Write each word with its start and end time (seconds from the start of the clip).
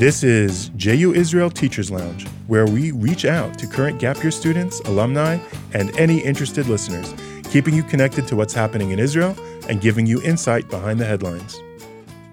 This 0.00 0.24
is 0.24 0.70
JU 0.76 1.12
Israel 1.12 1.50
Teachers 1.50 1.90
Lounge, 1.90 2.26
where 2.46 2.64
we 2.64 2.90
reach 2.90 3.26
out 3.26 3.58
to 3.58 3.66
current 3.66 3.98
gap 3.98 4.22
year 4.22 4.30
students, 4.30 4.80
alumni, 4.86 5.38
and 5.74 5.94
any 5.98 6.20
interested 6.20 6.68
listeners, 6.68 7.12
keeping 7.50 7.74
you 7.74 7.82
connected 7.82 8.26
to 8.28 8.34
what's 8.34 8.54
happening 8.54 8.92
in 8.92 8.98
Israel 8.98 9.36
and 9.68 9.82
giving 9.82 10.06
you 10.06 10.22
insight 10.22 10.70
behind 10.70 10.98
the 10.98 11.04
headlines. 11.04 11.60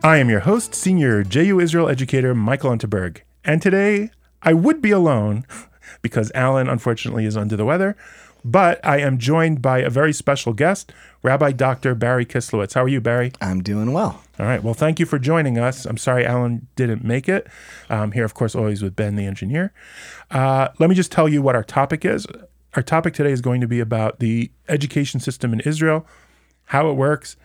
I 0.01 0.15
am 0.15 0.29
your 0.29 0.39
host, 0.39 0.75
senior 0.75 1.23
JU 1.23 1.59
Israel 1.59 1.89
educator 1.89 2.33
Michael 2.33 2.71
Unterberg, 2.71 3.17
and 3.43 3.61
today 3.61 4.11
I 4.41 4.53
would 4.53 4.81
be 4.81 4.91
alone 4.91 5.45
because 6.01 6.31
Alan 6.33 6.69
unfortunately 6.69 7.25
is 7.25 7.35
under 7.35 7.57
the 7.57 7.65
weather, 7.65 7.97
but 8.43 8.83
I 8.85 8.99
am 8.99 9.17
joined 9.17 9.61
by 9.61 9.79
a 9.79 9.89
very 9.89 10.13
special 10.13 10.53
guest, 10.53 10.91
Rabbi 11.23 11.51
Dr. 11.51 11.95
Barry 11.95 12.25
Kislowicz. 12.25 12.73
How 12.73 12.83
are 12.83 12.87
you, 12.87 13.01
Barry? 13.01 13.31
I'm 13.41 13.61
doing 13.61 13.93
well. 13.93 14.21
All 14.39 14.45
right. 14.45 14.63
Well, 14.63 14.73
thank 14.73 14.99
you 14.99 15.05
for 15.05 15.19
joining 15.19 15.57
us. 15.57 15.85
I'm 15.85 15.97
sorry 15.97 16.25
Alan 16.25 16.67
didn't 16.75 17.03
make 17.03 17.27
it. 17.27 17.47
I'm 17.89 18.11
here, 18.11 18.25
of 18.25 18.33
course, 18.33 18.55
always 18.55 18.81
with 18.81 18.95
Ben, 18.95 19.15
the 19.15 19.25
engineer. 19.25 19.73
Uh, 20.29 20.69
let 20.79 20.89
me 20.89 20.95
just 20.95 21.11
tell 21.11 21.27
you 21.27 21.41
what 21.41 21.55
our 21.55 21.63
topic 21.63 22.05
is. 22.05 22.27
Our 22.75 22.83
topic 22.83 23.13
today 23.13 23.31
is 23.31 23.41
going 23.41 23.61
to 23.61 23.67
be 23.67 23.79
about 23.79 24.19
the 24.19 24.51
education 24.69 25.19
system 25.19 25.53
in 25.53 25.61
Israel, 25.61 26.05
how 26.65 26.89
it 26.89 26.93
works, 26.93 27.35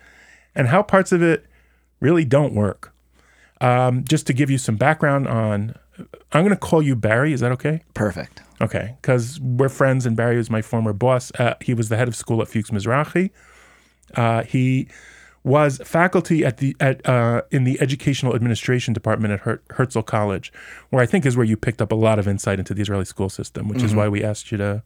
and 0.55 0.69
how 0.69 0.83
parts 0.83 1.13
of 1.13 1.23
it 1.23 1.47
really 2.01 2.25
don't 2.25 2.55
work. 2.55 2.93
Um, 3.61 4.05
just 4.05 4.27
to 4.27 4.33
give 4.33 4.51
you 4.51 4.59
some 4.59 4.77
background 4.77 5.29
on, 5.29 5.75
I'm 6.33 6.45
going 6.45 6.51
to 6.51 6.57
call 6.57 6.83
you 6.83 6.97
Barry. 6.97 7.33
Is 7.33 7.41
that 7.41 7.53
okay? 7.53 7.83
Perfect. 7.95 8.43
Okay, 8.63 8.97
because 9.03 9.41
we're 9.41 9.69
friends, 9.69 10.07
and 10.07 10.17
Barry 10.17 10.37
was 10.37 10.49
my 10.49 10.63
former 10.63 10.93
boss. 10.93 11.33
Uh, 11.39 11.55
he 11.61 11.75
was 11.75 11.89
the 11.89 11.97
head 11.97 12.07
of 12.07 12.15
school 12.15 12.41
at 12.41 12.49
Fuchs 12.49 12.71
Mizrahi. 12.71 13.31
Uh, 14.15 14.45
he 14.45 14.89
was 15.45 15.79
faculty 15.85 16.45
at 16.45 16.59
the 16.59 16.77
at 16.79 17.07
uh, 17.09 17.43
in 17.51 17.65
the 17.65 17.81
educational 17.81 18.35
administration 18.35 18.95
department 18.95 19.35
at 19.35 19.41
Her- 19.41 19.63
Herzog 19.71 20.07
College, 20.07 20.53
where 20.91 21.03
I 21.03 21.07
think 21.07 21.27
is 21.27 21.37
where 21.37 21.45
you 21.45 21.57
picked 21.57 21.83
up 21.83 21.91
a 21.91 21.97
lot 21.97 22.19
of 22.21 22.29
insight 22.29 22.61
into 22.61 22.75
the 22.75 22.83
Israeli 22.83 23.05
school 23.05 23.29
system, 23.29 23.69
which 23.69 23.83
is 23.83 23.95
why 23.95 24.09
we 24.09 24.23
asked 24.23 24.53
you 24.53 24.59
to 24.59 24.83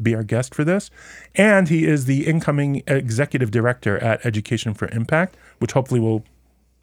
be 0.00 0.14
our 0.14 0.22
guest 0.22 0.54
for 0.54 0.64
this. 0.64 0.90
And 1.34 1.68
he 1.68 1.84
is 1.84 2.04
the 2.06 2.26
incoming 2.26 2.82
executive 2.86 3.50
director 3.50 3.98
at 3.98 4.24
Education 4.24 4.74
for 4.74 4.88
Impact, 4.88 5.36
which 5.58 5.72
hopefully 5.72 6.00
will 6.00 6.24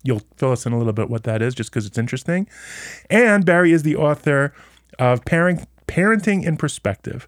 you'll 0.03 0.21
fill 0.35 0.51
us 0.51 0.65
in 0.65 0.73
a 0.73 0.77
little 0.77 0.93
bit 0.93 1.09
what 1.09 1.23
that 1.23 1.41
is, 1.41 1.55
just 1.55 1.69
because 1.71 1.85
it's 1.85 1.97
interesting. 1.97 2.47
And 3.09 3.45
Barry 3.45 3.71
is 3.71 3.83
the 3.83 3.95
author 3.95 4.53
of 4.97 5.23
Parent, 5.23 5.65
Parenting 5.89 6.43
in 6.45 6.57
Perspective, 6.57 7.27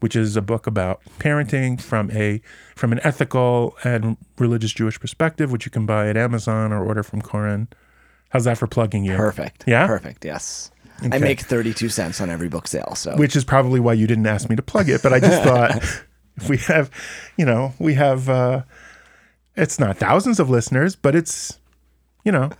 which 0.00 0.14
is 0.14 0.36
a 0.36 0.42
book 0.42 0.66
about 0.66 1.00
parenting 1.18 1.80
from 1.80 2.10
a 2.10 2.40
from 2.74 2.92
an 2.92 3.00
ethical 3.02 3.76
and 3.84 4.16
religious 4.38 4.72
Jewish 4.72 5.00
perspective, 5.00 5.50
which 5.50 5.64
you 5.64 5.70
can 5.70 5.86
buy 5.86 6.08
at 6.08 6.16
Amazon 6.16 6.72
or 6.72 6.84
order 6.84 7.02
from 7.02 7.22
Koren. 7.22 7.68
How's 8.28 8.44
that 8.44 8.58
for 8.58 8.66
plugging 8.66 9.04
you? 9.04 9.16
Perfect. 9.16 9.64
Yeah? 9.66 9.86
Perfect. 9.86 10.24
Yes. 10.24 10.70
I 11.10 11.18
make 11.18 11.40
32 11.40 11.88
cents 11.90 12.20
on 12.20 12.30
every 12.30 12.48
book 12.48 12.66
sale. 12.66 12.94
So 12.96 13.16
Which 13.16 13.36
is 13.36 13.44
probably 13.44 13.80
why 13.80 13.92
you 13.92 14.06
didn't 14.06 14.26
ask 14.26 14.48
me 14.48 14.56
to 14.56 14.62
plug 14.62 14.88
it, 14.88 15.02
but 15.02 15.12
I 15.12 15.20
just 15.20 15.42
thought 15.44 15.82
if 16.36 16.48
we 16.48 16.56
have, 16.58 16.90
you 17.36 17.44
know, 17.44 17.72
we 17.78 17.94
have 17.94 18.28
uh 18.28 18.62
it's 19.56 19.78
not 19.78 19.96
thousands 19.96 20.38
of 20.38 20.50
listeners, 20.50 20.96
but 20.96 21.14
it's 21.14 21.58
you 22.24 22.32
know, 22.32 22.50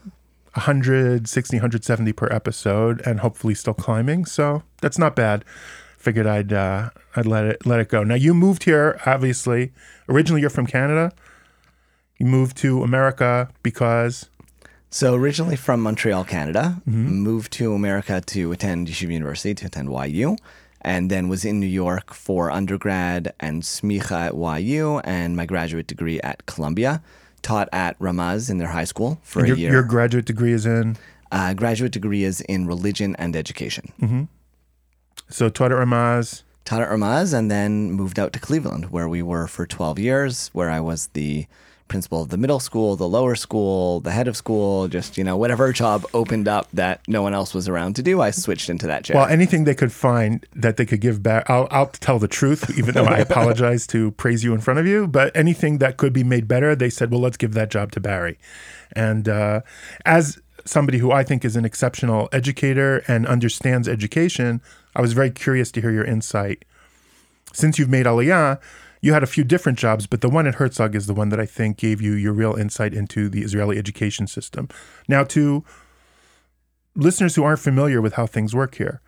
160, 0.56 1.56
170 1.56 2.12
per 2.12 2.28
episode 2.30 3.00
and 3.06 3.20
hopefully 3.20 3.54
still 3.54 3.74
climbing. 3.74 4.24
So 4.24 4.62
that's 4.80 4.98
not 4.98 5.14
bad. 5.16 5.44
Figured 5.98 6.26
I'd 6.26 6.52
uh, 6.52 6.90
I'd 7.16 7.26
let 7.26 7.44
it 7.44 7.66
let 7.66 7.80
it 7.80 7.88
go. 7.88 8.02
Now 8.04 8.14
you 8.14 8.32
moved 8.34 8.64
here, 8.64 9.00
obviously. 9.06 9.72
Originally 10.08 10.40
you're 10.40 10.50
from 10.50 10.66
Canada. 10.66 11.12
You 12.18 12.26
moved 12.26 12.56
to 12.58 12.82
America 12.82 13.48
because 13.62 14.28
So 14.88 15.14
originally 15.14 15.56
from 15.56 15.80
Montreal, 15.82 16.24
Canada, 16.24 16.80
Mm-hmm. 16.88 17.08
moved 17.30 17.52
to 17.54 17.74
America 17.74 18.20
to 18.26 18.52
attend 18.52 18.88
Yeshiva 18.88 19.12
University, 19.12 19.54
to 19.54 19.66
attend 19.66 19.90
YU, 19.90 20.36
and 20.80 21.10
then 21.10 21.28
was 21.28 21.44
in 21.44 21.58
New 21.60 21.66
York 21.84 22.14
for 22.14 22.50
undergrad 22.50 23.34
and 23.40 23.62
smicha 23.62 24.28
at 24.28 24.62
YU 24.62 25.00
and 25.00 25.36
my 25.36 25.44
graduate 25.44 25.86
degree 25.88 26.20
at 26.20 26.46
Columbia. 26.46 27.02
Taught 27.46 27.68
at 27.72 27.96
Ramaz 28.00 28.50
in 28.50 28.58
their 28.58 28.72
high 28.78 28.88
school 28.92 29.20
for 29.22 29.46
your, 29.46 29.54
a 29.54 29.58
year. 29.58 29.70
your 29.70 29.82
graduate 29.84 30.24
degree 30.24 30.52
is 30.52 30.66
in 30.66 30.96
uh, 31.30 31.54
graduate 31.54 31.92
degree 31.92 32.24
is 32.24 32.40
in 32.42 32.66
religion 32.66 33.14
and 33.20 33.36
education. 33.36 33.92
so 35.28 35.48
taught 35.48 35.70
at 35.70 35.78
Ramaz. 35.78 36.42
taught 36.64 36.82
at 36.82 36.88
Ramaz 36.88 37.32
and 37.32 37.48
then 37.48 37.92
moved 37.92 38.18
out 38.18 38.32
to 38.32 38.40
Cleveland, 38.40 38.86
where 38.90 39.08
we 39.08 39.22
were 39.22 39.46
for 39.46 39.64
12 39.66 39.98
years, 40.00 40.48
where 40.54 40.70
I 40.70 40.80
was 40.80 41.06
the 41.18 41.46
principal 41.88 42.22
of 42.22 42.28
the 42.28 42.36
middle 42.36 42.60
school, 42.60 42.96
the 42.96 43.08
lower 43.08 43.34
school, 43.34 44.00
the 44.00 44.10
head 44.10 44.28
of 44.28 44.36
school, 44.36 44.88
just, 44.88 45.16
you 45.16 45.24
know, 45.24 45.36
whatever 45.36 45.72
job 45.72 46.04
opened 46.14 46.48
up 46.48 46.68
that 46.72 47.00
no 47.08 47.22
one 47.22 47.34
else 47.34 47.54
was 47.54 47.68
around 47.68 47.96
to 47.96 48.02
do, 48.02 48.20
I 48.20 48.30
switched 48.30 48.68
into 48.70 48.86
that 48.86 49.04
chair. 49.04 49.16
Well, 49.16 49.26
anything 49.26 49.64
they 49.64 49.74
could 49.74 49.92
find 49.92 50.44
that 50.54 50.76
they 50.76 50.86
could 50.86 51.00
give 51.00 51.22
back, 51.22 51.48
I'll, 51.48 51.68
I'll 51.70 51.86
tell 51.86 52.18
the 52.18 52.28
truth, 52.28 52.78
even 52.78 52.94
though 52.94 53.04
I 53.04 53.18
apologize 53.28 53.86
to 53.88 54.10
praise 54.12 54.44
you 54.44 54.54
in 54.54 54.60
front 54.60 54.80
of 54.80 54.86
you. 54.86 55.06
But 55.06 55.36
anything 55.36 55.78
that 55.78 55.96
could 55.96 56.12
be 56.12 56.24
made 56.24 56.48
better, 56.48 56.74
they 56.74 56.90
said, 56.90 57.10
well, 57.10 57.20
let's 57.20 57.36
give 57.36 57.54
that 57.54 57.70
job 57.70 57.92
to 57.92 58.00
Barry. 58.00 58.38
And 58.92 59.28
uh, 59.28 59.60
as 60.04 60.38
somebody 60.64 60.98
who 60.98 61.12
I 61.12 61.22
think 61.22 61.44
is 61.44 61.56
an 61.56 61.64
exceptional 61.64 62.28
educator 62.32 63.02
and 63.08 63.26
understands 63.26 63.88
education, 63.88 64.60
I 64.94 65.00
was 65.00 65.12
very 65.12 65.30
curious 65.30 65.70
to 65.72 65.80
hear 65.80 65.90
your 65.90 66.04
insight. 66.04 66.64
Since 67.52 67.78
you've 67.78 67.88
made 67.88 68.06
Aliyah, 68.06 68.60
you 69.06 69.12
had 69.12 69.22
a 69.22 69.26
few 69.26 69.44
different 69.44 69.78
jobs, 69.78 70.08
but 70.08 70.20
the 70.20 70.28
one 70.28 70.48
at 70.48 70.56
Herzog 70.56 70.96
is 70.96 71.06
the 71.06 71.14
one 71.14 71.28
that 71.28 71.38
I 71.38 71.46
think 71.46 71.76
gave 71.76 72.02
you 72.02 72.14
your 72.14 72.32
real 72.32 72.54
insight 72.54 72.92
into 72.92 73.28
the 73.28 73.42
Israeli 73.42 73.78
education 73.78 74.26
system. 74.26 74.68
Now, 75.06 75.22
to 75.24 75.64
listeners 76.96 77.36
who 77.36 77.44
aren't 77.44 77.60
familiar 77.60 78.02
with 78.02 78.14
how 78.14 78.26
things 78.26 78.52
work 78.52 78.74
here, 78.74 79.00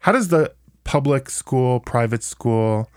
how 0.00 0.12
does 0.12 0.28
the 0.28 0.54
public 0.84 1.28
school, 1.28 1.80
private 1.80 2.22
school, 2.22 2.90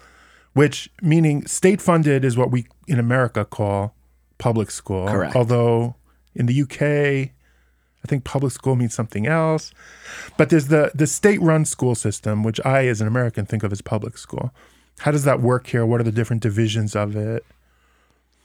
which 0.53 0.89
meaning 1.01 1.45
state 1.45 1.81
funded 1.81 2.23
is 2.23 2.38
what 2.38 2.51
we 2.51 2.67
in 2.87 2.99
America 2.99 3.43
call 3.43 3.93
public 4.37 4.72
school. 4.72 5.07
Correct. 5.07 5.35
Although 5.35 5.95
in 6.33 6.45
the 6.45 6.61
UK, 6.61 6.81
I 6.81 8.07
think 8.07 8.23
public 8.23 8.53
school 8.53 8.77
means 8.77 8.93
something 8.93 9.27
else. 9.27 9.73
But 10.37 10.49
there's 10.49 10.67
the 10.67 10.91
the 10.95 11.07
state 11.07 11.41
run 11.41 11.66
school 11.66 11.95
system, 11.95 12.43
which 12.43 12.59
I 12.66 12.87
as 12.87 13.01
an 13.01 13.07
American 13.07 13.45
think 13.45 13.63
of 13.63 13.73
as 13.73 13.81
public 13.81 14.17
school. 14.17 14.53
How 15.00 15.11
does 15.11 15.23
that 15.25 15.41
work 15.41 15.67
here? 15.67 15.85
What 15.85 16.00
are 16.00 16.03
the 16.06 16.11
different 16.11 16.41
divisions 16.41 16.95
of 16.95 17.16
it? 17.16 17.45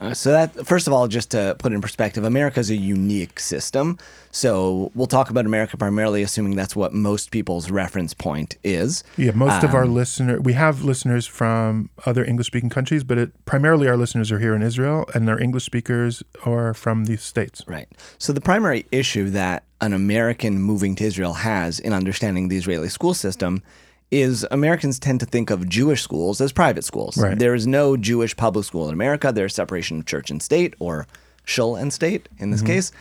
Uh, 0.01 0.15
so 0.15 0.33
that 0.33 0.67
first 0.67 0.87
of 0.87 0.95
all, 0.95 1.07
just 1.09 1.31
to 1.31 1.55
put 1.59 1.73
it 1.73 1.75
in 1.75 1.81
perspective, 1.83 2.25
America 2.25 2.59
is 2.59 2.71
a 2.71 2.77
unique 2.77 3.39
system. 3.39 3.99
So 4.31 4.91
we'll 4.95 5.07
talk 5.07 5.29
about 5.29 5.45
America 5.45 5.77
primarily, 5.77 6.23
assuming 6.23 6.57
that's 6.57 6.75
what 6.75 6.95
most 6.95 7.31
people's 7.31 7.71
reference 7.71 8.15
point 8.15 8.57
is. 8.65 9.05
Yeah, 9.19 9.33
most 9.33 9.63
of 9.63 9.75
our 9.75 9.87
listener 9.87 10.41
we 10.41 10.55
have 10.55 10.85
listeners 10.85 11.27
from 11.27 11.91
other 12.07 12.25
English 12.25 12.47
speaking 12.47 12.71
countries, 12.71 13.05
but 13.05 13.19
it 13.19 13.45
primarily 13.45 13.89
our 13.89 13.97
listeners 13.97 14.33
are 14.33 14.39
here 14.39 14.55
in 14.55 14.63
Israel 14.63 15.05
and 15.15 15.29
their 15.29 15.41
English 15.41 15.65
speakers 15.65 16.23
are 16.47 16.73
from 16.73 17.05
the 17.05 17.19
states. 17.19 17.63
Right. 17.67 17.89
So 18.17 18.33
the 18.33 18.41
primary 18.41 18.87
issue 18.91 19.29
that 19.31 19.65
an 19.83 19.93
American 19.93 20.61
moving 20.63 20.95
to 20.97 21.05
Israel 21.05 21.35
has 21.35 21.79
in 21.79 21.93
understanding 21.93 22.49
the 22.49 22.57
Israeli 22.57 22.89
school 22.89 23.13
system 23.13 23.63
is 24.11 24.47
Americans 24.51 24.99
tend 24.99 25.21
to 25.21 25.27
think 25.27 25.51
of 25.51 25.69
Jewish 25.69 26.03
schools 26.03 26.41
as 26.41 26.53
private 26.53 26.85
schools. 26.85 27.17
Right. 27.17 27.39
There 27.39 27.55
is 27.55 27.67
no 27.67 27.97
Jewish 27.97 28.37
public 28.37 28.65
school 28.65 28.89
in 28.89 28.93
America. 28.93 29.33
There's 29.33 29.55
separation 29.55 30.01
of 30.01 30.07
church 30.07 30.31
and 30.31 30.43
state, 30.43 30.75
or 30.79 31.07
shul 31.45 31.77
and 31.77 31.93
state 31.93 32.29
in 32.39 32.51
this 32.51 32.61
mm-hmm. 32.61 32.69
case. 32.69 32.93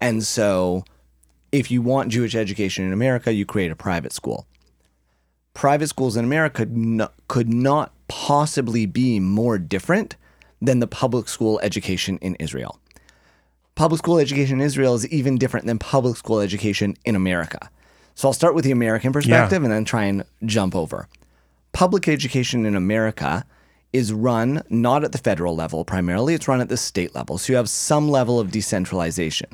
And 0.00 0.22
so 0.22 0.84
if 1.52 1.70
you 1.70 1.80
want 1.82 2.10
Jewish 2.10 2.34
education 2.34 2.84
in 2.84 2.92
America, 2.92 3.32
you 3.32 3.46
create 3.46 3.70
a 3.70 3.76
private 3.76 4.12
school. 4.12 4.46
Private 5.54 5.88
schools 5.88 6.16
in 6.16 6.24
America 6.24 6.66
no, 6.66 7.08
could 7.26 7.52
not 7.52 7.92
possibly 8.06 8.86
be 8.86 9.18
more 9.18 9.58
different 9.58 10.16
than 10.60 10.80
the 10.80 10.86
public 10.86 11.28
school 11.28 11.58
education 11.62 12.18
in 12.18 12.34
Israel 12.36 12.78
public 13.78 14.00
school 14.00 14.18
education 14.18 14.60
in 14.60 14.66
Israel 14.66 14.96
is 14.96 15.06
even 15.06 15.38
different 15.38 15.64
than 15.64 15.78
public 15.78 16.16
school 16.16 16.40
education 16.40 16.96
in 17.04 17.14
America. 17.14 17.70
So 18.18 18.26
I'll 18.26 18.34
start 18.34 18.56
with 18.56 18.64
the 18.64 18.72
American 18.72 19.12
perspective 19.12 19.62
and 19.62 19.72
then 19.72 19.84
try 19.84 20.06
and 20.06 20.24
jump 20.44 20.74
over. 20.74 21.06
Public 21.70 22.08
education 22.08 22.66
in 22.66 22.74
America 22.74 23.46
is 23.92 24.12
run 24.12 24.60
not 24.68 25.04
at 25.04 25.12
the 25.12 25.18
federal 25.18 25.54
level 25.54 25.84
primarily, 25.84 26.34
it's 26.34 26.48
run 26.48 26.60
at 26.60 26.68
the 26.68 26.76
state 26.76 27.14
level. 27.14 27.38
So 27.38 27.52
you 27.52 27.56
have 27.58 27.70
some 27.70 28.08
level 28.08 28.40
of 28.40 28.50
decentralization. 28.50 29.50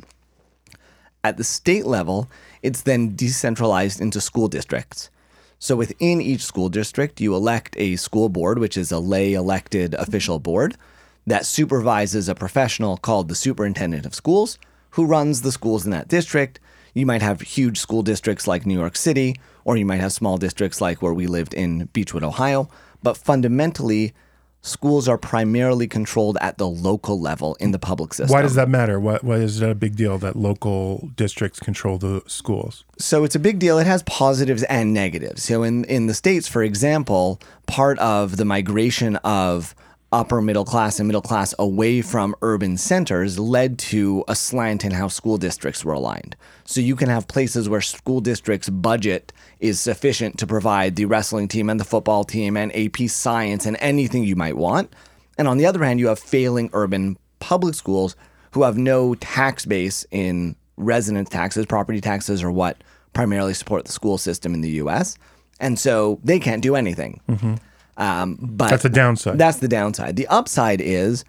At 1.23 1.37
the 1.37 1.45
state 1.45 1.85
level, 1.85 2.31
it's 2.63 2.81
then 2.81 3.15
decentralized 3.15 4.01
into 4.01 4.19
school 4.19 4.49
districts. 4.49 5.11
So 5.59 5.77
within 5.77 6.23
each 6.23 6.43
school 6.43 6.71
district, 6.71 7.21
you 7.21 7.35
elect 7.35 7.77
a 7.77 7.97
school 7.97 8.31
board, 8.31 8.59
which 8.59 8.79
is 8.79 8.91
a 8.91 8.99
lay 8.99 9.35
elected 9.35 9.93
official 9.93 10.39
board 10.39 10.79
that 11.27 11.45
supervises 11.45 12.31
a 12.31 12.35
professional 12.35 12.97
called 12.97 13.29
the 13.29 13.35
superintendent 13.35 14.07
of 14.07 14.15
schools 14.15 14.59
who 14.93 15.05
runs 15.05 15.43
the 15.43 15.53
schools 15.53 15.85
in 15.85 15.91
that 15.91 16.09
district. 16.09 16.61
You 16.95 17.07
might 17.07 17.23
have 17.23 17.41
huge 17.41 17.79
school 17.79 18.03
districts 18.03 18.47
like 18.47 18.65
New 18.65 18.79
York 18.79 18.97
City, 18.97 19.37
or 19.65 19.77
you 19.77 19.85
might 19.85 20.01
have 20.01 20.13
small 20.13 20.39
districts 20.39 20.81
like 20.81 21.03
where 21.03 21.13
we 21.13 21.27
lived 21.27 21.53
in 21.53 21.89
Beachwood, 21.89 22.23
Ohio. 22.23 22.71
But 23.03 23.17
fundamentally, 23.17 24.15
schools 24.63 25.09
are 25.09 25.19
primarily 25.19 25.87
controlled 25.87 26.39
at 26.41 26.57
the 26.57 26.67
local 26.69 27.21
level 27.21 27.55
in 27.61 27.73
the 27.73 27.79
public 27.79 28.15
system. 28.15 28.33
Why 28.33 28.43
does 28.43 28.55
that 28.55 28.69
matter? 28.69 28.99
Why, 28.99 29.19
why 29.21 29.37
is 29.37 29.61
that 29.61 29.71
a 29.71 29.75
big 29.75 29.97
deal 29.97 30.19
that 30.19 30.37
local 30.37 31.11
districts 31.17 31.61
control 31.61 31.99
the 31.99 32.23
schools? 32.27 32.85
So 32.99 33.25
it's 33.25 33.35
a 33.35 33.41
big 33.41 33.59
deal. 33.59 33.79
It 33.79 33.87
has 33.87 34.03
positives 34.05 34.63
and 34.65 34.95
negatives. 34.95 35.43
So 35.43 35.63
in 35.63 35.85
in 35.85 36.07
the 36.07 36.15
states, 36.15 36.49
for 36.49 36.63
example, 36.63 37.41
part 37.67 37.99
of 37.99 38.37
the 38.37 38.45
migration 38.45 39.17
of 39.17 39.75
upper 40.15 40.41
middle 40.41 40.65
class 40.65 41.01
and 41.01 41.09
middle 41.09 41.21
class 41.21 41.53
away 41.59 42.01
from 42.01 42.37
urban 42.41 42.77
centers 42.77 43.37
led 43.37 43.77
to 43.81 44.25
a 44.29 44.37
slant 44.37 44.85
in 44.85 44.93
how 44.93 45.09
school 45.09 45.37
districts 45.37 45.85
were 45.85 45.93
aligned. 45.93 46.37
So 46.65 46.81
you 46.81 46.95
can 46.95 47.09
have 47.09 47.27
places 47.27 47.69
where 47.69 47.81
school 47.81 48.21
districts' 48.21 48.71
budget 48.71 49.33
is 49.59 49.81
sufficient 49.81 50.39
to 50.39 50.47
provide 50.47 50.95
the 50.95 51.07
wrestling 51.07 51.49
team 51.49 51.69
and 51.69 51.81
the 51.81 51.85
football 51.85 52.23
team 52.23 52.57
and 52.57 52.75
AP 52.77 53.09
science 53.09 53.67
and 53.67 53.77
anything 53.81 54.23
you 54.23 54.37
might 54.37 54.57
want. 54.57 54.93
And 55.37 55.49
on 55.49 55.59
the 55.59 55.67
other 55.67 55.83
hand, 55.83 55.99
you 55.99 56.07
have 56.07 56.21
failing 56.21 56.71
urban 56.73 57.19
public 57.41 57.75
schools 57.75 58.15
who 58.53 58.63
have 58.63 58.79
no 58.79 59.17
tax 59.17 59.67
base 59.67 60.07
in 60.13 60.55
residence 60.77 61.29
taxes, 61.29 61.67
property 61.67 62.01
taxes, 62.01 62.41
or 62.41 62.53
what 62.53 62.85
primarily 63.15 63.53
support 63.53 63.85
the 63.85 63.93
school 63.93 64.17
system 64.17 64.55
in 64.55 64.61
the 64.61 64.71
US. 64.83 65.19
And 65.59 65.77
so 65.77 66.21
they 66.23 66.39
can't 66.39 66.63
do 66.63 66.77
anything. 66.77 67.21
Mm-hmm. 67.29 67.55
Um, 67.97 68.39
but 68.41 68.71
That's 68.71 68.85
a 68.85 68.89
downside. 68.89 69.39
that's 69.39 69.59
the 69.59 69.69
downside. 69.69 70.17
The 70.17 70.27
upside 70.27 70.81
is 70.81 71.25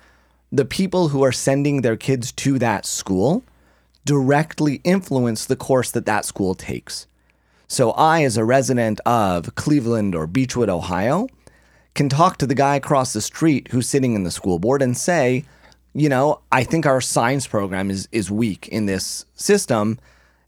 the 0.52 0.66
people 0.66 1.10
who 1.10 1.24
are 1.24 1.32
sending 1.32 1.82
their 1.82 1.98
kids 1.98 2.32
to 2.32 2.58
that 2.60 2.86
school 2.86 3.44
directly 4.06 4.82
influence 4.84 5.46
the 5.46 5.56
course 5.56 5.92
that 5.92 6.06
that 6.06 6.26
school 6.26 6.56
takes. 6.56 7.08
So 7.68 7.92
I, 7.92 8.24
as 8.24 8.38
a 8.38 8.46
resident 8.46 9.00
of 9.06 9.56
Cleveland 9.56 10.14
or 10.16 10.28
Beachwood, 10.28 10.70
Ohio, 10.70 11.28
can 11.96 12.10
talk 12.10 12.38
to 12.38 12.48
the 12.48 12.56
guy 12.56 12.76
across 12.76 13.14
the 13.14 13.22
street 13.22 13.70
who's 13.72 13.88
sitting 13.88 14.14
in 14.14 14.24
the 14.24 14.32
school 14.32 14.60
board 14.60 14.82
and 14.82 14.96
say, 14.96 15.46
you 15.94 16.10
know, 16.10 16.42
I 16.52 16.64
think 16.64 16.86
our 16.86 17.02
science 17.02 17.48
program 17.48 17.90
is 17.90 18.08
is 18.12 18.30
weak 18.30 18.68
in 18.68 18.86
this 18.86 19.26
system. 19.34 19.98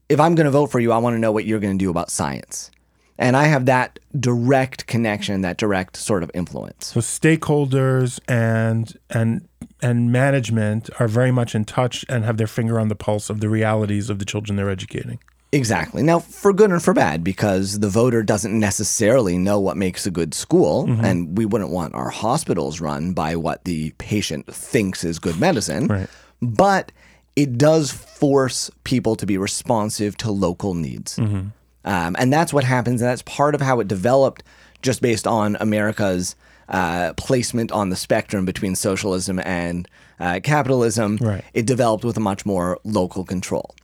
If 0.10 0.20
I'm 0.20 0.36
going 0.36 0.46
to 0.46 0.52
vote 0.52 0.68
for 0.68 0.80
you, 0.80 0.92
I 0.92 0.98
want 0.98 1.16
to 1.16 1.20
know 1.20 1.32
what 1.32 1.46
you're 1.46 1.60
going 1.60 1.78
to 1.78 1.84
do 1.84 1.90
about 1.90 2.12
science. 2.12 2.70
And 3.18 3.36
I 3.36 3.46
have 3.46 3.66
that 3.66 4.00
direct 4.20 4.88
connection, 4.88 5.42
that 5.42 5.58
direct 5.58 5.98
sort 5.98 6.24
of 6.24 6.32
influence. 6.34 6.88
So 6.88 7.00
stakeholders 7.00 8.20
and 8.28 8.98
and 9.10 9.48
and 9.82 10.12
management 10.12 10.90
are 11.00 11.08
very 11.08 11.32
much 11.32 11.56
in 11.56 11.66
touch 11.66 12.06
and 12.10 12.26
have 12.26 12.38
their 12.38 12.48
finger 12.48 12.80
on 12.80 12.88
the 12.88 12.96
pulse 12.96 13.30
of 13.30 13.40
the 13.40 13.50
realities 13.50 14.10
of 14.10 14.20
the 14.20 14.26
children 14.26 14.56
they're 14.56 14.70
educating. 14.70 15.20
Exactly. 15.52 16.04
Now, 16.04 16.20
for 16.20 16.52
good 16.52 16.72
and 16.72 16.84
for 16.84 16.94
bad, 16.94 17.24
because 17.24 17.80
the 17.80 17.88
voter 17.88 18.22
doesn't 18.22 18.58
necessarily 18.58 19.38
know 19.38 19.60
what 19.60 19.78
makes 19.78 20.06
a 20.06 20.12
good 20.12 20.34
school, 20.34 20.88
mm-hmm. 20.88 21.06
and 21.06 21.38
we 21.38 21.46
wouldn't 21.46 21.70
want 21.70 21.96
our 21.96 22.10
hospitals 22.10 22.82
run 22.82 23.14
by 23.14 23.36
what 23.36 23.64
the 23.64 23.92
patient 23.98 24.54
thinks 24.54 25.04
is 25.06 25.20
good 25.20 25.40
medicine. 25.40 25.88
Right. 25.88 26.10
But 26.42 26.92
it 27.38 27.58
does 27.58 27.92
force 27.92 28.70
people 28.84 29.16
to 29.16 29.26
be 29.26 29.38
responsive 29.38 30.18
to 30.18 30.32
local 30.32 30.74
needs. 30.74 31.16
Mm-hmm. 31.18 31.50
Um, 31.86 32.16
and 32.20 32.32
that's 32.32 32.52
what 32.54 32.64
happens. 32.64 33.02
And 33.02 33.10
that's 33.10 33.22
part 33.24 33.56
of 33.56 33.62
how 33.62 33.80
it 33.80 33.88
developed 33.88 34.44
just 34.82 35.02
based 35.02 35.26
on 35.26 35.58
America's 35.60 36.36
uh, 36.70 37.14
placement 37.16 37.72
on 37.72 37.90
the 37.90 37.96
spectrum 37.96 38.46
between 38.46 38.76
socialism 38.76 39.40
and 39.40 39.88
uh, 40.20 40.40
capitalism. 40.44 41.18
Right. 41.18 41.44
It 41.54 41.66
developed 41.66 42.04
with 42.04 42.18
a 42.18 42.22
much 42.22 42.46
more 42.46 42.80
local 42.84 43.24
control. 43.24 43.76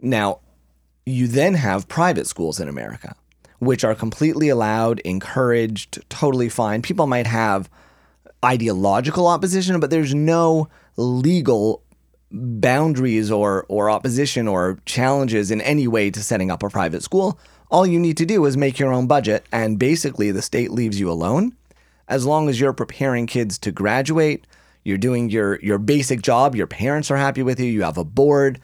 Now, 0.00 0.40
you 1.06 1.26
then 1.26 1.54
have 1.54 1.88
private 1.88 2.26
schools 2.26 2.60
in 2.60 2.68
America, 2.68 3.14
which 3.58 3.84
are 3.84 3.94
completely 3.94 4.48
allowed, 4.48 5.00
encouraged, 5.00 6.08
totally 6.08 6.48
fine. 6.48 6.82
People 6.82 7.06
might 7.06 7.26
have 7.26 7.68
ideological 8.44 9.26
opposition, 9.26 9.80
but 9.80 9.90
there's 9.90 10.14
no 10.14 10.68
legal 10.96 11.82
boundaries 12.34 13.30
or 13.30 13.64
or 13.68 13.88
opposition 13.88 14.48
or 14.48 14.78
challenges 14.84 15.50
in 15.50 15.60
any 15.60 15.86
way 15.88 16.10
to 16.10 16.22
setting 16.22 16.50
up 16.50 16.62
a 16.62 16.68
private 16.68 17.02
school. 17.02 17.38
All 17.70 17.86
you 17.86 17.98
need 17.98 18.16
to 18.18 18.26
do 18.26 18.44
is 18.44 18.56
make 18.56 18.78
your 18.78 18.92
own 18.92 19.06
budget 19.06 19.44
and 19.50 19.78
basically 19.78 20.30
the 20.30 20.42
state 20.42 20.70
leaves 20.70 21.00
you 21.00 21.10
alone 21.10 21.56
as 22.08 22.26
long 22.26 22.48
as 22.48 22.60
you're 22.60 22.72
preparing 22.72 23.26
kids 23.26 23.58
to 23.58 23.72
graduate, 23.72 24.46
you're 24.84 24.98
doing 24.98 25.30
your 25.30 25.58
your 25.60 25.78
basic 25.78 26.22
job, 26.22 26.54
your 26.54 26.66
parents 26.66 27.10
are 27.10 27.16
happy 27.16 27.42
with 27.42 27.58
you, 27.58 27.66
you 27.66 27.82
have 27.82 27.98
a 27.98 28.04
board, 28.04 28.60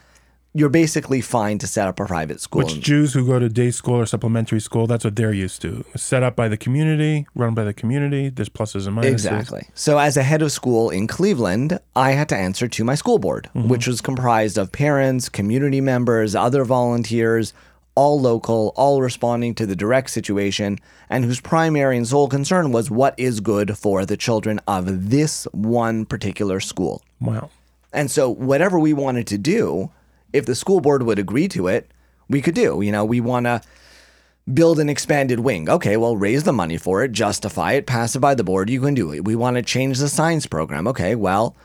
you're 0.52 0.69
basically 0.69 1.20
fine 1.20 1.58
to 1.58 1.67
set 1.67 1.87
up 1.87 2.00
a 2.00 2.06
private 2.06 2.41
school. 2.41 2.62
Which 2.62 2.81
Jews 2.81 3.12
who 3.12 3.25
go 3.26 3.38
to 3.38 3.49
day 3.49 3.70
school 3.70 3.94
or 3.94 4.06
supplementary 4.06 4.61
school, 4.61 4.87
that's 4.87 5.05
what 5.05 5.14
they're 5.14 5.32
used 5.32 5.62
to. 5.62 5.85
Set 5.97 6.23
up 6.23 6.35
by 6.35 6.49
the 6.49 6.56
community, 6.56 7.26
run 7.35 7.55
by 7.55 7.64
the 7.64 7.73
community. 7.73 8.31
There's 8.31 8.49
pluses 8.49 8.87
and 8.87 8.97
minuses. 8.97 9.12
Exactly. 9.12 9.69
So, 9.75 9.99
as 9.99 10.17
a 10.17 10.23
head 10.23 10.43
of 10.43 10.50
school 10.50 10.91
in 10.91 11.06
Cleveland, 11.06 11.79
I 11.94 12.12
had 12.12 12.29
to 12.31 12.37
answer 12.37 12.67
to 12.67 12.85
my 12.85 12.97
school 12.97 13.19
board, 13.19 13.49
mm-hmm. 13.55 13.69
which 13.69 13.87
was 13.87 14.00
comprised 14.00 14.58
of 14.58 14.73
parents, 14.73 15.29
community 15.29 15.81
members, 15.81 16.35
other 16.35 16.64
volunteers, 16.64 17.52
all 17.94 18.20
local, 18.20 18.73
all 18.76 19.02
responding 19.02 19.55
to 19.55 19.67
the 19.67 19.76
direct 19.76 20.11
situation, 20.11 20.79
and 21.08 21.25
whose 21.25 21.41
primary 21.41 21.97
and 21.97 22.08
sole 22.08 22.29
concern 22.29 22.73
was 22.73 22.91
what 22.91 23.14
is 23.19 23.38
good 23.38 23.79
for 23.79 24.05
the 24.05 24.17
children 24.17 24.61
of 24.67 25.11
this 25.11 25.44
one 25.52 26.06
particular 26.06 26.58
school. 26.58 27.02
Wow. 27.20 27.50
And 27.93 28.11
so, 28.11 28.29
whatever 28.29 28.81
we 28.81 28.93
wanted 28.93 29.29
to 29.29 29.38
do, 29.38 29.91
if 30.32 30.47
the 30.47 30.55
school 30.55 30.81
board 30.81 31.03
would 31.03 31.19
agree 31.19 31.49
to 31.49 31.69
it, 31.69 31.91
we 32.29 32.41
could 32.41 32.55
do. 32.55 32.81
You 32.81 32.93
know, 32.93 33.05
we 33.05 33.21
want 33.21 33.47
to 33.47 33.61
build 34.53 34.79
an 34.81 34.88
expanded 34.88 35.41
wing. 35.41 35.69
Okay, 35.69 35.97
well, 35.97 36.17
raise 36.17 36.44
the 36.44 36.53
money 36.53 36.77
for 36.77 37.03
it, 37.03 37.12
justify 37.12 37.73
it, 37.73 37.87
pass 37.87 38.17
it 38.17 38.21
by 38.21 38.35
the 38.35 38.44
board. 38.44 38.71
You 38.71 38.81
can 38.81 38.94
do 38.94 39.12
it. 39.12 39.25
We 39.25 39.37
want 39.37 39.56
to 39.56 39.62
change 39.62 39.99
the 39.99 40.09
science 40.09 40.47
program. 40.47 40.88
Okay, 40.88 41.15
well, 41.15 41.56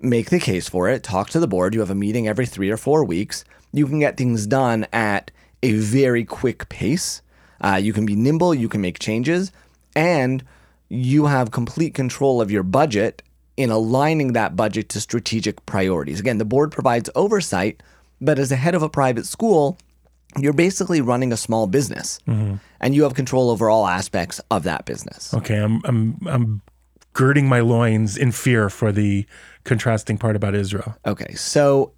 make 0.00 0.30
the 0.30 0.40
case 0.40 0.68
for 0.68 0.88
it, 0.88 1.02
talk 1.02 1.30
to 1.30 1.40
the 1.40 1.48
board. 1.48 1.74
You 1.74 1.80
have 1.80 1.90
a 1.90 1.94
meeting 1.94 2.28
every 2.28 2.46
three 2.46 2.70
or 2.70 2.76
four 2.76 3.04
weeks. 3.04 3.44
You 3.72 3.86
can 3.86 4.00
get 4.00 4.16
things 4.16 4.46
done 4.46 4.86
at 4.92 5.30
a 5.62 5.72
very 5.72 6.24
quick 6.24 6.68
pace. 6.68 7.22
Uh, 7.60 7.76
you 7.76 7.92
can 7.92 8.04
be 8.04 8.16
nimble, 8.16 8.54
you 8.54 8.68
can 8.68 8.80
make 8.80 8.98
changes, 8.98 9.50
and 9.96 10.44
you 10.88 11.26
have 11.26 11.50
complete 11.50 11.94
control 11.94 12.40
of 12.40 12.50
your 12.50 12.62
budget 12.62 13.22
in 13.56 13.70
aligning 13.70 14.32
that 14.32 14.56
budget 14.56 14.88
to 14.90 15.00
strategic 15.00 15.64
priorities. 15.64 16.20
Again, 16.20 16.38
the 16.38 16.44
board 16.44 16.72
provides 16.72 17.08
oversight, 17.14 17.82
but 18.20 18.38
as 18.38 18.52
a 18.52 18.56
head 18.56 18.74
of 18.74 18.82
a 18.82 18.88
private 18.88 19.26
school, 19.26 19.78
you're 20.38 20.52
basically 20.52 21.00
running 21.00 21.32
a 21.32 21.36
small 21.36 21.66
business 21.66 22.18
and 22.80 22.94
you 22.94 23.02
have 23.04 23.14
control 23.14 23.50
over 23.50 23.70
all 23.70 23.86
aspects 23.86 24.40
of 24.50 24.64
that 24.64 24.84
business. 24.84 25.32
Okay, 25.34 25.56
I'm 25.56 25.80
I'm 25.84 26.18
I'm 26.26 26.62
girding 27.12 27.48
my 27.48 27.60
loins 27.60 28.16
in 28.16 28.32
fear 28.32 28.68
for 28.68 28.90
the 28.92 29.26
contrasting 29.64 30.18
part 30.18 30.34
about 30.36 30.54
Israel. 30.54 30.96
Okay, 31.06 31.34
so 31.34 31.92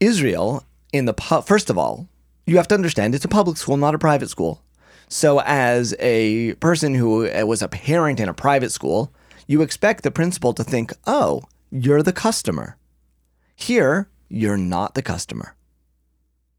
Israel, 0.00 0.64
in 0.92 1.06
the 1.06 1.14
pu- 1.14 1.42
first 1.42 1.70
of 1.70 1.76
all, 1.76 2.08
you 2.46 2.56
have 2.56 2.68
to 2.68 2.74
understand 2.74 3.14
it's 3.14 3.24
a 3.24 3.28
public 3.28 3.56
school, 3.56 3.76
not 3.76 3.94
a 3.94 3.98
private 3.98 4.30
school. 4.30 4.62
So, 5.08 5.40
as 5.40 5.94
a 5.98 6.54
person 6.54 6.94
who 6.94 7.26
uh, 7.28 7.44
was 7.46 7.62
a 7.62 7.68
parent 7.68 8.20
in 8.20 8.28
a 8.28 8.34
private 8.34 8.70
school, 8.70 9.10
you 9.46 9.62
expect 9.62 10.02
the 10.04 10.10
principal 10.10 10.52
to 10.52 10.62
think, 10.62 10.92
oh, 11.06 11.42
you're 11.70 12.02
the 12.02 12.12
customer. 12.12 12.76
Here, 13.56 14.08
you're 14.28 14.56
not 14.56 14.94
the 14.94 15.02
customer. 15.02 15.54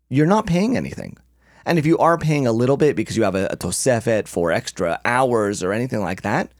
You're 0.09 0.25
not 0.25 0.47
paying 0.47 0.75
anything. 0.75 1.17
And 1.65 1.77
if 1.77 1.85
you 1.85 1.97
are 1.99 2.17
paying 2.17 2.47
a 2.47 2.51
little 2.51 2.77
bit 2.77 2.95
because 2.95 3.15
you 3.15 3.23
have 3.23 3.35
a, 3.35 3.47
a 3.47 3.57
tosefet 3.57 4.27
for 4.27 4.51
extra 4.51 4.99
hours 5.05 5.61
or 5.61 5.71
anything 5.71 5.99
like 5.99 6.23
that, 6.23 6.51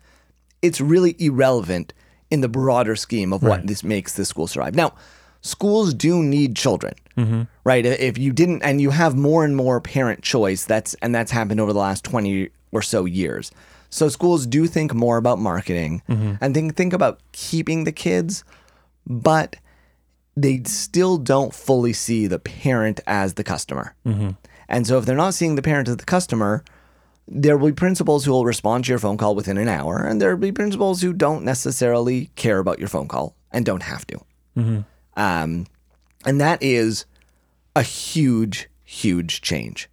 it's 0.61 0.79
really 0.79 1.15
irrelevant 1.19 1.93
in 2.29 2.41
the 2.41 2.49
broader 2.49 2.95
scheme 2.95 3.33
of 3.33 3.41
what 3.41 3.59
Right. 3.59 3.67
this 3.67 3.83
makes 3.83 4.13
the 4.13 4.25
school 4.25 4.45
survive. 4.45 4.75
Now, 4.75 4.93
schools 5.41 5.93
do 5.93 6.21
need 6.21 6.55
children, 6.55 6.93
mm-hmm. 7.17 7.43
right? 7.63 7.85
If 7.85 8.17
you 8.19 8.31
didn't, 8.33 8.61
and 8.61 8.79
you 8.79 8.91
have 8.91 9.15
more 9.15 9.43
and 9.43 9.55
more 9.55 9.81
parent 9.81 10.21
choice, 10.21 10.65
that's 10.65 10.93
and 11.01 11.15
that's 11.15 11.31
happened 11.31 11.59
over 11.59 11.73
the 11.73 11.79
last 11.79 12.03
twenty 12.03 12.49
or 12.71 12.83
so 12.83 13.05
years. 13.05 13.51
So 13.89 14.09
schools 14.09 14.45
do 14.45 14.67
think 14.67 14.93
more 14.93 15.17
about 15.17 15.39
marketing 15.39 16.03
mm-hmm. 16.07 16.33
and 16.39 16.53
think 16.53 16.75
think 16.75 16.93
about 16.93 17.19
keeping 17.31 17.85
the 17.85 17.91
kids, 17.91 18.43
but 19.07 19.55
they 20.41 20.61
still 20.63 21.17
don't 21.17 21.53
fully 21.53 21.93
see 21.93 22.27
the 22.27 22.39
parent 22.39 22.99
as 23.07 23.33
the 23.33 23.43
customer. 23.43 23.95
And 24.67 24.85
so 24.87 24.97
if 24.97 25.05
they're 25.05 25.15
not 25.15 25.33
seeing 25.33 25.55
the 25.55 25.61
parent 25.61 25.87
as 25.87 25.97
the 25.97 26.05
customer, 26.05 26.63
there 27.27 27.57
will 27.57 27.69
be 27.69 27.73
principals 27.73 28.25
who 28.25 28.31
will 28.31 28.45
respond 28.45 28.85
to 28.85 28.89
your 28.89 28.99
phone 28.99 29.17
call 29.17 29.35
within 29.35 29.57
an 29.57 29.67
hour, 29.67 29.97
and 29.97 30.21
there 30.21 30.29
will 30.31 30.41
be 30.41 30.51
principals 30.51 31.01
who 31.01 31.13
don't 31.13 31.43
necessarily 31.43 32.29
care 32.35 32.59
about 32.59 32.79
your 32.79 32.87
phone 32.87 33.07
call 33.07 33.35
and 33.51 33.65
don't 33.65 33.83
have 33.83 34.05
to. 34.07 34.17
Um, 35.15 35.67
and 36.25 36.39
that 36.39 36.61
is 36.61 37.05
a 37.75 37.81
huge, 37.83 38.69
huge 38.83 39.41
change. 39.41 39.89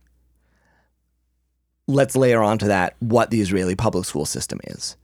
Let's 1.89 2.17
layer 2.17 2.43
onto 2.43 2.67
that 2.67 2.97
what 3.01 3.31
the 3.31 3.41
Israeli 3.41 3.77
public 3.77 4.05
school 4.05 4.27
system 4.27 4.61
is. 4.65 4.97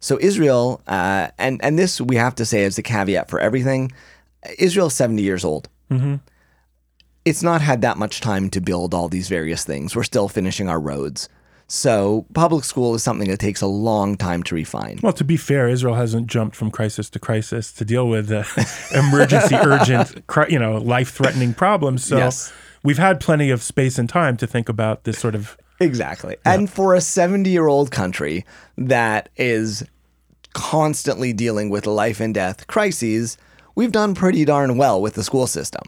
So 0.00 0.18
Israel, 0.20 0.80
uh, 0.86 1.28
and 1.38 1.62
and 1.62 1.78
this 1.78 2.00
we 2.00 2.16
have 2.16 2.34
to 2.36 2.46
say 2.46 2.64
as 2.64 2.78
a 2.78 2.82
caveat 2.82 3.28
for 3.28 3.38
everything, 3.38 3.92
Israel's 4.58 4.94
seventy 4.94 5.22
years 5.22 5.44
old. 5.44 5.68
It's 7.24 7.42
not 7.42 7.60
had 7.60 7.82
that 7.82 7.98
much 7.98 8.20
time 8.20 8.48
to 8.50 8.60
build 8.60 8.94
all 8.94 9.08
these 9.08 9.28
various 9.28 9.64
things. 9.64 9.94
We're 9.94 10.04
still 10.04 10.28
finishing 10.28 10.68
our 10.68 10.80
roads. 10.80 11.28
So 11.66 12.26
public 12.34 12.64
school 12.64 12.94
is 12.94 13.02
something 13.02 13.28
that 13.28 13.38
takes 13.38 13.60
a 13.60 13.66
long 13.66 14.16
time 14.16 14.42
to 14.44 14.54
refine. 14.54 14.98
Well, 15.02 15.12
to 15.12 15.22
be 15.24 15.36
fair, 15.36 15.68
Israel 15.68 15.94
hasn't 15.94 16.26
jumped 16.26 16.56
from 16.56 16.70
crisis 16.70 17.08
to 17.10 17.18
crisis 17.20 17.72
to 17.74 17.84
deal 17.84 18.08
with 18.08 18.32
uh, 18.32 18.42
emergency, 18.98 19.54
urgent, 19.54 20.22
you 20.48 20.58
know, 20.58 20.78
life-threatening 20.78 21.54
problems. 21.54 22.04
So 22.04 22.16
Yes. 22.16 22.52
we've 22.82 22.98
had 22.98 23.20
plenty 23.20 23.50
of 23.50 23.62
space 23.62 23.98
and 23.98 24.08
time 24.08 24.36
to 24.38 24.46
think 24.48 24.68
about 24.68 25.04
this 25.04 25.18
sort 25.18 25.34
of. 25.36 25.56
Exactly. 25.78 26.36
And 26.44 26.68
for 26.68 26.94
a 26.94 27.00
70 27.00 27.48
year 27.50 27.68
old 27.68 27.90
country 27.92 28.44
that 28.76 29.28
is 29.36 29.84
constantly 30.54 31.32
dealing 31.32 31.70
with 31.70 31.86
life 31.86 32.18
and 32.18 32.34
death 32.34 32.66
crises, 32.66 33.36
we've 33.74 33.92
done 33.92 34.14
pretty 34.14 34.44
darn 34.44 34.76
well 34.76 35.00
with 35.00 35.14
the 35.14 35.24
school 35.24 35.46
system. 35.46 35.82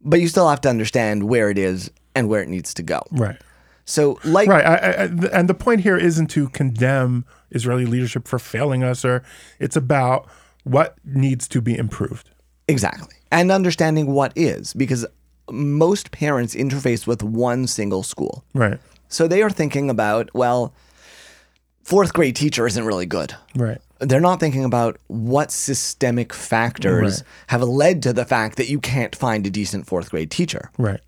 But 0.00 0.20
you 0.20 0.28
still 0.28 0.48
have 0.48 0.60
to 0.62 0.68
understand 0.68 1.24
where 1.24 1.50
it 1.50 1.58
is 1.58 1.90
and 2.14 2.28
where 2.28 2.42
it 2.42 2.48
needs 2.48 2.72
to 2.74 2.82
go. 2.82 3.02
Right. 3.10 3.40
So, 3.84 4.18
like, 4.24 4.48
Right. 4.48 4.64
I, 4.64 4.76
I, 4.76 5.02
and 5.32 5.48
the 5.48 5.54
point 5.54 5.80
here 5.80 5.96
isn't 5.96 6.26
to 6.28 6.48
condemn 6.50 7.24
Israeli 7.50 7.86
leadership 7.86 8.26
for 8.26 8.38
failing 8.38 8.82
us, 8.82 9.04
or 9.04 9.22
it's 9.58 9.76
about 9.76 10.28
what 10.64 10.96
needs 11.04 11.46
to 11.48 11.60
be 11.60 11.76
improved. 11.76 12.30
exactly. 12.68 13.14
And 13.32 13.50
understanding 13.50 14.06
what 14.12 14.32
is, 14.36 14.72
because 14.72 15.04
most 15.50 16.10
parents 16.12 16.54
interface 16.54 17.06
with 17.08 17.22
one 17.24 17.66
single 17.66 18.02
school. 18.04 18.44
Right. 18.54 18.78
So 19.08 19.26
they 19.28 19.42
are 19.42 19.50
thinking 19.50 19.90
about, 19.90 20.32
well, 20.34 20.72
fourth 21.86 22.12
grade 22.12 22.34
teacher 22.36 22.66
isn't 22.66 22.84
really 22.84 23.06
good. 23.06 23.34
Right. 23.54 23.80
they're 24.00 24.20
not 24.20 24.40
thinking 24.40 24.64
about 24.64 24.98
what 25.06 25.50
systemic 25.50 26.34
factors 26.34 27.22
Right. 27.22 27.22
have 27.46 27.62
led 27.62 28.02
to 28.02 28.12
the 28.12 28.24
fact 28.26 28.56
that 28.58 28.68
you 28.68 28.78
can't 28.78 29.16
find 29.16 29.46
a 29.46 29.50
decent 29.50 29.86
fourth 29.86 30.10
grade 30.10 30.30
teacher. 30.30 30.70
Right. 30.76 31.00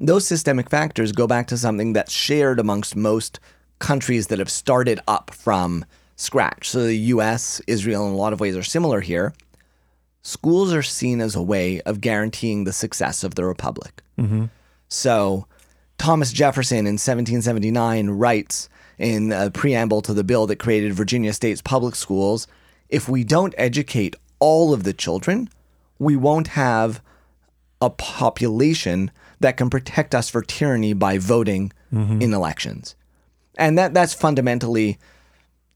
Those 0.00 0.26
systemic 0.26 0.70
factors 0.70 1.12
go 1.12 1.26
back 1.26 1.48
to 1.48 1.56
something 1.58 1.92
that's 1.92 2.12
shared 2.12 2.60
amongst 2.60 2.96
most 2.96 3.40
countries 3.80 4.28
that 4.28 4.38
have 4.38 4.48
started 4.50 5.00
up 5.06 5.30
from 5.34 5.84
scratch. 6.16 6.70
So 6.70 6.84
the 6.84 6.96
US, 7.14 7.60
Israel, 7.66 8.06
in 8.06 8.12
a 8.14 8.16
lot 8.16 8.32
of 8.32 8.40
ways 8.40 8.56
are 8.56 8.62
similar 8.62 9.00
here. 9.00 9.34
Schools 10.22 10.72
are 10.72 10.82
seen 10.82 11.20
as 11.20 11.34
a 11.36 11.42
way 11.42 11.80
of 11.82 12.00
guaranteeing 12.00 12.64
the 12.64 12.72
success 12.72 13.24
of 13.24 13.34
the 13.34 13.44
republic. 13.44 14.02
Mm-hmm. 14.18 14.46
So 14.88 15.46
Thomas 15.98 16.32
Jefferson 16.32 16.86
in 16.86 16.94
1779 16.96 18.08
writes 18.10 18.68
in 18.98 19.32
a 19.32 19.50
preamble 19.50 20.02
to 20.02 20.14
the 20.14 20.24
bill 20.24 20.46
that 20.46 20.56
created 20.56 20.92
Virginia 20.92 21.32
State's 21.32 21.62
public 21.62 21.94
schools 21.94 22.46
if 22.88 23.08
we 23.08 23.24
don't 23.24 23.54
educate 23.58 24.16
all 24.38 24.72
of 24.72 24.84
the 24.84 24.92
children, 24.92 25.48
we 25.98 26.16
won't 26.16 26.48
have 26.48 27.02
a 27.80 27.90
population 27.90 29.10
that 29.40 29.56
can 29.56 29.70
protect 29.70 30.14
us 30.14 30.28
for 30.28 30.42
tyranny 30.42 30.92
by 30.92 31.18
voting 31.18 31.72
mm-hmm. 31.92 32.20
in 32.20 32.32
elections. 32.32 32.96
And 33.56 33.76
that 33.78 33.94
that's 33.94 34.14
fundamentally 34.14 34.98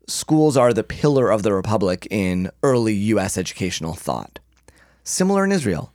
schools 0.07 0.57
are 0.57 0.73
the 0.73 0.85
pillar 0.85 1.31
of 1.31 1.43
the 1.43 1.53
republic 1.53 2.07
in 2.11 2.51
early 2.63 2.95
US 2.95 3.37
educational 3.39 3.95
thought. 3.95 4.39
Similar 5.05 5.45
in 5.45 5.53
Israel. 5.53 5.93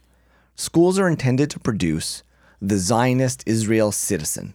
Schools 0.55 0.97
are 0.97 1.07
intended 1.07 1.49
to 1.51 1.59
produce 1.59 2.23
the 2.61 2.77
Zionist 2.77 3.43
Israel 3.45 3.91
citizen. 3.91 4.53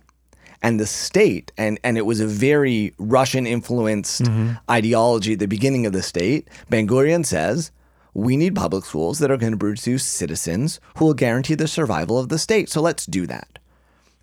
And 0.62 0.78
the 0.78 0.86
state, 0.86 1.50
and, 1.58 1.80
and 1.82 1.98
it 1.98 2.06
was 2.06 2.20
a 2.20 2.26
very 2.26 2.94
Russian 2.98 3.46
influenced 3.46 4.22
mm-hmm. 4.22 4.52
ideology 4.70 5.32
at 5.32 5.40
the 5.40 5.48
beginning 5.48 5.86
of 5.86 5.92
the 5.92 6.02
state. 6.02 6.48
Ben 6.70 6.86
Gurion 6.86 7.26
says, 7.26 7.72
we 8.14 8.36
need 8.36 8.54
public 8.54 8.84
schools 8.84 9.18
that 9.18 9.30
are 9.30 9.36
going 9.36 9.52
to 9.52 9.58
produce 9.58 10.04
citizens 10.04 10.78
who 10.96 11.06
will 11.06 11.14
guarantee 11.14 11.54
the 11.54 11.66
survival 11.66 12.18
of 12.18 12.28
the 12.28 12.38
state. 12.38 12.68
So 12.68 12.80
let's 12.80 13.06
do 13.06 13.26
that. 13.26 13.58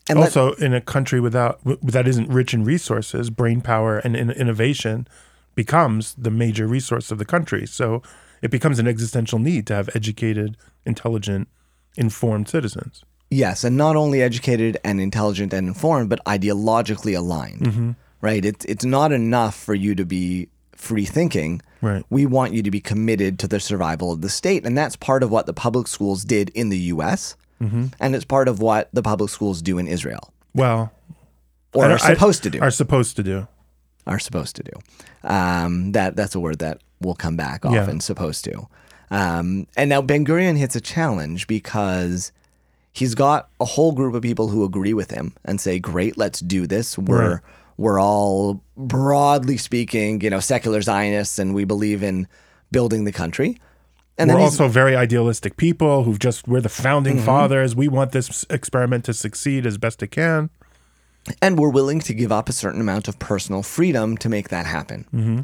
And 0.08 0.19
let- 0.19 0.27
Also, 0.27 0.53
in 0.53 0.74
a 0.74 0.81
country 0.81 1.19
without 1.19 1.60
that 1.84 2.08
isn't 2.08 2.29
rich 2.29 2.53
in 2.53 2.63
resources, 2.63 3.29
brain 3.29 3.62
power 3.62 3.98
and 4.00 4.15
in- 4.15 4.31
innovation 4.31 5.08
becomes 5.55 6.15
the 6.17 6.31
major 6.31 6.67
resource 6.67 7.12
of 7.12 7.17
the 7.17 7.25
country. 7.25 7.65
So 7.67 8.01
it 8.41 8.50
becomes 8.50 8.79
an 8.79 8.88
existential 8.88 9.39
need 9.39 9.67
to 9.67 9.75
have 9.75 9.89
educated, 9.93 10.55
intelligent, 10.86 11.50
informed 11.98 12.48
citizens. 12.48 13.03
Yes, 13.31 13.63
and 13.63 13.77
not 13.77 13.95
only 13.95 14.21
educated 14.21 14.77
and 14.83 15.00
intelligent 15.00 15.53
and 15.53 15.67
informed, 15.67 16.09
but 16.09 16.24
ideologically 16.25 17.15
aligned. 17.17 17.95
Right? 18.21 18.43
It's 18.43 18.65
it's 18.65 18.83
not 18.86 19.12
enough 19.12 19.55
for 19.55 19.74
you 19.74 19.95
to 19.95 20.05
be 20.05 20.50
free 20.74 21.05
thinking. 21.05 21.62
Right. 21.81 22.03
We 22.09 22.25
want 22.25 22.53
you 22.53 22.62
to 22.63 22.71
be 22.71 22.81
committed 22.81 23.39
to 23.39 23.48
the 23.48 23.59
survival 23.59 24.12
of 24.12 24.21
the 24.21 24.29
state, 24.29 24.65
and 24.65 24.77
that's 24.77 24.95
part 24.95 25.24
of 25.24 25.31
what 25.31 25.45
the 25.45 25.53
public 25.53 25.88
schools 25.88 26.24
did 26.25 26.50
in 26.50 26.69
the 26.69 26.77
U.S. 26.95 27.36
And 27.62 28.15
it's 28.15 28.24
part 28.25 28.48
of 28.48 28.62
what 28.62 28.89
the 28.93 29.01
public 29.03 29.29
schools 29.29 29.62
do 29.62 29.77
in 29.77 29.88
Israel, 29.88 30.33
Well, 30.55 30.91
or 31.74 31.86
are 31.91 32.00
supposed 32.00 32.41
to 32.43 32.50
do. 32.50 32.59
Are 32.62 32.71
supposed 32.71 33.15
to 33.17 33.24
do. 33.24 33.48
are 34.07 34.17
supposed 34.19 34.55
to 34.55 34.63
do. 34.63 34.71
Um, 35.24 35.91
that 35.91 36.15
that's 36.15 36.36
a 36.36 36.39
word 36.39 36.59
that 36.59 36.81
will 37.01 37.15
come 37.15 37.36
back 37.36 37.63
Yeah. 37.65 37.81
often. 37.83 38.00
Supposed 38.00 38.43
to. 38.45 38.67
Um, 39.12 39.67
and 39.77 39.89
now 39.89 40.01
Ben 40.01 40.25
Gurion 40.25 40.57
hits 40.57 40.75
a 40.75 40.81
challenge 40.81 41.48
because 41.48 42.31
he's 42.91 43.15
got 43.15 43.50
a 43.60 43.65
whole 43.65 43.91
group 43.91 44.13
of 44.15 44.22
people 44.22 44.48
who 44.50 44.63
agree 44.63 44.93
with 44.93 45.12
him 45.12 45.34
and 45.46 45.60
say, 45.62 45.79
"Great, 45.79 46.17
let's 46.17 46.39
do 46.39 46.67
this. 46.67 46.98
We're 46.98 47.31
Right. 47.34 47.39
we're 47.77 48.00
all 48.01 48.62
broadly 48.75 49.58
speaking, 49.58 50.22
you 50.22 50.29
know, 50.29 50.39
secular 50.39 50.81
Zionists, 50.81 51.39
and 51.39 51.53
we 51.53 51.63
believe 51.65 52.03
in 52.03 52.27
building 52.72 53.05
the 53.05 53.12
country." 53.12 53.60
And 54.17 54.29
we're 54.29 54.36
then 54.36 54.43
also 54.43 54.67
very 54.67 54.98
idealistic 54.98 55.55
people 55.55 56.03
who've 56.03 56.19
just 56.19 56.48
we're 56.48 56.60
the 56.62 56.67
founding 56.69 57.17
Mm-hmm. 57.17 57.25
fathers. 57.25 57.75
We 57.75 57.88
want 57.88 58.12
this 58.12 58.46
experiment 58.50 59.05
to 59.05 59.13
succeed 59.13 59.65
as 59.65 59.77
best 59.77 60.03
it 60.03 60.12
can. 60.12 60.50
and 61.41 61.60
we're 61.60 61.69
willing 61.69 62.00
to 62.00 62.13
give 62.13 62.31
up 62.31 62.50
a 62.50 62.51
certain 62.53 62.81
amount 62.81 63.08
of 63.08 63.19
personal 63.19 63.62
freedom 63.62 64.17
to 64.17 64.29
make 64.29 64.50
that 64.50 64.65
happen. 64.65 65.05
Mm-hmm. 65.13 65.39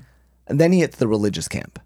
And 0.47 0.59
then 0.59 0.71
he 0.71 0.79
hits 0.79 0.97
the 0.97 1.07
religious 1.07 1.47
camp. 1.47 1.79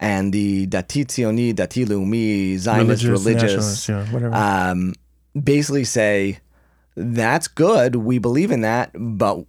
And 0.00 0.32
the 0.32 0.66
Dati 0.68 1.04
Tzioni, 1.04 1.52
Dati 1.52 1.84
Leumi, 1.84 2.56
Zionist 2.56 3.04
Religious, 3.04 3.42
religious, 3.42 3.88
yeah, 3.88 4.04
whatever. 4.12 4.34
um, 4.34 4.94
basically 5.40 5.84
say, 5.84 6.38
that's 6.96 7.48
good. 7.48 7.96
We 7.96 8.18
believe 8.18 8.50
in 8.52 8.60
that, 8.60 8.90
but 8.94 9.44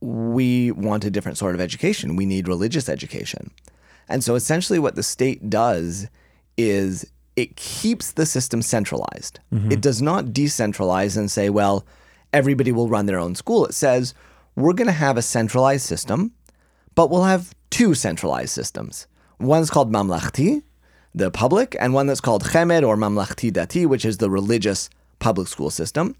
we 0.00 0.70
want 0.72 1.04
a 1.04 1.10
different 1.10 1.38
sort 1.38 1.54
of 1.54 1.60
education. 1.60 2.14
We 2.16 2.26
need 2.26 2.46
religious 2.46 2.88
education. 2.88 3.50
And 4.08 4.22
so 4.22 4.34
essentially, 4.34 4.78
what 4.78 4.96
the 4.96 5.02
state 5.02 5.48
does 5.48 6.08
is 6.56 7.10
it 7.34 7.56
keeps 7.56 8.12
the 8.12 8.26
system 8.26 8.62
centralized. 8.62 9.40
It 9.72 9.80
does 9.80 10.00
not 10.00 10.26
decentralize 10.26 11.16
and 11.16 11.30
say, 11.30 11.50
well, 11.50 11.86
everybody 12.32 12.72
will 12.72 12.88
run 12.88 13.06
their 13.06 13.18
own 13.18 13.34
school. 13.34 13.66
It 13.66 13.74
says, 13.74 14.14
we're 14.54 14.72
going 14.74 14.86
to 14.86 14.92
have 14.92 15.16
a 15.16 15.22
centralized 15.22 15.86
system, 15.86 16.32
but 16.94 17.10
we'll 17.10 17.24
have 17.24 17.54
two 17.70 17.94
centralized 17.94 18.50
systems. 18.50 19.06
One's 19.38 19.70
called 19.70 19.92
Mamlachti, 19.92 20.62
the 21.14 21.30
public, 21.30 21.76
and 21.80 21.94
one 21.94 22.06
that's 22.06 22.20
called 22.20 22.44
Chemed 22.44 22.86
or 22.86 22.96
Mamlachti 22.96 23.50
Dati, 23.52 23.86
which 23.86 24.04
is 24.04 24.18
the 24.18 24.30
religious 24.30 24.88
public 25.18 25.48
school 25.48 25.70
system. 25.70 26.16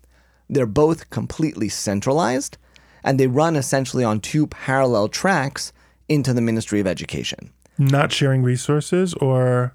They're 0.48 0.66
both 0.66 1.10
completely 1.10 1.68
centralized, 1.68 2.56
and 3.02 3.18
they 3.18 3.26
run 3.26 3.56
essentially 3.56 4.04
on 4.04 4.20
two 4.20 4.46
parallel 4.46 5.08
tracks 5.08 5.72
into 6.08 6.32
the 6.32 6.40
Ministry 6.40 6.80
of 6.80 6.86
Education. 6.86 7.50
Not 7.78 8.12
sharing 8.12 8.42
resources, 8.42 9.14
or 9.14 9.74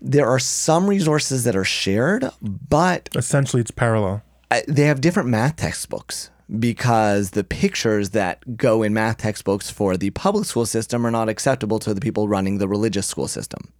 There 0.00 0.26
are 0.26 0.38
some 0.38 0.86
resources 0.88 1.44
that 1.44 1.56
are 1.56 1.64
shared, 1.64 2.28
but 2.42 3.08
essentially 3.14 3.60
it's 3.60 3.70
parallel. 3.70 4.22
they 4.66 4.84
have 4.84 5.00
different 5.00 5.28
math 5.28 5.56
textbooks 5.56 6.30
because 6.58 7.30
the 7.30 7.44
pictures 7.44 8.10
that 8.10 8.56
go 8.56 8.82
in 8.82 8.92
math 8.92 9.18
textbooks 9.18 9.70
for 9.70 9.96
the 9.96 10.10
public 10.10 10.44
school 10.44 10.66
system 10.66 11.06
are 11.06 11.10
not 11.10 11.28
acceptable 11.28 11.78
to 11.78 11.94
the 11.94 12.00
people 12.00 12.28
running 12.28 12.58
the 12.58 12.68
religious 12.68 13.06
school 13.06 13.28
system. 13.28 13.72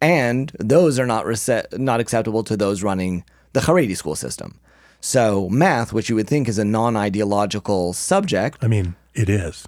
And 0.00 0.52
those 0.58 0.98
are 0.98 1.06
not 1.06 1.24
rece- 1.24 1.78
not 1.78 2.00
acceptable 2.00 2.44
to 2.44 2.56
those 2.56 2.82
running 2.82 3.24
the 3.52 3.60
Haredi 3.60 3.96
school 3.96 4.14
system. 4.14 4.58
So 5.00 5.48
math, 5.48 5.92
which 5.92 6.08
you 6.08 6.14
would 6.14 6.28
think 6.28 6.48
is 6.48 6.58
a 6.58 6.64
non-ideological 6.64 7.94
subject, 7.94 8.58
I 8.62 8.68
mean, 8.68 8.94
it 9.14 9.28
is. 9.28 9.66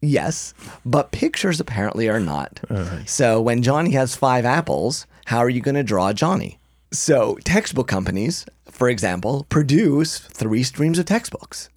Yes, 0.00 0.52
but 0.84 1.12
pictures 1.12 1.60
apparently 1.60 2.08
are 2.08 2.20
not. 2.20 2.60
Uh-huh. 2.68 3.04
So 3.06 3.40
when 3.40 3.62
Johnny 3.62 3.92
has 3.92 4.16
five 4.16 4.44
apples, 4.44 5.06
how 5.26 5.38
are 5.38 5.48
you 5.48 5.60
going 5.60 5.76
to 5.76 5.82
draw 5.82 6.12
Johnny? 6.12 6.58
So 6.92 7.38
textbook 7.44 7.88
companies, 7.88 8.44
for 8.74 8.88
example, 8.88 9.46
produce 9.48 10.18
three 10.18 10.64
streams 10.64 10.98
of 10.98 11.06
textbooks. 11.06 11.70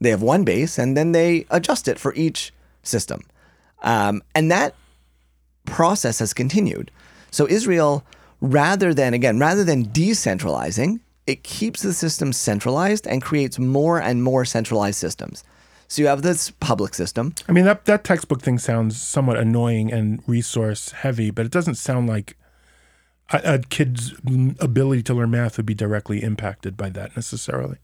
They 0.00 0.10
have 0.10 0.22
one 0.22 0.44
base 0.44 0.78
and 0.78 0.96
then 0.96 1.10
they 1.10 1.46
adjust 1.50 1.88
it 1.88 1.98
for 1.98 2.14
each 2.14 2.52
system. 2.84 3.22
Um, 3.82 4.22
and 4.36 4.50
that 4.50 4.74
process 5.66 6.20
has 6.20 6.32
continued. 6.32 6.92
So 7.32 7.48
Israel, 7.48 8.04
rather 8.40 8.94
than, 8.94 9.14
again, 9.14 9.40
rather 9.40 9.64
than 9.64 9.86
decentralizing, 9.86 11.00
it 11.26 11.42
keeps 11.42 11.82
the 11.82 11.92
system 11.92 12.32
centralized 12.32 13.06
and 13.08 13.20
creates 13.20 13.58
more 13.58 14.00
and 14.00 14.22
more 14.22 14.44
centralized 14.44 14.98
systems. 14.98 15.42
So 15.88 16.02
you 16.02 16.08
have 16.08 16.22
this 16.22 16.52
public 16.52 16.94
system. 16.94 17.34
I 17.48 17.52
mean, 17.52 17.64
that, 17.64 17.84
that 17.86 18.04
textbook 18.04 18.42
thing 18.42 18.58
sounds 18.58 19.00
somewhat 19.00 19.38
annoying 19.38 19.92
and 19.92 20.22
resource 20.26 20.92
heavy, 20.92 21.30
but 21.30 21.46
it 21.46 21.52
doesn't 21.52 21.74
sound 21.74 22.08
like 22.08 22.36
a, 23.32 23.54
a 23.54 23.58
kid's 23.58 24.14
ability 24.60 25.02
to 25.04 25.14
learn 25.14 25.30
math 25.30 25.56
would 25.56 25.66
be 25.66 25.74
directly 25.74 26.22
impacted 26.22 26.76
by 26.76 26.90
that 26.90 27.14
necessarily. 27.16 27.76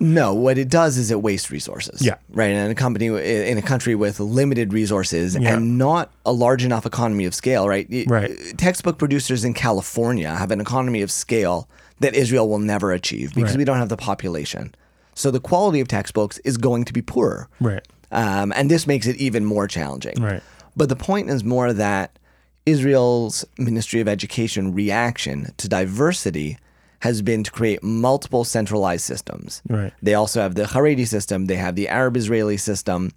No, 0.00 0.34
what 0.34 0.58
it 0.58 0.68
does 0.68 0.98
is 0.98 1.10
it 1.12 1.22
wastes 1.22 1.50
resources. 1.52 2.04
Yeah. 2.04 2.16
Right. 2.30 2.50
And 2.50 2.66
in 2.66 2.70
a 2.72 2.74
company 2.74 3.06
in 3.06 3.56
a 3.58 3.62
country 3.62 3.94
with 3.94 4.18
limited 4.18 4.72
resources 4.72 5.36
Yeah. 5.36 5.54
and 5.54 5.78
not 5.78 6.12
a 6.26 6.32
large 6.32 6.64
enough 6.64 6.84
economy 6.84 7.26
of 7.26 7.34
scale, 7.34 7.68
right? 7.68 7.86
Right. 8.08 8.36
Textbook 8.58 8.98
producers 8.98 9.44
in 9.44 9.54
California 9.54 10.34
have 10.34 10.50
an 10.50 10.60
economy 10.60 11.00
of 11.02 11.10
scale 11.12 11.68
that 12.00 12.14
Israel 12.14 12.48
will 12.48 12.58
never 12.58 12.90
achieve 12.92 13.34
because 13.34 13.52
Right. 13.52 13.58
we 13.58 13.64
don't 13.64 13.78
have 13.78 13.88
the 13.88 13.96
population. 13.96 14.74
So 15.14 15.30
the 15.30 15.40
quality 15.40 15.78
of 15.80 15.86
textbooks 15.86 16.38
is 16.38 16.56
going 16.56 16.84
to 16.86 16.92
be 16.92 17.00
poorer. 17.00 17.48
Right. 17.60 17.86
Um, 18.10 18.52
and 18.56 18.68
this 18.70 18.86
makes 18.88 19.06
it 19.06 19.16
even 19.16 19.44
more 19.44 19.68
challenging. 19.68 20.20
Right. 20.20 20.42
But 20.76 20.88
the 20.88 20.96
point 20.96 21.30
is 21.30 21.44
more 21.44 21.72
that 21.72 22.18
Israel's 22.66 23.44
Ministry 23.58 24.00
of 24.00 24.08
Education 24.08 24.74
reaction 24.74 25.52
to 25.58 25.68
diversity 25.68 26.58
has 27.00 27.20
been 27.20 27.44
to 27.44 27.50
create 27.50 27.82
multiple 27.82 28.44
centralized 28.44 29.04
systems. 29.04 29.60
Right. 29.68 29.92
They 30.02 30.14
also 30.14 30.40
have 30.40 30.54
the 30.54 30.64
Haredi 30.64 31.06
system, 31.06 31.46
they 31.46 31.56
have 31.56 31.76
the 31.76 31.88
Arab 31.88 32.16
Israeli 32.16 32.56
system, 32.56 33.12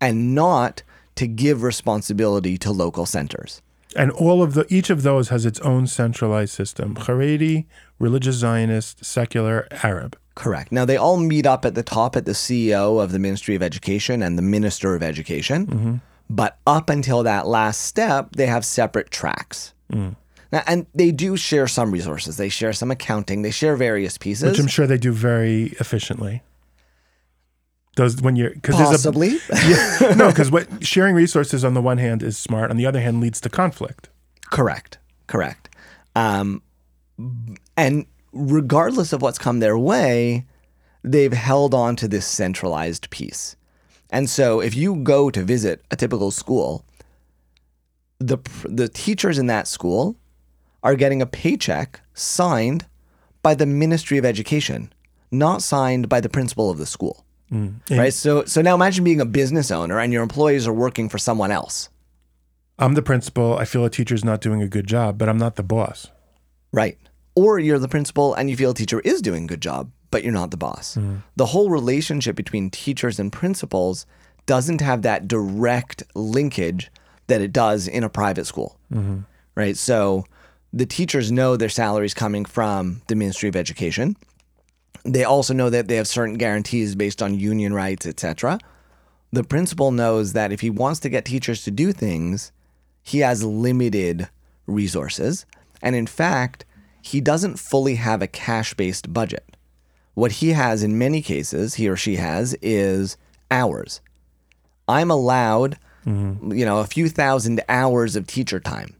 and 0.00 0.34
not 0.34 0.82
to 1.16 1.26
give 1.26 1.62
responsibility 1.62 2.56
to 2.58 2.70
local 2.70 3.06
centers. 3.06 3.62
And 3.96 4.10
all 4.12 4.42
of 4.42 4.54
the 4.54 4.66
each 4.68 4.90
of 4.90 5.02
those 5.02 5.30
has 5.30 5.46
its 5.46 5.58
own 5.60 5.86
centralized 5.86 6.52
system: 6.52 6.94
Haredi, 6.94 7.64
religious 7.98 8.36
Zionist, 8.36 9.04
secular, 9.04 9.66
Arab. 9.82 10.16
Correct. 10.36 10.70
Now, 10.70 10.84
they 10.84 10.98
all 10.98 11.16
meet 11.16 11.46
up 11.46 11.64
at 11.64 11.74
the 11.74 11.82
top 11.82 12.14
at 12.14 12.26
the 12.26 12.32
CEO 12.32 13.02
of 13.02 13.10
the 13.10 13.18
Ministry 13.18 13.54
of 13.54 13.62
Education 13.62 14.22
and 14.22 14.36
the 14.36 14.42
Minister 14.42 14.94
of 14.94 15.02
Education. 15.02 15.66
Mm-hmm. 15.66 15.94
But 16.28 16.58
up 16.66 16.90
until 16.90 17.22
that 17.22 17.46
last 17.46 17.82
step, 17.82 18.32
they 18.32 18.46
have 18.46 18.64
separate 18.64 19.10
tracks. 19.10 19.72
Now, 20.52 20.62
and 20.66 20.86
they 20.94 21.10
do 21.12 21.36
share 21.36 21.66
some 21.68 21.90
resources. 21.90 22.36
They 22.36 22.48
share 22.48 22.72
some 22.72 22.90
accounting. 22.90 23.42
They 23.42 23.50
share 23.50 23.76
various 23.76 24.18
pieces. 24.18 24.50
which 24.50 24.60
I'm 24.60 24.66
sure 24.66 24.86
they 24.86 24.98
do 24.98 25.12
very 25.12 25.74
efficiently. 25.80 26.42
Those 27.96 28.20
when 28.20 28.36
you're 28.36 28.50
because 28.50 28.76
there's 28.76 28.88
a 28.88 28.92
Possibly. 28.92 29.28
yeah, 29.66 30.14
no 30.16 30.28
because 30.28 30.50
what 30.50 30.84
sharing 30.84 31.14
resources 31.14 31.64
on 31.64 31.74
the 31.74 31.80
one 31.80 31.98
hand 31.98 32.22
is 32.22 32.36
smart, 32.36 32.70
on 32.70 32.76
the 32.76 32.84
other 32.84 33.00
hand 33.00 33.20
leads 33.20 33.40
to 33.40 33.48
conflict. 33.48 34.10
Correct. 34.50 34.98
Correct. 35.26 35.70
Um, 36.14 36.62
and 37.76 38.06
regardless 38.32 39.12
of 39.12 39.22
what's 39.22 39.38
come 39.38 39.60
their 39.60 39.78
way, 39.78 40.44
they've 41.02 41.32
held 41.32 41.72
on 41.72 41.96
to 41.96 42.08
this 42.08 42.26
centralized 42.26 43.08
piece. 43.10 43.55
And 44.10 44.30
so 44.30 44.60
if 44.60 44.74
you 44.74 44.96
go 44.96 45.30
to 45.30 45.42
visit 45.42 45.84
a 45.90 45.96
typical 45.96 46.30
school, 46.30 46.84
the 48.18 48.38
the 48.64 48.88
teachers 48.88 49.38
in 49.38 49.46
that 49.46 49.68
school 49.68 50.16
are 50.82 50.94
getting 50.94 51.20
a 51.20 51.26
paycheck 51.26 52.00
signed 52.14 52.86
by 53.42 53.54
the 53.54 53.66
Ministry 53.66 54.18
of 54.18 54.24
Education, 54.24 54.92
not 55.30 55.62
signed 55.62 56.08
by 56.08 56.20
the 56.20 56.28
principal 56.28 56.70
of 56.70 56.78
the 56.78 56.86
school. 56.86 57.24
Mm, 57.50 57.74
right? 57.90 58.12
So 58.12 58.44
so 58.44 58.62
now 58.62 58.74
imagine 58.74 59.04
being 59.04 59.20
a 59.20 59.26
business 59.26 59.70
owner 59.70 59.98
and 60.00 60.12
your 60.12 60.22
employees 60.22 60.66
are 60.66 60.72
working 60.72 61.08
for 61.08 61.18
someone 61.18 61.50
else. 61.50 61.88
I'm 62.78 62.94
the 62.94 63.02
principal. 63.02 63.56
I 63.56 63.64
feel 63.64 63.84
a 63.84 63.90
teacher's 63.90 64.24
not 64.24 64.40
doing 64.40 64.60
a 64.60 64.68
good 64.68 64.86
job, 64.86 65.16
but 65.16 65.28
I'm 65.28 65.38
not 65.38 65.56
the 65.56 65.62
boss. 65.62 66.10
Right. 66.72 66.98
Or 67.34 67.58
you're 67.58 67.78
the 67.78 67.88
principal 67.88 68.34
and 68.34 68.50
you 68.50 68.56
feel 68.56 68.70
a 68.70 68.74
teacher 68.74 69.00
is 69.00 69.22
doing 69.22 69.44
a 69.44 69.46
good 69.46 69.62
job, 69.62 69.90
but 70.10 70.22
you're 70.22 70.32
not 70.32 70.50
the 70.50 70.56
boss. 70.56 70.96
Mm-hmm. 70.96 71.16
The 71.36 71.46
whole 71.46 71.70
relationship 71.70 72.36
between 72.36 72.70
teachers 72.70 73.18
and 73.18 73.32
principals 73.32 74.06
doesn't 74.46 74.80
have 74.80 75.02
that 75.02 75.28
direct 75.28 76.02
linkage 76.14 76.90
that 77.26 77.40
it 77.40 77.52
does 77.52 77.88
in 77.88 78.04
a 78.04 78.08
private 78.08 78.46
school. 78.46 78.78
Mm-hmm. 78.92 79.20
Right. 79.54 79.76
So 79.76 80.24
the 80.72 80.86
teachers 80.86 81.32
know 81.32 81.56
their 81.56 81.68
salaries 81.68 82.14
coming 82.14 82.44
from 82.44 83.02
the 83.08 83.14
Ministry 83.14 83.48
of 83.48 83.56
Education. 83.56 84.16
They 85.04 85.24
also 85.24 85.54
know 85.54 85.70
that 85.70 85.88
they 85.88 85.96
have 85.96 86.08
certain 86.08 86.36
guarantees 86.36 86.94
based 86.94 87.22
on 87.22 87.38
union 87.38 87.72
rights, 87.72 88.06
etc. 88.06 88.58
The 89.32 89.44
principal 89.44 89.90
knows 89.90 90.32
that 90.34 90.52
if 90.52 90.60
he 90.60 90.70
wants 90.70 91.00
to 91.00 91.08
get 91.08 91.24
teachers 91.24 91.64
to 91.64 91.70
do 91.70 91.92
things, 91.92 92.52
he 93.02 93.20
has 93.20 93.44
limited 93.44 94.28
resources. 94.66 95.46
And 95.80 95.94
in 95.94 96.06
fact, 96.06 96.64
he 97.00 97.20
doesn't 97.20 97.58
fully 97.58 97.94
have 97.94 98.20
a 98.20 98.26
cash 98.26 98.74
based 98.74 99.12
budget. 99.12 99.55
What 100.16 100.32
he 100.40 100.48
has 100.62 100.82
in 100.82 100.98
many 100.98 101.20
cases, 101.20 101.74
he 101.74 101.88
or 101.88 101.96
she 101.96 102.16
has, 102.16 102.56
is 102.62 103.16
hours. 103.50 104.00
I'm 104.88 105.10
allowed, 105.10 105.78
you 106.06 106.64
know, 106.64 106.78
a 106.78 106.86
few 106.86 107.08
thousand 107.08 107.60
hours 107.68 108.16
of 108.16 108.26
teacher 108.26 108.58
time, 108.58 108.96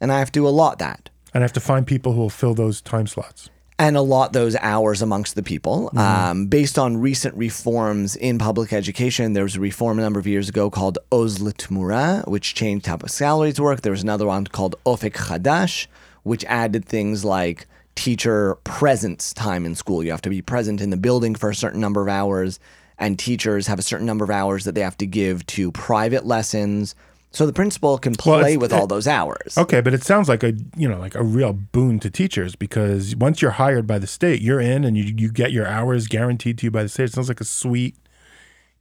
and 0.00 0.12
I 0.12 0.18
have 0.18 0.30
to 0.32 0.46
allot 0.46 0.78
that 0.78 1.08
And 1.32 1.42
I 1.42 1.44
have 1.46 1.52
to 1.54 1.60
find 1.60 1.86
people 1.86 2.12
who 2.12 2.20
will 2.20 2.36
fill 2.42 2.54
those 2.54 2.80
time 2.82 3.06
slots. 3.06 3.48
and 3.78 3.96
allot 3.96 4.34
those 4.34 4.54
hours 4.56 5.00
amongst 5.00 5.34
the 5.34 5.42
people. 5.42 5.88
Mm-hmm. 5.94 5.98
Um, 5.98 6.46
based 6.48 6.78
on 6.78 6.98
recent 6.98 7.34
reforms 7.36 8.14
in 8.14 8.36
public 8.38 8.70
education, 8.74 9.32
there 9.32 9.44
was 9.44 9.56
a 9.56 9.60
reform 9.60 9.98
a 9.98 10.02
number 10.02 10.20
of 10.20 10.26
years 10.26 10.48
ago 10.50 10.68
called 10.68 10.98
Oz 11.10 11.40
L'Tmura, 11.40 12.28
which 12.28 12.54
changed 12.54 12.84
how 12.86 12.98
salaries 13.06 13.58
work. 13.58 13.80
There 13.80 13.96
was 13.98 14.02
another 14.02 14.26
one 14.26 14.44
called 14.46 14.74
Ofek 14.84 15.14
Chadash, 15.14 15.86
which 16.24 16.44
added 16.44 16.84
things 16.84 17.24
like 17.24 17.66
teacher 18.00 18.54
presence 18.64 19.32
time 19.34 19.66
in 19.66 19.74
school. 19.74 20.02
You 20.02 20.10
have 20.10 20.22
to 20.22 20.30
be 20.30 20.40
present 20.40 20.80
in 20.80 20.88
the 20.88 20.96
building 20.96 21.34
for 21.34 21.50
a 21.50 21.54
certain 21.54 21.80
number 21.80 22.00
of 22.00 22.08
hours, 22.08 22.58
and 22.98 23.18
teachers 23.18 23.66
have 23.66 23.78
a 23.78 23.82
certain 23.82 24.06
number 24.06 24.24
of 24.24 24.30
hours 24.30 24.64
that 24.64 24.74
they 24.74 24.80
have 24.80 24.96
to 24.98 25.06
give 25.06 25.44
to 25.46 25.70
private 25.72 26.24
lessons. 26.24 26.94
So 27.30 27.46
the 27.46 27.52
principal 27.52 27.98
can 27.98 28.14
play 28.14 28.40
it's- 28.54 28.56
with 28.56 28.72
all 28.72 28.86
those 28.86 29.06
hours. 29.06 29.56
Okay, 29.56 29.80
but 29.82 29.92
it 29.92 30.02
sounds 30.02 30.28
like 30.28 30.42
a 30.42 30.54
you 30.76 30.88
know 30.88 30.98
like 30.98 31.14
a 31.14 31.22
real 31.22 31.52
boon 31.52 32.00
to 32.00 32.10
teachers 32.10 32.56
because 32.56 33.14
once 33.14 33.42
you're 33.42 33.52
hired 33.52 33.86
by 33.86 33.98
the 33.98 34.06
state, 34.06 34.40
you're 34.40 34.60
in 34.60 34.84
and 34.84 34.96
you 34.96 35.04
you 35.16 35.30
get 35.30 35.52
your 35.52 35.66
hours 35.66 36.08
guaranteed 36.08 36.56
to 36.58 36.66
you 36.66 36.70
by 36.70 36.82
the 36.82 36.88
state. 36.88 37.04
It 37.04 37.12
sounds 37.12 37.28
like 37.28 37.40
a 37.42 37.44
sweet, 37.44 37.96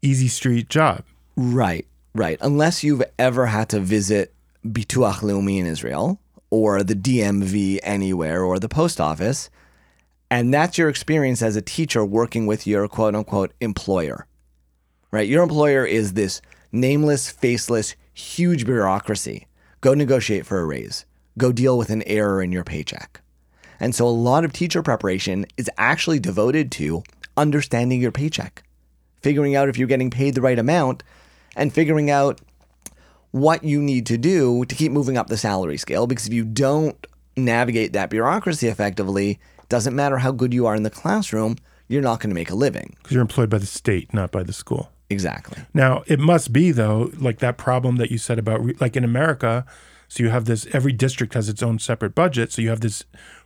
easy 0.01 0.29
street 0.29 0.69
job. 0.69 1.03
Right, 1.35 1.85
right. 2.15 2.37
Unless 2.41 2.83
you've 2.85 3.03
ever 3.19 3.47
had 3.47 3.67
to 3.69 3.79
visit 3.81 4.33
Bituach 4.65 5.19
Leumi 5.19 5.59
in 5.59 5.65
Israel 5.65 6.19
or 6.49 6.83
the 6.83 6.95
DMV 6.95 7.79
anywhere 7.83 8.43
or 8.43 8.59
the 8.59 8.69
post 8.69 8.99
office, 8.99 9.49
and 10.31 10.53
that's 10.53 10.77
your 10.77 10.89
experience 10.89 11.41
as 11.41 11.55
a 11.55 11.61
teacher 11.61 12.05
working 12.05 12.45
with 12.45 12.67
your 12.67 12.87
quote 12.87 13.15
unquote 13.15 13.53
employer. 13.59 14.27
Right? 15.11 15.27
Your 15.27 15.43
employer 15.43 15.85
is 15.85 16.13
this 16.13 16.41
nameless, 16.71 17.29
faceless, 17.31 17.95
huge 18.13 18.65
bureaucracy. 18.65 19.47
Go 19.81 19.93
negotiate 19.93 20.45
for 20.45 20.59
a 20.59 20.65
raise. 20.65 21.05
Go 21.37 21.51
deal 21.51 21.77
with 21.77 21.89
an 21.89 22.03
error 22.03 22.41
in 22.41 22.51
your 22.51 22.63
paycheck. 22.63 23.21
And 23.79 23.95
so 23.95 24.07
a 24.07 24.09
lot 24.09 24.43
of 24.43 24.53
teacher 24.53 24.83
preparation 24.83 25.45
is 25.57 25.69
actually 25.77 26.19
devoted 26.19 26.71
to 26.73 27.03
understanding 27.37 28.01
your 28.01 28.11
paycheck, 28.11 28.63
figuring 29.21 29.55
out 29.55 29.69
if 29.69 29.77
you're 29.77 29.87
getting 29.87 30.09
paid 30.11 30.35
the 30.35 30.41
right 30.41 30.59
amount, 30.59 31.01
and 31.55 31.73
figuring 31.73 32.11
out 32.11 32.41
what 33.31 33.63
you 33.63 33.81
need 33.81 34.05
to 34.07 34.17
do 34.17 34.65
to 34.65 34.75
keep 34.75 34.91
moving 34.91 35.17
up 35.17 35.27
the 35.27 35.37
salary 35.37 35.77
scale. 35.77 36.07
Because 36.07 36.27
if 36.27 36.33
you 36.33 36.43
don't 36.45 37.05
navigate 37.35 37.93
that 37.93 38.09
bureaucracy 38.09 38.67
effectively, 38.67 39.39
doesn't 39.69 39.95
matter 39.95 40.17
how 40.17 40.31
good 40.31 40.53
you 40.53 40.65
are 40.65 40.75
in 40.75 40.83
the 40.83 40.89
classroom, 40.89 41.57
you're 41.87 42.01
not 42.01 42.19
going 42.19 42.29
to 42.29 42.35
make 42.35 42.49
a 42.49 42.55
living. 42.55 42.95
because 42.97 43.13
you're 43.13 43.21
employed 43.21 43.49
by 43.49 43.57
the 43.57 43.65
state, 43.65 44.13
not 44.13 44.31
by 44.31 44.43
the 44.43 44.53
school. 44.53 44.91
Exactly. 45.09 45.63
Now, 45.73 46.03
it 46.07 46.19
must 46.19 46.53
be 46.53 46.71
though, 46.71 47.11
like 47.17 47.39
that 47.39 47.57
problem 47.57 47.97
that 47.97 48.11
you 48.11 48.17
said 48.17 48.37
about, 48.37 48.63
re- 48.63 48.75
like 48.79 48.95
in 48.95 49.03
America, 49.03 49.65
so 50.07 50.23
you 50.23 50.29
have 50.29 50.45
this. 50.45 50.67
Every 50.73 50.91
district 50.91 51.35
has 51.35 51.49
its 51.49 51.61
own 51.61 51.77
separate 51.79 52.15
budget, 52.15 52.51
so 52.51 52.61
you 52.61 52.69
have 52.69 52.81
this 52.81 53.05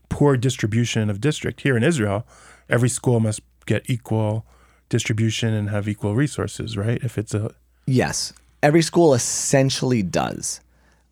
poor 0.10 0.38
distribution 0.38 1.10
of 1.10 1.19
district. 1.19 1.62
Here 1.62 1.76
in 1.76 1.84
Israel, 1.84 2.26
every 2.69 2.89
school 2.89 3.19
must 3.19 3.41
get 3.65 3.89
equal 3.89 4.46
distribution 4.89 5.54
and 5.54 5.69
have 5.69 5.88
equal 5.88 6.15
resources, 6.15 6.78
right? 6.78 7.02
If 7.04 7.17
it's 7.17 7.34
a 7.34 7.52
Yes, 7.86 8.32
every 8.63 8.82
school 8.82 9.13
essentially 9.13 10.02
does. 10.02 10.60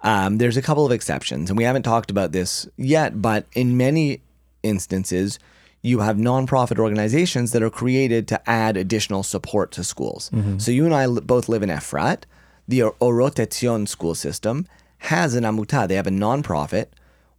Um, 0.04 0.40
there's 0.40 0.58
a 0.58 0.62
couple 0.64 0.86
of 0.86 0.92
exceptions, 0.92 1.52
and 1.52 1.58
we 1.58 1.64
haven't 1.64 1.84
talked 1.84 2.10
about 2.10 2.32
this 2.32 2.68
yet, 2.78 3.22
but 3.22 3.46
in 3.54 3.78
many 3.78 4.22
instances, 4.64 5.38
you 5.84 6.00
have 6.00 6.18
nonprofit 6.18 6.80
organizations 6.80 7.52
that 7.52 7.62
are 7.62 7.70
created 7.70 8.28
to 8.30 8.50
add 8.50 8.78
additional 8.78 9.22
support 9.24 9.72
to 9.74 9.84
schools. 9.84 10.32
So 10.58 10.72
you 10.72 10.86
and 10.86 10.94
I 10.96 11.06
li- 11.06 11.22
both 11.22 11.50
live 11.50 11.62
in 11.64 11.70
Efrat. 11.70 12.24
The 12.68 12.84
Or- 12.84 13.86
school 13.88 14.16
system 14.16 14.66
has 15.00 15.36
an 15.36 15.44
amuta. 15.44 15.88
They 15.88 15.96
have 15.96 16.08
a 16.08 16.12
nonprofit 16.12 16.88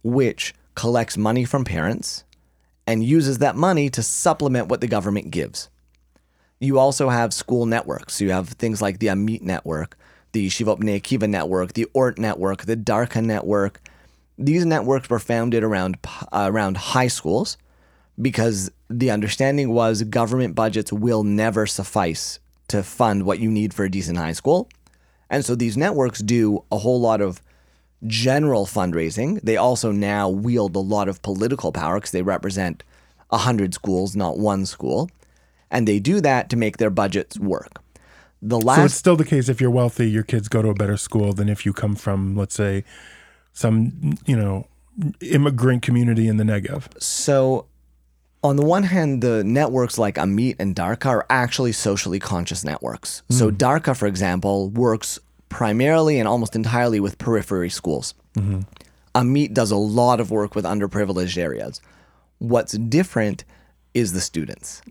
which 0.03 0.53
collects 0.75 1.17
money 1.17 1.45
from 1.45 1.63
parents 1.65 2.23
and 2.85 3.03
uses 3.03 3.37
that 3.39 3.55
money 3.55 3.89
to 3.89 4.03
supplement 4.03 4.67
what 4.67 4.81
the 4.81 4.87
government 4.87 5.31
gives. 5.31 5.69
You 6.59 6.77
also 6.79 7.09
have 7.09 7.33
school 7.33 7.65
networks. 7.65 8.15
So 8.15 8.25
you 8.25 8.31
have 8.31 8.49
things 8.49 8.81
like 8.81 8.99
the 8.99 9.07
Amit 9.07 9.41
network, 9.41 9.97
the 10.33 10.49
Shivot 10.49 10.79
Bnei 10.79 11.01
Akiva 11.01 11.29
network, 11.29 11.73
the 11.73 11.87
Ort 11.93 12.19
network, 12.19 12.65
the 12.65 12.75
Darca 12.77 13.23
network. 13.23 13.79
These 14.37 14.65
networks 14.65 15.09
were 15.09 15.19
founded 15.19 15.63
around 15.63 15.97
uh, 16.31 16.49
around 16.51 16.77
high 16.77 17.07
schools 17.07 17.57
because 18.21 18.69
the 18.89 19.09
understanding 19.09 19.71
was 19.71 20.03
government 20.03 20.55
budgets 20.55 20.91
will 20.91 21.23
never 21.23 21.65
suffice 21.65 22.39
to 22.67 22.83
fund 22.83 23.23
what 23.23 23.39
you 23.39 23.49
need 23.49 23.73
for 23.73 23.85
a 23.85 23.91
decent 23.91 24.17
high 24.17 24.31
school. 24.33 24.69
And 25.29 25.43
so 25.43 25.55
these 25.55 25.77
networks 25.77 26.19
do 26.19 26.63
a 26.71 26.77
whole 26.77 26.99
lot 26.99 27.21
of 27.21 27.41
general 28.05 28.65
fundraising. 28.65 29.41
They 29.41 29.57
also 29.57 29.91
now 29.91 30.29
wield 30.29 30.75
a 30.75 30.79
lot 30.79 31.07
of 31.07 31.21
political 31.21 31.71
power 31.71 31.95
because 31.95 32.11
they 32.11 32.21
represent 32.21 32.83
100 33.29 33.73
schools, 33.73 34.15
not 34.15 34.37
one 34.37 34.65
school. 34.65 35.09
And 35.71 35.87
they 35.87 35.99
do 35.99 36.21
that 36.21 36.49
to 36.49 36.57
make 36.57 36.77
their 36.77 36.91
budgets 36.91 37.39
work. 37.39 37.82
The 38.45 38.59
So 38.59 38.83
it's 38.83 38.93
still 38.93 39.15
the 39.15 39.23
case 39.23 39.47
if 39.47 39.61
you're 39.61 39.71
wealthy, 39.71 40.09
your 40.09 40.23
kids 40.23 40.49
go 40.49 40.61
to 40.61 40.67
a 40.67 40.73
better 40.73 40.97
school 40.97 41.31
than 41.31 41.47
if 41.47 41.65
you 41.65 41.71
come 41.71 41.95
from, 41.95 42.35
let's 42.35 42.53
say, 42.53 42.83
some 43.53 44.17
you 44.25 44.35
know 44.35 44.67
immigrant 45.21 45.81
community 45.81 46.27
in 46.27 46.35
the 46.35 46.43
Negev. 46.43 47.01
So, 47.01 47.67
on 48.43 48.57
the 48.57 48.65
one 48.65 48.83
hand, 48.83 49.21
the 49.21 49.45
networks 49.45 49.97
like 49.97 50.15
Amit 50.15 50.57
and 50.59 50.75
Darca 50.75 51.05
are 51.05 51.25
actually 51.29 51.71
socially 51.71 52.19
conscious 52.19 52.65
networks. 52.65 53.23
So, 53.29 53.49
hmm. 53.49 53.55
Darca, 53.55 53.95
for 53.95 54.07
example, 54.07 54.69
works 54.69 55.19
primarily 55.47 56.19
and 56.19 56.27
almost 56.27 56.55
entirely 56.55 56.99
with 56.99 57.17
periphery 57.17 57.69
schools. 57.69 58.13
Mm-hmm. 58.35 58.61
Amit 59.15 59.53
does 59.53 59.71
a 59.71 59.77
lot 59.77 60.19
of 60.19 60.31
work 60.31 60.53
with 60.53 60.65
underprivileged 60.65 61.37
areas. 61.37 61.79
What's 62.39 62.73
different 62.73 63.45
is 63.93 64.13
the 64.13 64.21
students. 64.21 64.81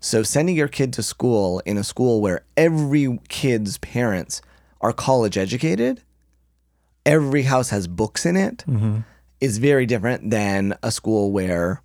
So, 0.00 0.22
sending 0.22 0.56
your 0.56 0.68
kid 0.68 0.92
to 0.94 1.02
school 1.02 1.60
in 1.66 1.76
a 1.76 1.84
school 1.84 2.20
where 2.20 2.44
every 2.56 3.18
kid's 3.28 3.78
parents 3.78 4.40
are 4.80 4.92
college 4.92 5.36
educated, 5.36 6.02
every 7.04 7.42
house 7.42 7.70
has 7.70 7.86
books 7.86 8.24
in 8.24 8.36
it, 8.36 8.64
is 9.40 9.58
very 9.58 9.86
different 9.86 10.30
than 10.30 10.76
a 10.82 10.90
school 10.90 11.30
where 11.30 11.82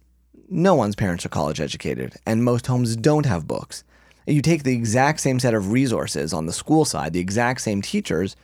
no 0.49 0.75
one's 0.75 0.95
parents 0.95 1.25
are 1.25 1.29
college 1.29 1.59
educated 1.59 2.15
and 2.25 2.43
most 2.43 2.67
homes 2.67 2.95
don't 2.95 3.25
have 3.25 3.47
books. 3.47 3.83
You 4.27 4.41
take 4.41 4.63
the 4.63 4.73
exact 4.73 5.19
same 5.19 5.39
set 5.39 5.53
of 5.53 5.71
resources 5.71 6.33
on 6.33 6.45
the 6.45 6.53
school 6.53 6.85
side, 6.85 7.13
the 7.13 7.19
exact 7.19 7.61
same 7.61 7.81
teachers, 7.81 8.35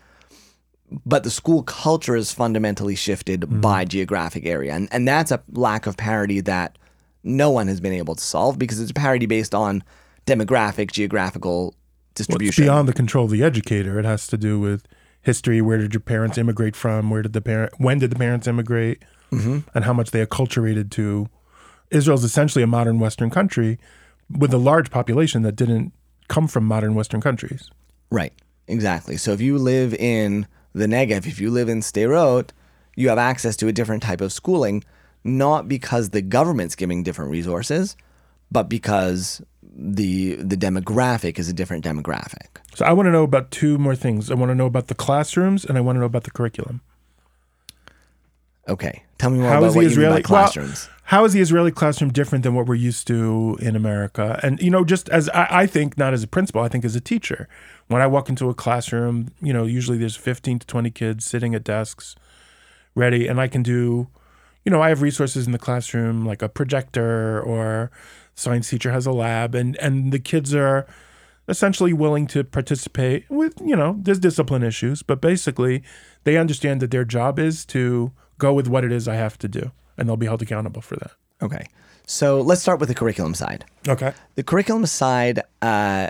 but 1.06 1.24
the 1.24 1.30
school 1.30 1.64
culture 1.64 2.16
is 2.16 2.34
fundamentally 2.34 2.96
shifted 2.96 3.42
mm-hmm. 3.42 3.62
by 3.62 3.86
geographic 3.86 4.46
area. 4.46 4.74
And, 4.74 4.90
and 4.92 5.08
that's 5.08 5.32
a 5.32 5.42
lack 5.52 5.86
of 5.86 5.96
parity 5.96 6.42
that 6.42 6.78
no 7.24 7.50
one 7.50 7.68
has 7.68 7.80
been 7.82 7.94
able 7.94 8.16
to 8.16 8.24
solve 8.24 8.58
because 8.58 8.80
it's 8.80 8.92
a 8.92 8.94
parity 8.94 9.26
based 9.26 9.54
on 9.54 9.84
demographic, 10.26 10.92
geographical 10.92 11.66
Well, 11.66 11.74
it's 12.12 12.28
distribution. 12.28 12.64
beyond 12.66 12.88
the 12.88 12.94
control 12.94 13.26
of 13.26 13.32
the 13.32 13.44
educator. 13.44 14.00
It 14.00 14.06
has 14.06 14.28
to 14.28 14.38
do 14.38 14.60
with 14.60 14.86
history. 15.22 15.62
Where 15.62 15.78
did 15.78 15.94
your 15.94 16.02
parents 16.02 16.38
immigrate 16.38 16.76
from? 16.76 17.10
Where 17.10 17.22
did 17.22 17.34
the 17.34 17.42
parent? 17.42 17.74
When 17.78 18.00
did 18.00 18.12
the 18.12 18.16
parents 18.16 18.48
immigrate? 18.48 19.04
Mm-hmm. 19.32 19.60
And 19.76 19.86
how 19.86 19.94
much 19.94 20.12
they 20.12 20.26
acculturated 20.26 20.90
to. 20.92 21.28
Israel's 21.92 22.24
essentially 22.24 22.64
a 22.64 22.68
modern 22.68 23.00
Western 23.00 23.30
country 23.30 23.80
with 24.30 24.54
a 24.54 24.58
large 24.58 24.92
population 24.92 25.42
that 25.44 25.56
didn't 25.56 25.92
come 26.28 26.48
from 26.48 26.64
modern 26.66 26.94
Western 26.96 27.22
countries. 27.22 27.70
Right. 28.12 28.34
Exactly. 28.68 29.18
So 29.18 29.32
if 29.32 29.42
you 29.42 29.58
live 29.58 29.94
in 29.96 30.48
the 30.74 30.86
Negev, 30.86 31.26
if 31.26 31.40
you 31.42 31.50
live 31.50 31.70
in 31.70 31.80
Sderot, 31.82 32.52
you 32.96 33.10
have 33.10 33.18
access 33.18 33.56
to 33.58 33.68
a 33.68 33.72
different 33.72 34.04
type 34.04 34.22
of 34.22 34.32
schooling, 34.32 34.84
not 35.24 35.68
because 35.68 36.10
the 36.10 36.22
government's 36.22 36.76
giving 36.76 37.04
different 37.04 37.32
resources, 37.32 37.96
but 38.52 38.70
because 38.70 39.42
the 39.62 40.36
the 40.36 40.58
demographic 40.58 41.38
is 41.40 41.48
a 41.50 41.54
different 41.54 41.86
demographic. 41.86 42.48
So 42.76 42.86
I 42.86 42.94
want 42.94 43.08
to 43.08 43.12
know 43.12 43.24
about 43.24 43.52
two 43.52 43.78
more 43.78 43.96
things. 43.96 44.32
I 44.32 44.36
want 44.36 44.50
to 44.50 44.56
know 44.56 44.66
about 44.66 44.88
the 44.88 44.96
classrooms 44.96 45.66
and 45.66 45.78
I 45.78 45.82
want 45.82 45.96
to 45.96 46.00
know 46.00 46.06
about 46.06 46.24
the 46.24 46.32
curriculum. 46.32 46.82
Okay. 48.68 49.04
Tell 49.18 49.32
me 49.32 49.40
more 49.40 49.50
How 49.50 49.58
about 49.58 49.68
is 49.70 49.76
what 49.76 49.84
the 49.86 49.90
you 49.90 49.98
mean 49.98 50.10
by 50.10 50.20
Israeli 50.20 50.22
well, 50.22 50.24
classrooms. 50.24 50.90
how 51.06 51.26
is 51.26 51.34
the 51.34 51.42
Israeli 51.42 51.72
classroom 51.72 52.12
different 52.12 52.44
than 52.44 52.54
what 52.54 52.68
we're 52.68 52.76
used 52.76 53.08
to 53.08 53.58
in 53.60 53.76
America? 53.76 54.40
And 54.44 54.62
you 54.62 54.70
know, 54.70 54.86
just 54.86 55.10
as 55.10 55.28
I, 55.30 55.48
I 55.62 55.66
think, 55.66 55.98
not 55.98 56.14
as 56.14 56.24
a 56.24 56.28
principal, 56.28 56.62
I 56.62 56.68
think 56.68 56.86
as 56.86 56.96
a 56.96 57.02
teacher. 57.02 57.48
When 57.88 58.02
I 58.02 58.08
walk 58.08 58.30
into 58.30 58.50
a 58.50 58.54
classroom, 58.54 59.30
you 59.42 59.52
know, 59.52 59.66
usually 59.66 59.98
there's 59.98 60.16
15 60.16 60.60
to 60.60 60.68
20 60.68 60.92
kids 60.92 61.26
sitting 61.26 61.56
at 61.56 61.64
desks, 61.64 62.16
ready, 62.94 63.28
and 63.28 63.42
I 63.42 63.48
can 63.48 63.64
do, 63.64 64.08
you 64.66 64.72
know, 64.72 64.82
I 64.82 64.90
have 64.90 65.02
resources 65.02 65.46
in 65.46 65.52
the 65.52 65.60
classroom 65.60 66.26
like 66.26 66.42
a 66.42 66.50
projector 66.50 67.42
or 67.42 67.92
science 68.36 68.70
teacher 68.70 68.92
has 68.92 69.06
a 69.06 69.12
lab, 69.12 69.56
and 69.56 69.76
and 69.78 70.12
the 70.12 70.20
kids 70.20 70.54
are 70.54 70.86
essentially 71.48 71.94
willing 71.94 72.28
to 72.28 72.44
participate 72.44 73.26
with 73.30 73.60
you 73.60 73.76
know 73.76 73.98
there's 74.04 74.20
discipline 74.20 74.62
issues 74.62 75.02
but 75.02 75.20
basically 75.20 75.82
they 76.24 76.38
understand 76.38 76.80
that 76.80 76.92
their 76.92 77.04
job 77.04 77.40
is 77.40 77.66
to 77.66 78.12
go 78.38 78.54
with 78.54 78.68
what 78.68 78.84
it 78.84 78.92
is 78.92 79.08
i 79.08 79.16
have 79.16 79.36
to 79.36 79.48
do 79.48 79.72
and 79.98 80.08
they'll 80.08 80.16
be 80.16 80.28
held 80.28 80.44
accountable 80.44 80.80
for 80.80 80.96
that 80.98 81.14
Okay. 81.42 81.66
So 82.06 82.42
let's 82.42 82.62
start 82.62 82.80
with 82.80 82.90
the 82.90 82.96
curriculum 82.96 83.34
side. 83.34 83.66
okay 83.88 84.14
The 84.36 84.44
curriculum 84.44 84.86
side 84.86 85.42
uh, 85.62 86.10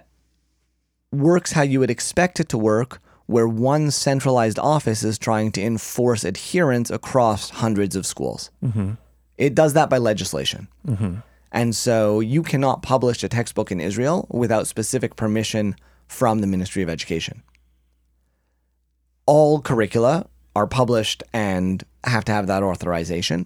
works 1.11 1.51
how 1.51 1.61
you 1.61 1.79
would 1.79 1.91
expect 1.91 2.39
it 2.39 2.49
to 2.49 2.57
work, 2.57 3.01
where 3.29 3.47
one 3.47 3.91
centralized 3.91 4.57
office 4.57 5.03
is 5.03 5.19
trying 5.19 5.51
to 5.51 5.61
enforce 5.61 6.23
adherence 6.23 6.89
across 6.89 7.51
hundreds 7.51 7.95
of 7.95 8.03
schools. 8.03 8.49
Mm-hmm. 8.63 8.93
It 9.37 9.53
does 9.53 9.73
that 9.73 9.87
by 9.87 9.99
legislation. 9.99 10.67
Mm-hmm. 10.87 11.17
And 11.51 11.75
so 11.75 12.21
you 12.21 12.41
cannot 12.41 12.81
publish 12.81 13.23
a 13.23 13.29
textbook 13.29 13.71
in 13.71 13.79
Israel 13.79 14.25
without 14.31 14.65
specific 14.65 15.15
permission 15.15 15.75
from 16.07 16.39
the 16.39 16.47
Ministry 16.47 16.81
of 16.81 16.89
Education. 16.89 17.43
All 19.27 19.61
curricula 19.61 20.25
are 20.55 20.65
published 20.65 21.21
and 21.31 21.83
have 22.05 22.25
to 22.25 22.31
have 22.31 22.47
that 22.47 22.63
authorization. 22.63 23.45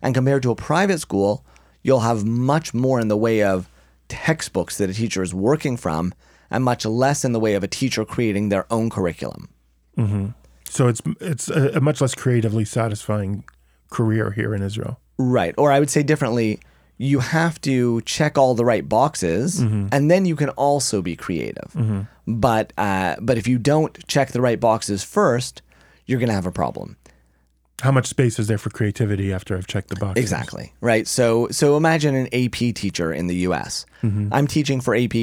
And 0.00 0.14
compared 0.14 0.44
to 0.44 0.52
a 0.52 0.56
private 0.56 1.00
school, 1.00 1.44
you'll 1.82 2.06
have 2.06 2.24
much 2.24 2.72
more 2.72 3.00
in 3.00 3.08
the 3.08 3.16
way 3.16 3.42
of 3.42 3.68
textbooks 4.06 4.78
that 4.78 4.90
a 4.90 4.94
teacher 4.94 5.24
is 5.24 5.34
working 5.34 5.76
from 5.76 6.14
and 6.50 6.64
much 6.64 6.84
less 6.84 7.24
in 7.24 7.32
the 7.32 7.40
way 7.40 7.54
of 7.54 7.62
a 7.62 7.68
teacher 7.68 8.04
creating 8.04 8.48
their 8.48 8.66
own 8.70 8.90
curriculum. 8.90 9.48
Mm-hmm. 9.96 10.26
so 10.68 10.88
it's 10.88 11.00
it's 11.20 11.48
a, 11.48 11.76
a 11.76 11.80
much 11.80 12.00
less 12.00 12.16
creatively 12.16 12.64
satisfying 12.64 13.44
career 13.90 14.32
here 14.32 14.52
in 14.52 14.60
israel 14.60 14.98
Right. 15.18 15.54
Or 15.56 15.70
I 15.70 15.78
would 15.78 15.90
say 15.90 16.02
differently, 16.02 16.60
you 16.98 17.20
have 17.20 17.60
to 17.62 18.00
check 18.02 18.38
all 18.38 18.54
the 18.54 18.64
right 18.64 18.88
boxes 18.88 19.60
mm-hmm. 19.60 19.88
and 19.92 20.10
then 20.10 20.24
you 20.24 20.36
can 20.36 20.50
also 20.50 21.02
be 21.02 21.16
creative. 21.16 21.72
Mm-hmm. 21.74 22.02
But 22.26 22.72
uh, 22.78 23.16
but 23.20 23.38
if 23.38 23.46
you 23.46 23.58
don't 23.58 24.06
check 24.06 24.30
the 24.30 24.40
right 24.40 24.58
boxes 24.58 25.04
first, 25.04 25.62
you're 26.06 26.18
going 26.18 26.28
to 26.28 26.34
have 26.34 26.46
a 26.46 26.52
problem. 26.52 26.96
how 27.82 27.90
much 27.90 28.06
space 28.06 28.38
is 28.38 28.46
there 28.46 28.58
for 28.58 28.70
creativity 28.70 29.32
after 29.32 29.56
i've 29.56 29.66
checked 29.66 29.88
the 29.88 29.96
box 29.96 30.18
Exactly. 30.20 30.72
Right. 30.80 31.06
So 31.08 31.48
so 31.50 31.76
imagine 31.76 32.14
an 32.14 32.28
AP 32.32 32.74
teacher 32.74 33.12
in 33.12 33.26
the 33.26 33.36
US. 33.48 33.86
I'm 34.32 34.46
teaching 34.46 34.80
for 34.80 34.94
AP 34.94 35.14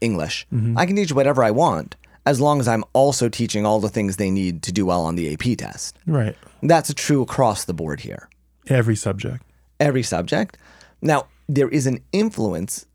English. 0.00 0.46
Mm-hmm. 0.52 0.78
I 0.78 0.86
can 0.86 0.96
teach 0.96 1.12
whatever 1.12 1.42
I 1.42 1.50
want 1.50 1.96
as 2.26 2.40
long 2.40 2.60
as 2.60 2.68
I'm 2.68 2.84
also 2.92 3.28
teaching 3.28 3.66
all 3.66 3.80
the 3.80 3.88
things 3.88 4.16
they 4.16 4.30
need 4.30 4.62
to 4.62 4.72
do 4.72 4.86
well 4.86 5.02
on 5.04 5.14
the 5.14 5.32
AP 5.32 5.58
test. 5.58 5.98
right 6.06 6.36
That's 6.62 6.92
true 6.94 7.22
across 7.22 7.64
the 7.64 7.74
board 7.74 8.00
here. 8.00 8.28
every 8.68 8.96
subject 8.96 9.44
Every 9.80 10.02
subject. 10.02 10.56
Now, 11.02 11.26
there 11.48 11.68
is 11.68 11.86
an 11.86 12.00
influence 12.12 12.86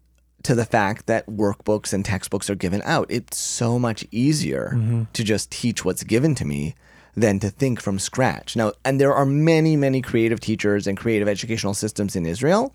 to 0.44 0.56
the 0.56 0.66
fact 0.66 1.06
that 1.08 1.28
workbooks 1.28 1.94
and 1.94 2.06
textbooks 2.06 2.50
are 2.50 2.56
given 2.56 2.82
out. 2.86 3.08
It's 3.10 3.38
so 3.38 3.78
much 3.78 4.06
easier 4.12 4.72
mm-hmm. 4.74 5.04
to 5.12 5.24
just 5.24 5.52
teach 5.52 5.84
what's 5.84 6.04
given 6.04 6.34
to 6.36 6.46
me 6.46 6.76
than 7.16 7.40
to 7.40 7.50
think 7.50 7.82
from 7.82 8.00
scratch. 8.00 8.56
Now, 8.56 8.72
and 8.86 9.00
there 9.00 9.14
are 9.14 9.26
many, 9.26 9.76
many 9.76 10.02
creative 10.02 10.40
teachers 10.40 10.88
and 10.88 10.98
creative 10.98 11.28
educational 11.28 11.74
systems 11.74 12.16
in 12.16 12.26
Israel. 12.26 12.74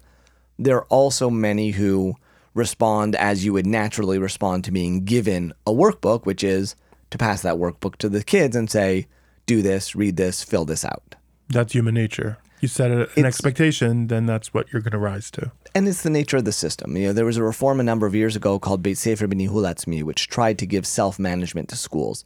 There 0.59 0.77
are 0.77 0.85
also 0.85 1.31
many 1.31 1.71
who 1.71 2.17
respond 2.55 3.17
as 3.17 3.45
you 3.45 3.53
would 3.53 3.67
naturally 3.67 4.19
respond 4.19 4.65
to 4.65 4.73
being 4.73 5.05
given 5.05 5.53
a 5.67 5.73
workbook, 5.73 6.25
which 6.25 6.43
is 6.43 6.77
to 7.11 7.19
pass 7.19 7.43
that 7.43 7.57
workbook 7.57 7.97
to 7.97 8.09
the 8.09 8.23
kids 8.25 8.57
and 8.57 8.71
say, 8.71 9.07
do 9.47 9.61
this, 9.61 9.95
read 9.95 10.17
this, 10.17 10.43
fill 10.43 10.65
this 10.65 10.85
out. 10.85 11.17
that's 11.49 11.73
human 11.75 11.95
nature 11.95 12.39
you 12.61 12.69
set 12.69 12.91
a, 12.91 13.09
an 13.19 13.27
expectation 13.27 14.07
then 14.07 14.25
that's 14.25 14.55
what 14.55 14.73
you're 14.73 14.81
going 14.81 14.93
to 14.93 14.99
rise 14.99 15.31
to 15.31 15.53
and 15.75 15.89
it's 15.89 16.03
the 16.03 16.11
nature 16.11 16.37
of 16.37 16.45
the 16.45 16.53
system. 16.53 16.97
You 16.97 17.09
know, 17.09 17.13
there 17.13 17.25
was 17.25 17.37
a 17.37 17.43
reform 17.43 17.81
a 17.81 17.83
number 17.83 18.07
of 18.07 18.15
years 18.15 18.37
ago 18.37 18.61
called 18.61 18.83
Beit 18.83 18.97
Sefer 18.97 19.27
B'Nihul 19.27 19.69
Atzmi, 19.69 20.05
which 20.05 20.29
tried 20.29 20.57
to 20.61 20.67
give 20.67 20.87
self-management 20.87 21.69
to 21.71 21.77
schools. 21.77 22.25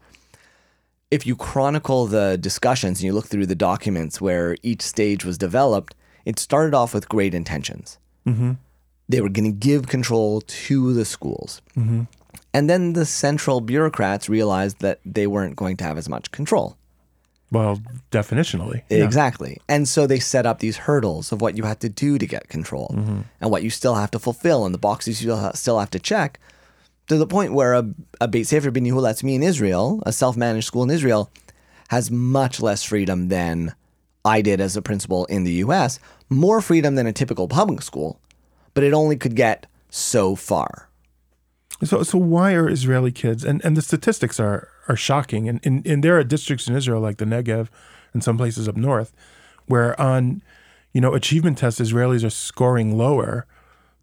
If 1.11 1.27
you 1.27 1.35
chronicle 1.35 2.07
the 2.07 2.37
discussions 2.37 2.99
and 2.99 3.07
you 3.07 3.15
look 3.15 3.27
through 3.27 3.47
the 3.47 3.55
documents 3.55 4.21
where 4.21 4.57
each 4.63 4.83
stage 4.83 5.25
was 5.25 5.39
developed, 5.39 5.95
it 6.27 6.39
started 6.39 6.75
off 6.75 6.93
with 6.93 7.09
great 7.09 7.35
intentions. 7.35 7.99
Mm-hmm. 8.27 8.53
They 9.09 9.21
were 9.21 9.29
going 9.29 9.51
to 9.51 9.57
give 9.57 9.89
control 9.89 10.43
to 10.43 10.93
the 10.93 11.05
schools. 11.05 11.63
Mm-hmm. 11.77 12.03
And 12.53 12.69
then 12.69 12.93
the 12.93 13.05
central 13.05 13.61
bureaucrats 13.61 14.29
realized 14.29 14.81
that 14.81 15.01
they 15.05 15.27
weren't 15.27 15.57
going 15.57 15.77
to 15.79 15.85
have 15.85 15.99
as 15.99 16.09
much 16.09 16.31
control. 16.31 16.77
well 17.51 17.81
definitionally 18.11 18.83
yeah. 18.91 19.05
Exactly. 19.05 19.61
And 19.69 19.89
so 19.89 20.07
they 20.07 20.19
set 20.19 20.45
up 20.47 20.59
these 20.59 20.77
hurdles 20.77 21.33
of 21.33 21.41
what 21.41 21.57
you 21.57 21.65
have 21.65 21.79
to 21.81 21.89
do 21.89 22.19
to 22.19 22.27
get 22.27 22.49
control 22.49 22.95
mm-hmm. 22.95 23.21
and 23.41 23.51
what 23.51 23.63
you 23.63 23.71
still 23.71 23.95
have 23.95 24.11
to 24.13 24.19
fulfill 24.19 24.65
and 24.67 24.75
the 24.75 24.79
boxes 24.79 25.23
you 25.23 25.31
still 25.55 25.79
have 25.79 25.91
to 25.91 25.99
check 25.99 26.39
to 27.09 27.17
the 27.17 27.27
point 27.27 27.53
where 27.53 27.75
a, 27.75 27.91
a 28.21 28.29
Beit 28.29 28.47
Sefer 28.47 28.71
Yehul 28.71 29.09
Atzmi 29.09 29.35
in 29.35 29.43
Israel, 29.43 30.03
a 30.07 30.13
self-managed 30.13 30.67
school 30.67 30.83
in 30.83 30.91
Israel, 30.91 31.31
has 31.89 32.11
much 32.11 32.61
less 32.61 32.83
freedom 32.83 33.29
than 33.29 33.75
I 34.25 34.43
did 34.43 34.61
as 34.61 34.77
a 34.77 34.83
principal 34.83 35.25
in 35.27 35.45
the 35.45 35.53
U.S., 35.65 35.99
more 36.29 36.61
freedom 36.61 36.95
than 36.95 37.07
a 37.07 37.13
typical 37.13 37.49
public 37.49 37.81
school, 37.83 38.21
but 38.79 38.85
it 38.85 38.95
only 38.95 39.17
could 39.17 39.35
get 39.35 39.67
so 39.91 40.37
far. 40.37 40.89
So, 41.83 42.05
so 42.05 42.17
why 42.17 42.53
are 42.53 42.69
Israeli 42.69 43.11
kids 43.11 43.43
and, 43.43 43.61
and 43.65 43.77
the 43.77 43.83
statistics 43.83 44.39
are 44.39 44.69
are 44.87 44.95
shocking 44.95 45.49
and, 45.49 45.59
and 45.65 45.85
and 45.85 46.05
there 46.05 46.17
are 46.17 46.23
districts 46.23 46.69
in 46.69 46.77
Israel 46.77 47.01
like 47.01 47.17
the 47.17 47.25
Negev 47.25 47.71
and 48.13 48.23
some 48.23 48.37
places 48.37 48.69
up 48.69 48.77
north 48.77 49.13
where 49.67 50.01
on 50.01 50.43
you 50.93 51.01
know 51.01 51.13
achievement 51.13 51.59
tests 51.59 51.81
Israelis 51.81 52.25
are 52.25 52.31
scoring 52.31 52.97
lower 52.97 53.49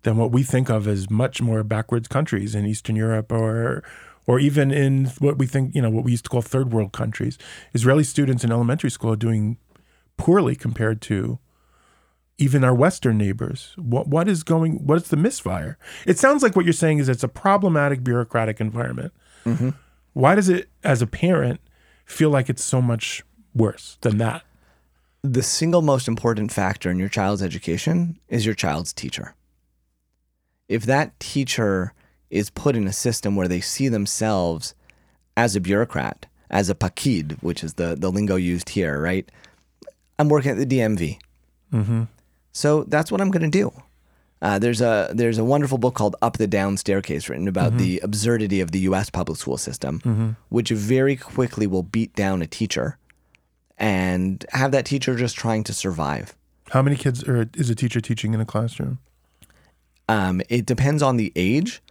than 0.03 0.17
what 0.17 0.33
we 0.33 0.43
think 0.43 0.67
of 0.67 0.89
as 0.89 1.09
much 1.09 1.41
more 1.41 1.63
backwards 1.63 2.09
countries 2.09 2.53
in 2.53 2.65
Eastern 2.65 2.97
Europe 2.97 3.31
or 3.31 3.81
or 4.27 4.39
even 4.39 4.71
in 4.71 5.05
what 5.19 5.37
we 5.37 5.45
think, 5.45 5.73
you 5.73 5.81
know, 5.81 5.89
what 5.89 6.03
we 6.03 6.11
used 6.11 6.25
to 6.25 6.29
call 6.29 6.41
third 6.41 6.73
world 6.73 6.91
countries. 6.91 7.37
Israeli 7.73 8.03
students 8.03 8.43
in 8.43 8.51
elementary 8.51 8.91
school 8.91 9.13
are 9.13 9.15
doing 9.15 9.55
poorly 10.17 10.53
compared 10.53 10.99
to 11.03 11.39
even 12.37 12.63
our 12.63 12.75
Western 12.75 13.17
neighbors. 13.17 13.73
What 13.77 14.07
what 14.07 14.27
is 14.27 14.43
going? 14.43 14.85
What 14.85 14.97
is 14.97 15.07
the 15.07 15.17
misfire? 15.17 15.77
It 16.05 16.19
sounds 16.19 16.43
like 16.43 16.55
what 16.55 16.65
you're 16.65 16.73
saying 16.73 16.99
is 16.99 17.09
it's 17.09 17.23
a 17.23 17.27
problematic 17.27 18.03
bureaucratic 18.03 18.59
environment. 18.59 19.13
Mm-hmm. 19.45 19.69
Why 20.13 20.35
does 20.35 20.49
it, 20.49 20.69
as 20.83 21.01
a 21.01 21.07
parent, 21.07 21.59
feel 22.05 22.29
like 22.29 22.49
it's 22.49 22.63
so 22.63 22.81
much 22.81 23.23
worse 23.53 23.97
than 24.01 24.17
that? 24.19 24.43
The 25.23 25.43
single 25.43 25.81
most 25.81 26.07
important 26.07 26.51
factor 26.51 26.89
in 26.89 26.99
your 26.99 27.09
child's 27.09 27.41
education 27.41 28.19
is 28.29 28.45
your 28.45 28.55
child's 28.55 28.93
teacher. 28.93 29.35
If 30.69 30.85
that 30.85 31.19
teacher 31.19 31.93
is 32.29 32.49
put 32.49 32.75
in 32.75 32.87
a 32.87 32.93
system 32.93 33.35
where 33.35 33.47
they 33.47 33.61
see 33.61 33.87
themselves 33.87 34.73
as 35.35 35.55
a 35.55 35.61
bureaucrat, 35.61 36.27
as 36.49 36.69
a 36.69 36.75
pakid, 36.75 37.41
which 37.43 37.63
is 37.63 37.73
the, 37.73 37.95
the 37.95 38.11
lingo 38.11 38.35
used 38.35 38.69
here, 38.69 39.01
right? 39.01 39.29
I'm 40.17 40.29
working 40.29 40.51
at 40.51 40.57
the 40.57 40.65
DMV. 40.65 41.19
Mm-hmm. 41.73 42.03
So 42.55 42.85
that's 42.87 43.11
what 43.11 43.19
I'm 43.19 43.31
going 43.31 43.49
to 43.51 43.57
do. 43.63 43.71
Uh, 44.41 44.59
there's 44.59 44.79
a 44.81 45.11
there's 45.13 45.37
a 45.37 45.43
wonderful 45.43 45.77
book 45.77 45.93
called 45.95 46.15
Up 46.21 46.37
the 46.37 46.47
Down 46.47 46.77
Staircase 46.77 47.27
written 47.29 47.47
about 47.47 47.69
Mm-hmm. 47.71 47.77
the 47.79 47.99
absurdity 47.99 48.61
of 48.61 48.71
the 48.71 48.79
U.S. 48.89 49.09
public 49.09 49.37
school 49.37 49.57
system, 49.57 50.37
which 50.49 50.69
very 50.69 51.15
quickly 51.15 51.67
will 51.67 51.83
beat 51.83 52.13
down 52.15 52.41
a 52.41 52.47
teacher 52.47 52.97
and 53.77 54.45
have 54.51 54.71
that 54.71 54.85
teacher 54.85 55.15
just 55.15 55.35
trying 55.35 55.63
to 55.65 55.73
survive. 55.73 56.35
How 56.71 56.81
many 56.81 56.95
kids 56.95 57.23
are, 57.27 57.49
is 57.55 57.69
a 57.69 57.75
teacher 57.75 57.99
teaching 58.01 58.33
in 58.33 58.39
a 58.39 58.45
classroom? 58.45 58.99
Um, 60.07 60.41
it 60.49 60.65
depends 60.65 61.01
on 61.03 61.17
the 61.17 61.31
age. 61.35 61.81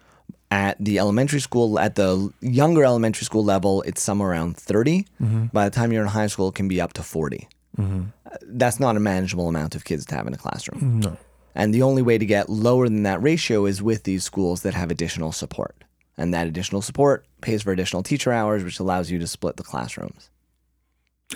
At 0.50 0.76
the 0.78 0.98
elementary 1.00 1.40
school, 1.40 1.80
at 1.80 1.96
the 1.96 2.30
younger 2.40 2.84
elementary 2.84 3.24
school 3.24 3.42
level, 3.44 3.82
it's 3.82 4.00
somewhere 4.02 4.30
around 4.30 4.56
30. 4.56 5.04
By 5.52 5.64
the 5.68 5.74
time 5.74 5.90
you're 5.92 6.02
in 6.02 6.08
high 6.08 6.28
school, 6.28 6.48
it 6.50 6.54
can 6.54 6.68
be 6.68 6.80
up 6.80 6.92
to 6.92 7.02
40. 7.02 7.48
Uh, 7.78 8.36
That's 8.42 8.78
not 8.78 8.96
a 8.96 9.00
manageable 9.00 9.48
amount 9.48 9.74
of 9.74 9.84
kids 9.84 10.06
to 10.06 10.14
have 10.14 10.26
in 10.26 10.34
a 10.34 10.36
classroom. 10.36 11.00
No. 11.00 11.16
And 11.54 11.72
the 11.72 11.82
only 11.82 12.02
way 12.02 12.18
to 12.18 12.26
get 12.26 12.48
lower 12.48 12.88
than 12.88 13.04
that 13.04 13.22
ratio 13.22 13.66
is 13.66 13.82
with 13.82 14.02
these 14.04 14.24
schools 14.24 14.62
that 14.62 14.74
have 14.74 14.90
additional 14.90 15.32
support. 15.32 15.84
And 16.16 16.32
that 16.34 16.46
additional 16.46 16.82
support 16.82 17.26
pays 17.40 17.62
for 17.62 17.72
additional 17.72 18.02
teacher 18.02 18.32
hours, 18.32 18.62
which 18.64 18.78
allows 18.80 19.10
you 19.10 19.18
to 19.18 19.26
split 19.26 19.56
the 19.56 19.62
classrooms. 19.64 20.30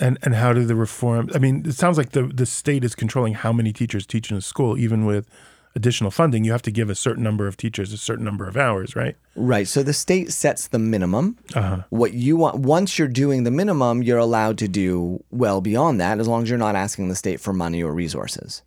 And 0.01 0.17
and 0.21 0.35
how 0.35 0.53
do 0.53 0.65
the 0.65 0.75
reform? 0.75 1.29
I 1.33 1.39
mean, 1.39 1.65
it 1.65 1.73
sounds 1.73 1.97
like 1.97 2.11
the 2.11 2.23
the 2.23 2.45
state 2.45 2.83
is 2.83 2.95
controlling 2.95 3.33
how 3.33 3.51
many 3.51 3.73
teachers 3.73 4.05
teach 4.05 4.31
in 4.31 4.37
a 4.37 4.41
school, 4.41 4.77
even 4.77 5.05
with 5.05 5.27
additional 5.75 6.11
funding. 6.11 6.43
You 6.43 6.51
have 6.51 6.61
to 6.63 6.71
give 6.71 6.89
a 6.89 6.95
certain 6.95 7.23
number 7.23 7.47
of 7.47 7.55
teachers 7.55 7.93
a 7.93 7.97
certain 7.97 8.25
number 8.25 8.47
of 8.47 8.57
hours, 8.57 8.95
right? 8.95 9.15
Right. 9.35 9.67
So 9.67 9.83
the 9.83 9.93
state 9.93 10.31
sets 10.31 10.67
the 10.67 10.79
minimum. 10.79 11.37
Uh-huh. 11.53 11.83
What 11.89 12.13
you 12.13 12.37
want, 12.37 12.57
once 12.57 12.97
you're 12.97 13.07
doing 13.07 13.43
the 13.43 13.51
minimum, 13.51 14.03
you're 14.03 14.17
allowed 14.17 14.57
to 14.59 14.67
do 14.67 15.23
well 15.31 15.61
beyond 15.61 16.01
that 16.01 16.19
as 16.19 16.27
long 16.27 16.43
as 16.43 16.49
you're 16.49 16.57
not 16.57 16.75
asking 16.75 17.09
the 17.09 17.15
state 17.15 17.39
for 17.39 17.53
money 17.53 17.83
or 17.83 17.93
resources. 17.93 18.63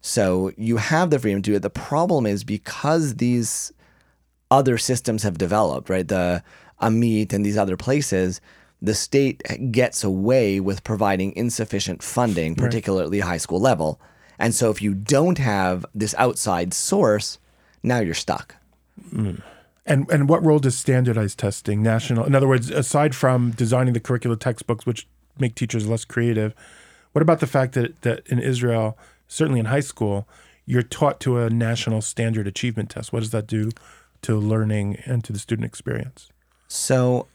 So 0.00 0.52
you 0.56 0.78
have 0.78 1.10
the 1.10 1.18
freedom 1.18 1.42
to 1.42 1.50
do 1.50 1.56
it. 1.56 1.60
The 1.60 1.68
problem 1.68 2.24
is 2.24 2.44
because 2.44 3.16
these 3.16 3.72
other 4.50 4.78
systems 4.78 5.22
have 5.22 5.36
developed, 5.36 5.90
right? 5.90 6.08
The 6.08 6.42
Amit 6.80 7.32
and 7.32 7.44
these 7.44 7.58
other 7.58 7.76
places, 7.76 8.40
the 8.80 8.94
state 8.94 9.42
gets 9.70 10.02
away 10.02 10.60
with 10.60 10.84
providing 10.84 11.36
insufficient 11.36 12.02
funding, 12.02 12.54
particularly 12.54 13.20
high 13.20 13.36
school 13.36 13.60
level. 13.60 14.00
And 14.38 14.54
so 14.54 14.70
if 14.70 14.82
you 14.82 14.94
don't 14.94 15.38
have 15.38 15.86
this 15.94 16.14
outside 16.18 16.74
source, 16.74 17.38
now 17.82 18.00
you're 18.00 18.14
stuck. 18.14 18.56
Mm. 19.12 19.42
And 19.86 20.10
and 20.10 20.28
what 20.28 20.44
role 20.44 20.58
does 20.58 20.76
standardized 20.76 21.38
testing, 21.38 21.82
national, 21.82 22.24
in 22.24 22.34
other 22.34 22.48
words, 22.48 22.70
aside 22.70 23.14
from 23.14 23.50
designing 23.50 23.92
the 23.92 24.00
curricular 24.00 24.38
textbooks, 24.38 24.86
which 24.86 25.06
make 25.38 25.54
teachers 25.54 25.86
less 25.86 26.04
creative, 26.04 26.54
what 27.12 27.22
about 27.22 27.40
the 27.40 27.46
fact 27.46 27.74
that 27.74 28.00
that 28.02 28.26
in 28.26 28.38
Israel, 28.38 28.96
certainly 29.28 29.60
in 29.60 29.66
high 29.66 29.80
school, 29.80 30.26
you're 30.64 30.82
taught 30.82 31.20
to 31.20 31.38
a 31.38 31.50
national 31.50 32.00
standard 32.00 32.46
achievement 32.46 32.90
test? 32.90 33.12
What 33.12 33.20
does 33.20 33.30
that 33.30 33.46
do 33.46 33.70
to 34.22 34.36
learning 34.36 35.02
and 35.04 35.22
to 35.24 35.32
the 35.32 35.38
student 35.38 35.66
experience? 35.66 36.30
So 36.66 37.28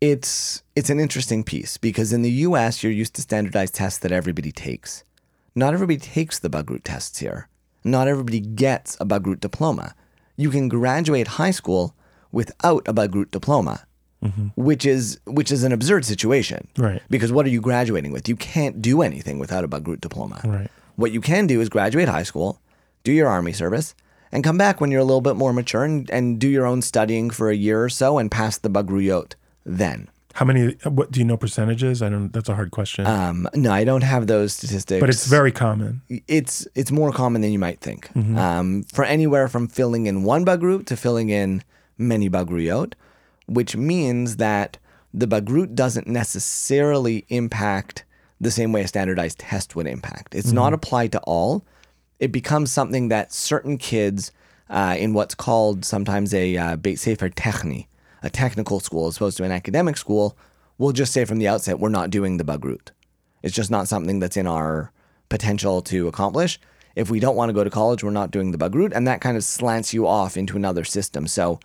it's 0.00 0.62
it's 0.76 0.90
an 0.90 1.00
interesting 1.00 1.42
piece 1.42 1.76
because 1.76 2.12
in 2.12 2.22
the 2.22 2.30
US 2.30 2.82
you're 2.82 2.92
used 2.92 3.14
to 3.14 3.22
standardized 3.22 3.74
tests 3.74 3.98
that 4.00 4.12
everybody 4.12 4.52
takes. 4.52 5.02
Not 5.58 5.74
everybody 5.74 5.98
takes 5.98 6.38
the 6.38 6.48
Bagrut 6.48 6.82
tests 6.84 7.18
here. 7.18 7.48
Not 7.82 8.06
everybody 8.06 8.38
gets 8.38 8.96
a 9.00 9.04
Bagrut 9.04 9.40
diploma. 9.40 9.92
You 10.36 10.50
can 10.50 10.68
graduate 10.68 11.26
high 11.26 11.50
school 11.50 11.96
without 12.30 12.86
a 12.86 12.94
Bagrut 12.94 13.32
diploma, 13.32 13.84
mm-hmm. 14.22 14.48
which 14.54 14.86
is 14.86 15.18
which 15.24 15.50
is 15.50 15.64
an 15.64 15.72
absurd 15.72 16.04
situation. 16.04 16.68
Right. 16.76 17.02
Because 17.10 17.32
what 17.32 17.44
are 17.44 17.48
you 17.48 17.60
graduating 17.60 18.12
with? 18.12 18.28
You 18.28 18.36
can't 18.36 18.80
do 18.80 19.02
anything 19.02 19.40
without 19.40 19.64
a 19.64 19.68
Bagrut 19.68 20.00
diploma. 20.00 20.40
Right. 20.44 20.70
What 20.94 21.10
you 21.10 21.20
can 21.20 21.48
do 21.48 21.60
is 21.60 21.68
graduate 21.68 22.08
high 22.08 22.22
school, 22.22 22.60
do 23.02 23.10
your 23.10 23.26
army 23.26 23.52
service, 23.52 23.96
and 24.30 24.44
come 24.44 24.58
back 24.58 24.80
when 24.80 24.92
you're 24.92 25.00
a 25.00 25.04
little 25.04 25.20
bit 25.20 25.34
more 25.34 25.52
mature 25.52 25.82
and, 25.82 26.08
and 26.10 26.38
do 26.38 26.46
your 26.46 26.66
own 26.66 26.82
studying 26.82 27.30
for 27.30 27.50
a 27.50 27.56
year 27.56 27.82
or 27.82 27.88
so 27.88 28.16
and 28.16 28.30
pass 28.30 28.58
the 28.58 28.70
Bagruyot 28.70 29.34
then. 29.66 30.08
How 30.38 30.44
many? 30.44 30.68
What 30.84 31.10
do 31.10 31.18
you 31.18 31.26
know 31.26 31.36
percentages? 31.36 32.00
I 32.00 32.08
don't. 32.08 32.32
That's 32.32 32.48
a 32.48 32.54
hard 32.54 32.70
question, 32.70 33.04
Um, 33.08 33.48
no, 33.54 33.72
I 33.72 33.82
don't 33.82 34.04
have 34.04 34.28
those 34.28 34.52
statistics. 34.52 35.00
but 35.00 35.08
it's 35.10 35.26
very 35.26 35.50
common. 35.50 36.02
it's 36.28 36.64
it's 36.76 36.92
more 36.92 37.10
common 37.10 37.42
than 37.42 37.50
you 37.50 37.58
might 37.58 37.80
think. 37.80 38.08
Um, 38.16 38.84
for 38.94 39.04
anywhere 39.04 39.48
from 39.48 39.66
filling 39.66 40.06
in 40.06 40.22
one 40.22 40.44
bagrut 40.44 40.86
to 40.86 40.96
filling 40.96 41.28
in 41.30 41.64
many 41.96 42.30
bagruyot, 42.30 42.92
which 43.46 43.74
means 43.74 44.36
that 44.36 44.78
the 45.12 45.26
bagrut 45.26 45.74
doesn't 45.74 46.06
necessarily 46.06 47.24
impact 47.30 48.04
the 48.40 48.52
same 48.52 48.70
way 48.70 48.82
a 48.82 48.86
standardized 48.88 49.40
test 49.40 49.74
would 49.74 49.88
impact. 49.88 50.36
It's 50.36 50.52
not 50.52 50.72
applied 50.72 51.10
to 51.12 51.20
all. 51.22 51.64
It 52.20 52.30
becomes 52.30 52.70
something 52.70 53.08
that 53.08 53.32
certain 53.32 53.76
kids 53.76 54.30
uh, 54.70 54.94
in 54.96 55.14
what's 55.14 55.34
called 55.34 55.84
sometimes 55.84 56.32
a 56.32 56.56
uh, 56.56 56.76
Beit 56.76 57.00
Sefer 57.00 57.28
Techni, 57.30 57.86
a 58.22 58.30
technical 58.30 58.80
school 58.80 59.06
as 59.06 59.16
opposed 59.16 59.36
to 59.36 59.44
an 59.44 59.52
academic 59.52 59.96
school, 59.96 60.36
we'll 60.76 60.92
just 60.92 61.12
say 61.12 61.24
from 61.24 61.38
the 61.38 61.48
outset, 61.48 61.78
we're 61.78 61.88
not 61.88 62.10
doing 62.10 62.36
the 62.36 62.44
bagrut. 62.44 62.90
It's 63.42 63.54
just 63.54 63.70
not 63.70 63.88
something 63.88 64.18
that's 64.18 64.36
in 64.36 64.46
our 64.46 64.92
potential 65.28 65.82
to 65.82 66.08
accomplish. 66.08 66.58
If 66.96 67.10
we 67.10 67.20
don't 67.20 67.36
want 67.36 67.50
to 67.50 67.54
go 67.54 67.64
to 67.64 67.70
college, 67.70 68.02
we're 68.02 68.10
not 68.10 68.30
doing 68.30 68.50
the 68.50 68.58
bagrut, 68.58 68.92
and 68.94 69.06
that 69.06 69.20
kind 69.20 69.36
of 69.36 69.44
slants 69.44 69.94
you 69.94 70.06
off 70.06 70.36
into 70.36 70.56
another 70.56 70.84
system. 70.84 71.26
So 71.26 71.60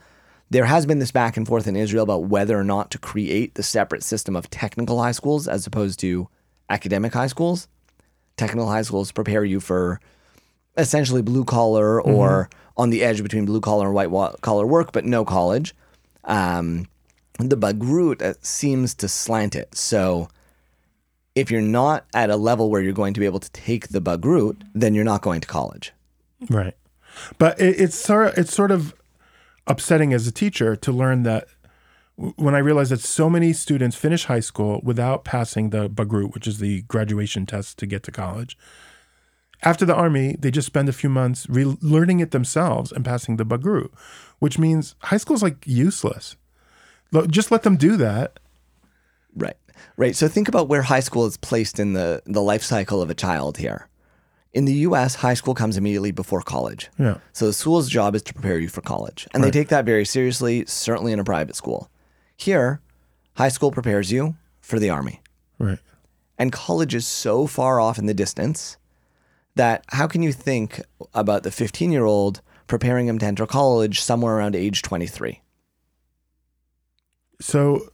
there 0.49 0.65
has 0.65 0.85
been 0.85 0.99
this 0.99 1.11
back 1.11 1.37
and 1.37 1.47
forth 1.47 1.65
in 1.65 1.75
Israel 1.75 2.03
about 2.03 2.25
whether 2.25 2.57
or 2.57 2.63
not 2.63 2.91
to 2.91 2.99
create 2.99 3.55
the 3.55 3.63
separate 3.63 4.03
system 4.03 4.35
of 4.35 4.49
technical 4.49 5.01
high 5.01 5.11
schools 5.11 5.47
as 5.47 5.65
opposed 5.65 5.99
to 6.01 6.27
academic 6.69 7.13
high 7.13 7.27
schools. 7.27 7.67
Technical 8.37 8.67
high 8.67 8.83
schools 8.83 9.11
prepare 9.11 9.43
you 9.43 9.59
for 9.59 9.99
essentially 10.77 11.21
blue 11.21 11.43
collar 11.43 12.01
or 12.01 12.49
mm-hmm. 12.49 12.81
on 12.81 12.89
the 12.89 13.03
edge 13.03 13.23
between 13.23 13.45
blue 13.45 13.61
collar 13.61 13.87
and 13.87 13.95
white 13.95 14.41
collar 14.41 14.67
work, 14.67 14.91
but 14.91 15.05
no 15.05 15.25
college. 15.25 15.73
Um, 16.25 16.87
the 17.39 17.57
bagrut 17.57 18.21
uh, 18.21 18.33
seems 18.41 18.93
to 18.95 19.07
slant 19.07 19.55
it. 19.55 19.75
So 19.75 20.29
if 21.35 21.49
you're 21.49 21.61
not 21.61 22.05
at 22.13 22.29
a 22.29 22.35
level 22.35 22.69
where 22.69 22.81
you're 22.81 22.93
going 22.93 23.13
to 23.13 23.19
be 23.19 23.25
able 23.25 23.39
to 23.39 23.51
take 23.51 23.89
the 23.89 24.01
bagrut, 24.01 24.61
then 24.73 24.93
you're 24.93 25.03
not 25.03 25.21
going 25.21 25.41
to 25.41 25.47
college. 25.47 25.91
Right. 26.49 26.75
But 27.37 27.59
it, 27.59 27.79
it's 27.79 27.95
sort 27.95 28.27
of, 28.27 28.37
it's 28.37 28.53
sort 28.53 28.71
of 28.71 28.93
upsetting 29.67 30.13
as 30.13 30.27
a 30.27 30.31
teacher 30.31 30.75
to 30.75 30.91
learn 30.91 31.23
that 31.23 31.47
when 32.15 32.53
I 32.53 32.59
realized 32.59 32.91
that 32.91 33.01
so 33.01 33.29
many 33.29 33.53
students 33.53 33.95
finish 33.95 34.25
high 34.25 34.39
school 34.39 34.81
without 34.83 35.23
passing 35.23 35.71
the 35.71 35.89
bagrut, 35.89 36.33
which 36.33 36.45
is 36.47 36.59
the 36.59 36.83
graduation 36.83 37.45
test 37.45 37.79
to 37.79 37.87
get 37.87 38.03
to 38.03 38.11
college. 38.11 38.57
After 39.63 39.85
the 39.85 39.95
army, 39.95 40.35
they 40.37 40.51
just 40.51 40.67
spend 40.67 40.89
a 40.89 40.93
few 40.93 41.09
months 41.09 41.47
re- 41.49 41.77
learning 41.81 42.19
it 42.19 42.31
themselves 42.31 42.91
and 42.91 43.05
passing 43.05 43.37
the 43.37 43.45
bagrut, 43.45 43.89
which 44.39 44.59
means 44.59 44.95
high 45.03 45.17
school's 45.17 45.41
like 45.41 45.65
useless. 45.65 46.35
Just 47.27 47.51
let 47.51 47.63
them 47.63 47.77
do 47.77 47.95
that. 47.97 48.39
Right. 49.35 49.57
Right. 49.95 50.15
So 50.15 50.27
think 50.27 50.47
about 50.47 50.67
where 50.67 50.81
high 50.81 50.99
school 50.99 51.25
is 51.25 51.37
placed 51.37 51.79
in 51.79 51.93
the, 51.93 52.21
the 52.25 52.41
life 52.41 52.63
cycle 52.63 53.01
of 53.01 53.09
a 53.09 53.15
child 53.15 53.57
here. 53.57 53.87
In 54.51 54.65
the 54.65 54.73
US, 54.87 55.15
high 55.15 55.33
school 55.33 55.55
comes 55.55 55.77
immediately 55.77 56.11
before 56.11 56.41
college. 56.41 56.89
Yeah. 56.99 57.17
So 57.31 57.47
the 57.47 57.53
school's 57.53 57.89
job 57.89 58.15
is 58.15 58.21
to 58.23 58.33
prepare 58.33 58.59
you 58.59 58.67
for 58.67 58.81
college. 58.81 59.27
And 59.33 59.43
they 59.43 59.49
take 59.49 59.69
that 59.69 59.85
very 59.85 60.05
seriously, 60.05 60.65
certainly 60.67 61.11
in 61.11 61.19
a 61.19 61.23
private 61.23 61.55
school. 61.55 61.89
Here, 62.37 62.81
high 63.35 63.49
school 63.49 63.71
prepares 63.71 64.11
you 64.11 64.35
for 64.61 64.77
the 64.77 64.89
army. 64.89 65.21
Right. 65.57 65.79
And 66.37 66.51
college 66.51 66.93
is 66.93 67.07
so 67.07 67.47
far 67.47 67.79
off 67.79 67.97
in 67.97 68.05
the 68.05 68.13
distance 68.13 68.77
that 69.55 69.83
how 69.89 70.07
can 70.07 70.23
you 70.23 70.31
think 70.31 70.81
about 71.13 71.43
the 71.43 71.51
15 71.51 71.91
year 71.91 72.05
old 72.05 72.41
preparing 72.67 73.07
him 73.07 73.19
to 73.19 73.25
enter 73.25 73.45
college 73.45 74.01
somewhere 74.01 74.35
around 74.37 74.55
age 74.55 74.81
23? 74.81 75.41
So 77.39 77.89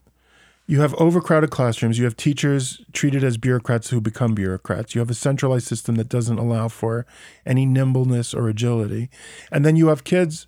You 0.69 0.81
have 0.81 0.93
overcrowded 0.99 1.49
classrooms. 1.49 1.97
You 1.97 2.03
have 2.05 2.15
teachers 2.15 2.85
treated 2.93 3.23
as 3.23 3.37
bureaucrats 3.37 3.89
who 3.89 3.99
become 3.99 4.35
bureaucrats. 4.35 4.93
You 4.93 4.99
have 4.99 5.09
a 5.09 5.15
centralized 5.15 5.65
system 5.65 5.95
that 5.95 6.09
doesn't 6.09 6.37
allow 6.37 6.67
for 6.67 7.07
any 7.43 7.65
nimbleness 7.65 8.35
or 8.35 8.47
agility. 8.47 9.09
And 9.51 9.65
then 9.65 9.75
you 9.75 9.87
have 9.87 10.03
kids 10.03 10.45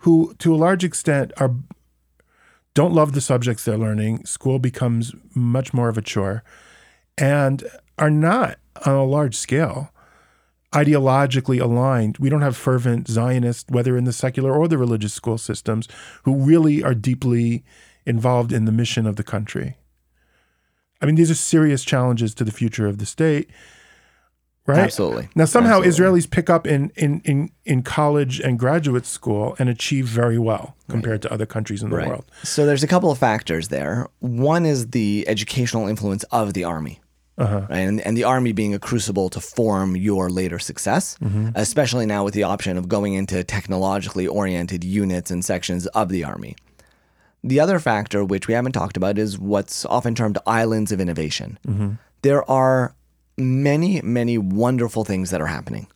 who, 0.00 0.34
to 0.40 0.54
a 0.54 0.56
large 0.56 0.84
extent, 0.84 1.32
are 1.38 1.54
don't 2.74 2.92
love 2.92 3.12
the 3.12 3.22
subjects 3.22 3.64
they're 3.64 3.78
learning. 3.78 4.26
School 4.26 4.58
becomes 4.58 5.14
much 5.34 5.72
more 5.72 5.88
of 5.88 5.96
a 5.96 6.02
chore 6.02 6.44
and 7.16 7.64
are 7.98 8.10
not 8.10 8.58
on 8.84 8.94
a 8.94 9.04
large 9.06 9.36
scale 9.36 9.90
ideologically 10.72 11.60
aligned. 11.60 12.18
We 12.18 12.28
don't 12.28 12.42
have 12.42 12.56
fervent 12.56 13.08
Zionists, 13.08 13.64
whether 13.68 13.96
in 13.96 14.04
the 14.04 14.12
secular 14.12 14.52
or 14.52 14.68
the 14.68 14.78
religious 14.78 15.14
school 15.14 15.38
systems, 15.38 15.88
who 16.24 16.36
really 16.36 16.82
are 16.82 16.94
deeply 16.94 17.64
involved 18.06 18.52
in 18.52 18.64
the 18.64 18.72
mission 18.72 19.06
of 19.06 19.16
the 19.16 19.22
country. 19.22 19.76
I 21.00 21.06
mean, 21.06 21.16
these 21.16 21.30
are 21.30 21.34
serious 21.34 21.84
challenges 21.84 22.34
to 22.34 22.44
the 22.44 22.52
future 22.52 22.86
of 22.86 22.98
the 22.98 23.06
state. 23.06 23.50
Right? 24.64 24.78
Absolutely. 24.78 25.28
Now 25.34 25.46
somehow 25.46 25.82
Absolutely. 25.82 26.20
Israelis 26.22 26.30
pick 26.30 26.48
up 26.48 26.68
in, 26.68 26.92
in, 26.94 27.20
in, 27.24 27.50
in 27.64 27.82
college 27.82 28.38
and 28.38 28.56
graduate 28.56 29.04
school 29.06 29.56
and 29.58 29.68
achieve 29.68 30.06
very 30.06 30.38
well 30.38 30.76
compared 30.88 31.20
to 31.22 31.32
other 31.32 31.46
countries 31.46 31.82
in 31.82 31.90
the 31.90 31.96
world. 31.96 32.24
So 32.44 32.64
there's 32.64 32.84
a 32.84 32.86
couple 32.86 33.10
of 33.10 33.18
factors 33.18 33.68
there. 33.68 34.08
One 34.20 34.64
is 34.64 34.90
the 34.90 35.24
educational 35.26 35.88
influence 35.88 36.22
of 36.30 36.54
the 36.54 36.62
army. 36.62 37.01
Uh-huh. 37.38 37.66
Right? 37.68 37.78
And, 37.78 38.00
and 38.02 38.16
the 38.16 38.24
army 38.24 38.52
being 38.52 38.74
a 38.74 38.78
crucible 38.78 39.30
to 39.30 39.40
form 39.40 39.96
your 39.96 40.28
later 40.28 40.58
success, 40.58 41.16
Mm-hmm. 41.22 41.50
especially 41.54 42.06
now 42.06 42.24
with 42.24 42.34
the 42.34 42.42
option 42.42 42.76
of 42.76 42.88
going 42.88 43.14
into 43.14 43.42
technologically 43.44 44.26
oriented 44.26 44.84
units 44.84 45.30
and 45.30 45.44
sections 45.44 45.86
of 45.88 46.08
the 46.10 46.24
army. 46.24 46.56
The 47.44 47.58
other 47.58 47.78
factor, 47.80 48.22
which 48.24 48.46
we 48.48 48.54
haven't 48.54 48.72
talked 48.72 48.96
about, 48.96 49.18
is 49.18 49.38
what's 49.38 49.84
often 49.86 50.14
termed 50.14 50.38
islands 50.46 50.92
of 50.92 51.00
innovation. 51.00 51.58
Mm-hmm. 51.66 51.92
There 52.22 52.48
are 52.50 52.94
many, 53.36 54.00
many 54.02 54.38
wonderful 54.38 55.04
things 55.04 55.30
that 55.30 55.40
are 55.40 55.46
happening. 55.46 55.88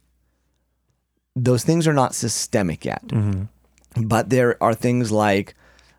Those 1.37 1.65
things 1.65 1.87
are 1.87 1.93
not 1.93 2.15
systemic 2.15 2.85
yet, 2.85 3.05
but 3.95 4.31
there 4.31 4.61
are 4.63 4.75
things 4.75 5.13
like 5.13 5.55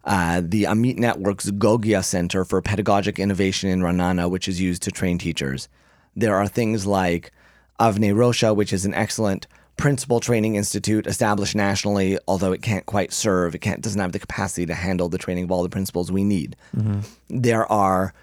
uh, 0.07 0.41
the 0.43 0.63
Amit 0.63 0.97
Network's 0.97 1.51
Gogia 1.51 2.01
Center 2.01 2.45
for 2.45 2.61
Pedagogic 2.61 3.19
Innovation 3.19 3.69
in 3.69 3.81
Ra'anana, 3.81 4.29
which 4.29 4.47
is 4.47 4.61
used 4.61 4.81
to 4.83 4.91
train 4.91 5.17
teachers. 5.17 5.67
There 6.15 6.35
are 6.35 6.47
things 6.47 6.87
like 6.87 7.31
Avney 7.77 8.13
Rosha, 8.13 8.55
which 8.55 8.71
is 8.71 8.85
an 8.85 8.93
excellent 8.93 9.47
principal 9.75 10.19
training 10.21 10.55
institute 10.55 11.05
established 11.05 11.55
nationally, 11.55 12.17
although 12.25 12.53
it 12.53 12.61
can't 12.61 12.85
quite 12.85 13.11
serve, 13.11 13.53
it 13.53 13.59
can't 13.59 13.81
doesn't 13.81 13.99
have 13.99 14.13
the 14.13 14.19
capacity 14.19 14.65
to 14.65 14.73
handle 14.73 15.09
the 15.09 15.17
training 15.17 15.43
of 15.43 15.51
all 15.51 15.61
the 15.61 15.69
principals 15.69 16.11
we 16.11 16.23
need. 16.23 16.55
There 17.29 17.69
are 17.71 18.13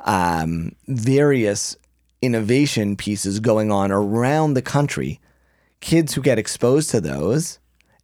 um, 0.00 0.76
various 0.86 1.76
innovation 2.22 2.96
pieces 2.96 3.40
going 3.40 3.72
on 3.72 3.90
around 3.90 4.54
the 4.54 4.62
country. 4.62 5.20
Kids 5.80 6.14
who 6.14 6.22
get 6.22 6.38
exposed 6.38 6.88
to 6.90 7.00
those 7.00 7.58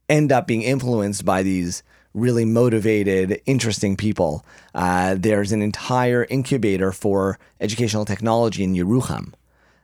end 0.08 0.32
up 0.32 0.48
being 0.48 0.62
influenced 0.62 1.24
by 1.24 1.44
these 1.44 1.84
really 2.14 2.44
motivated, 2.44 3.40
interesting 3.46 3.96
people. 3.96 4.44
Uh, 4.74 5.14
there's 5.18 5.52
an 5.52 5.62
entire 5.62 6.26
incubator 6.30 6.92
for 6.92 7.38
educational 7.60 8.04
technology 8.04 8.64
in 8.64 8.74
Yerucham. 8.74 9.32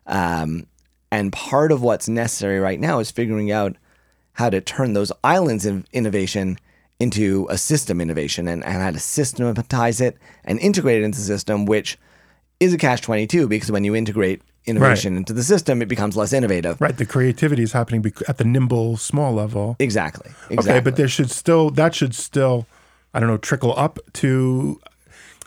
Um, 0.06 0.66
and 1.10 1.32
part 1.32 1.70
of 1.70 1.82
what's 1.82 2.08
necessary 2.08 2.58
right 2.58 2.80
now 2.80 2.98
is 2.98 3.10
figuring 3.10 3.52
out 3.52 3.76
how 4.32 4.50
to 4.50 4.60
turn 4.60 4.92
those 4.92 5.12
islands 5.22 5.64
of 5.64 5.86
innovation 5.92 6.58
into 6.98 7.46
a 7.50 7.58
system 7.58 8.00
innovation 8.00 8.48
and, 8.48 8.64
and 8.64 8.82
how 8.82 8.90
to 8.90 8.98
systematize 8.98 10.00
it 10.00 10.16
and 10.44 10.58
integrate 10.58 11.02
it 11.02 11.04
into 11.04 11.18
the 11.18 11.24
system, 11.24 11.66
which 11.66 11.98
is 12.60 12.72
a 12.72 12.78
catch 12.78 13.02
22 13.02 13.48
because 13.48 13.70
when 13.70 13.84
you 13.84 13.94
integrate 13.94 14.42
innovation 14.66 15.16
into 15.16 15.32
the 15.32 15.42
system, 15.42 15.82
it 15.82 15.88
becomes 15.88 16.16
less 16.16 16.32
innovative. 16.32 16.80
Right. 16.80 16.96
The 16.96 17.06
creativity 17.06 17.62
is 17.62 17.72
happening 17.72 18.02
bec- 18.02 18.28
at 18.28 18.38
the 18.38 18.44
nimble, 18.44 18.96
small 18.96 19.32
level. 19.32 19.76
Exactly. 19.78 20.30
exactly. 20.50 20.72
Okay, 20.72 20.80
but 20.80 20.96
there 20.96 21.08
should 21.08 21.30
still 21.30 21.70
that 21.70 21.94
should 21.94 22.14
still, 22.14 22.66
I 23.12 23.20
don't 23.20 23.28
know, 23.28 23.36
trickle 23.36 23.74
up 23.76 23.98
to 24.14 24.80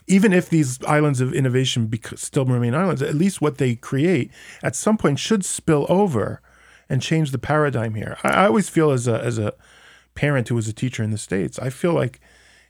even 0.08 0.32
if 0.32 0.50
these 0.50 0.82
islands 0.84 1.20
of 1.20 1.34
innovation 1.34 1.88
bec- 1.88 2.17
still 2.17 2.46
remain 2.46 2.74
islands. 2.74 3.02
At 3.02 3.15
least 3.15 3.41
what 3.41 3.58
they 3.58 3.76
create 3.76 4.32
at 4.63 4.76
some 4.76 4.98
point 4.98 5.20
should 5.20 5.43
spill 5.43 5.86
over 5.89 6.41
and 6.89 7.02
change 7.02 7.32
the 7.32 7.39
paradigm 7.39 7.96
here. 7.96 8.17
I, 8.24 8.30
I 8.30 8.46
always 8.46 8.70
feel 8.70 8.91
as 8.91 9.08
a 9.08 9.22
as 9.22 9.38
a 9.38 9.54
parent 10.17 10.50
who 10.50 10.56
was 10.56 10.67
a 10.67 10.74
teacher 10.74 11.04
in 11.04 11.12
the 11.12 11.17
states, 11.17 11.60
I 11.60 11.70
feel 11.70 11.93
like 11.93 12.20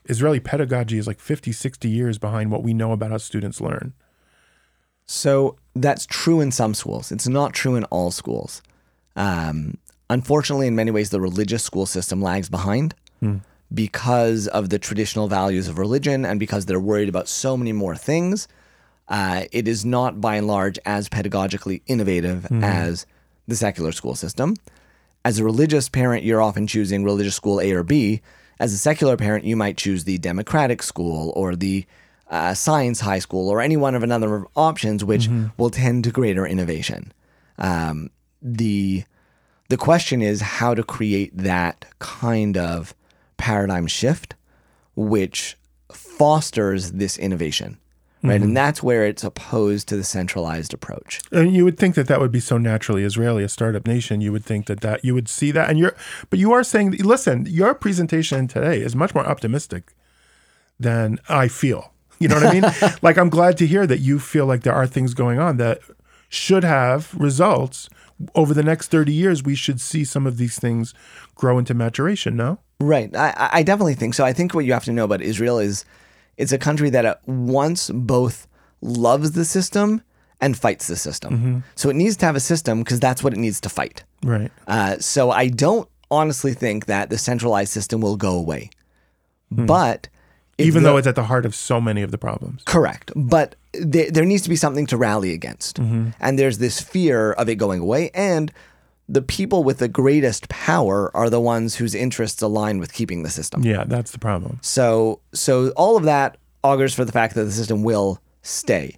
Israeli 0.04 0.38
pedagogy 0.38 0.98
is 0.98 1.06
like 1.06 1.18
50, 1.18 1.50
60 1.50 1.88
years 1.88 2.18
behind 2.18 2.52
what 2.52 2.62
we 2.62 2.74
know 2.74 2.92
about 2.92 3.10
how 3.10 3.16
students 3.16 3.60
learn. 3.60 3.94
So 5.10 5.56
that's 5.74 6.04
true 6.06 6.40
in 6.40 6.52
some 6.52 6.74
schools. 6.74 7.10
It's 7.10 7.26
not 7.26 7.54
true 7.54 7.74
in 7.76 7.84
all 7.84 8.10
schools. 8.10 8.62
Um, 9.16 9.78
unfortunately, 10.10 10.66
in 10.66 10.76
many 10.76 10.90
ways, 10.90 11.08
the 11.10 11.20
religious 11.20 11.64
school 11.64 11.86
system 11.86 12.20
lags 12.22 12.48
behind 12.50 12.94
because 13.74 14.46
of 14.48 14.68
the 14.68 14.78
traditional 14.78 15.26
values 15.28 15.66
of 15.66 15.78
religion 15.78 16.24
and 16.24 16.38
because 16.38 16.66
they're 16.66 16.78
worried 16.78 17.08
about 17.08 17.26
so 17.26 17.56
many 17.56 17.72
more 17.72 17.96
things. 17.96 18.46
Uh, 19.08 19.44
it 19.50 19.66
is 19.66 19.84
not, 19.84 20.20
by 20.20 20.36
and 20.36 20.46
large, 20.46 20.78
as 20.84 21.08
pedagogically 21.08 21.80
innovative 21.86 22.46
as 22.62 23.06
the 23.48 23.56
secular 23.56 23.92
school 23.92 24.14
system. 24.14 24.54
As 25.24 25.38
a 25.38 25.44
religious 25.44 25.88
parent, 25.88 26.22
you're 26.22 26.42
often 26.42 26.66
choosing 26.66 27.02
religious 27.02 27.34
school 27.34 27.60
A 27.60 27.72
or 27.72 27.82
B. 27.82 28.20
As 28.60 28.72
a 28.74 28.78
secular 28.78 29.16
parent, 29.16 29.44
you 29.46 29.56
might 29.56 29.76
choose 29.78 30.04
the 30.04 30.18
democratic 30.18 30.82
school 30.82 31.32
or 31.34 31.56
the 31.56 31.86
uh, 32.30 32.54
science 32.54 33.00
high 33.00 33.18
school 33.18 33.48
or 33.48 33.60
any 33.60 33.76
one 33.76 33.94
of 33.94 34.02
another 34.02 34.34
of 34.34 34.46
options, 34.54 35.04
which 35.04 35.28
will 35.56 35.70
tend 35.70 36.04
to 36.04 36.10
greater 36.10 36.46
innovation. 36.46 37.12
Um, 37.58 38.10
the 38.42 39.04
the 39.68 39.76
question 39.76 40.22
is 40.22 40.40
how 40.40 40.74
to 40.74 40.82
create 40.82 41.36
that 41.36 41.84
kind 41.98 42.56
of 42.56 42.94
paradigm 43.36 43.86
shift, 43.86 44.34
which 44.96 45.56
fosters 45.92 46.92
this 46.92 47.18
innovation, 47.18 47.78
right? 48.22 48.40
And 48.40 48.56
that's 48.56 48.82
where 48.82 49.04
it's 49.04 49.24
opposed 49.24 49.88
to 49.88 49.96
the 49.96 50.04
centralized 50.04 50.74
approach. 50.74 51.20
And 51.32 51.54
you 51.54 51.64
would 51.64 51.78
think 51.78 51.94
that 51.94 52.08
that 52.08 52.20
would 52.20 52.32
be 52.32 52.40
so 52.40 52.58
naturally 52.58 53.04
Israeli, 53.04 53.42
a 53.44 53.48
startup 53.48 53.86
nation. 53.86 54.20
You 54.20 54.32
would 54.32 54.44
think 54.44 54.66
that 54.66 54.80
that 54.80 55.04
you 55.04 55.14
would 55.14 55.28
see 55.28 55.50
that, 55.52 55.68
and 55.70 55.78
you're, 55.78 55.94
but 56.30 56.38
you 56.38 56.52
are 56.52 56.64
saying, 56.64 56.92
listen, 56.92 57.46
your 57.46 57.74
presentation 57.74 58.48
today 58.48 58.80
is 58.80 58.94
much 58.94 59.14
more 59.14 59.26
optimistic 59.26 59.94
than 60.80 61.18
I 61.28 61.48
feel. 61.48 61.92
You 62.20 62.28
know 62.28 62.34
what 62.36 62.46
I 62.46 62.52
mean? 62.60 62.98
like 63.02 63.16
I'm 63.16 63.28
glad 63.30 63.56
to 63.58 63.66
hear 63.66 63.86
that 63.86 63.98
you 64.00 64.18
feel 64.18 64.44
like 64.46 64.62
there 64.62 64.74
are 64.74 64.86
things 64.86 65.14
going 65.14 65.38
on 65.38 65.56
that 65.58 65.80
should 66.28 66.64
have 66.64 67.14
results 67.14 67.88
over 68.34 68.52
the 68.52 68.62
next 68.64 68.88
30 68.90 69.12
years. 69.12 69.42
We 69.44 69.54
should 69.54 69.80
see 69.80 70.04
some 70.04 70.26
of 70.26 70.36
these 70.36 70.58
things 70.58 70.92
grow 71.36 71.58
into 71.58 71.74
maturation. 71.74 72.36
No. 72.36 72.58
Right. 72.80 73.14
I, 73.16 73.50
I- 73.52 73.62
definitely 73.62 73.94
think 73.94 74.14
so. 74.14 74.24
I 74.24 74.32
think 74.32 74.52
what 74.54 74.64
you 74.64 74.72
have 74.72 74.84
to 74.84 74.92
know 74.92 75.04
about 75.04 75.22
Israel 75.22 75.58
is 75.60 75.84
it's 76.36 76.50
a 76.52 76.58
country 76.58 76.90
that 76.90 77.04
at 77.04 77.26
once 77.28 77.90
both 77.90 78.46
loves 78.80 79.32
the 79.32 79.44
system 79.44 80.02
and 80.40 80.56
fights 80.56 80.86
the 80.88 80.96
system. 80.96 81.64
So 81.76 81.88
it 81.88 81.96
needs 81.96 82.16
to 82.18 82.26
have 82.26 82.36
a 82.36 82.40
system 82.40 82.80
because 82.82 83.00
that's 83.00 83.22
what 83.24 83.32
it 83.32 83.38
needs 83.38 83.60
to 83.62 83.68
fight. 83.68 84.04
Right. 84.24 84.50
Uh, 84.66 84.98
so 84.98 85.30
I 85.30 85.48
don't 85.48 85.88
honestly 86.10 86.52
think 86.54 86.86
that 86.86 87.10
the 87.10 87.18
centralized 87.18 87.72
system 87.72 88.00
will 88.00 88.16
go 88.16 88.34
away. 88.36 88.70
But 89.50 90.08
if 90.08 90.17
Even 90.58 90.82
the- 90.82 90.90
though 90.90 90.96
it's 90.96 91.06
at 91.06 91.14
the 91.14 91.24
heart 91.24 91.46
of 91.46 91.54
so 91.54 91.80
many 91.80 92.02
of 92.02 92.10
the 92.10 92.18
problems. 92.18 92.62
Correct. 92.64 93.12
But 93.14 93.54
there, 93.72 94.10
there 94.10 94.24
needs 94.24 94.42
to 94.42 94.48
be 94.48 94.56
something 94.56 94.86
to 94.86 94.96
rally 94.96 95.32
against. 95.32 95.80
Mm-hmm. 95.80 96.10
And 96.20 96.38
there's 96.38 96.58
this 96.58 96.80
fear 96.80 97.32
of 97.32 97.48
it 97.48 97.56
going 97.56 97.80
away. 97.80 98.10
And 98.12 98.52
the 99.08 99.22
people 99.22 99.64
with 99.64 99.78
the 99.78 99.88
greatest 99.88 100.48
power 100.48 101.14
are 101.16 101.30
the 101.30 101.40
ones 101.40 101.76
whose 101.76 101.94
interests 101.94 102.42
align 102.42 102.78
with 102.78 102.92
keeping 102.92 103.22
the 103.22 103.30
system. 103.30 103.62
Yeah, 103.62 103.84
that's 103.84 104.10
the 104.10 104.18
problem. 104.18 104.58
So, 104.62 105.20
so 105.32 105.70
all 105.70 105.96
of 105.96 106.04
that 106.04 106.36
augurs 106.62 106.92
for 106.92 107.04
the 107.04 107.12
fact 107.12 107.34
that 107.34 107.44
the 107.44 107.52
system 107.52 107.82
will 107.82 108.20
stay. 108.42 108.96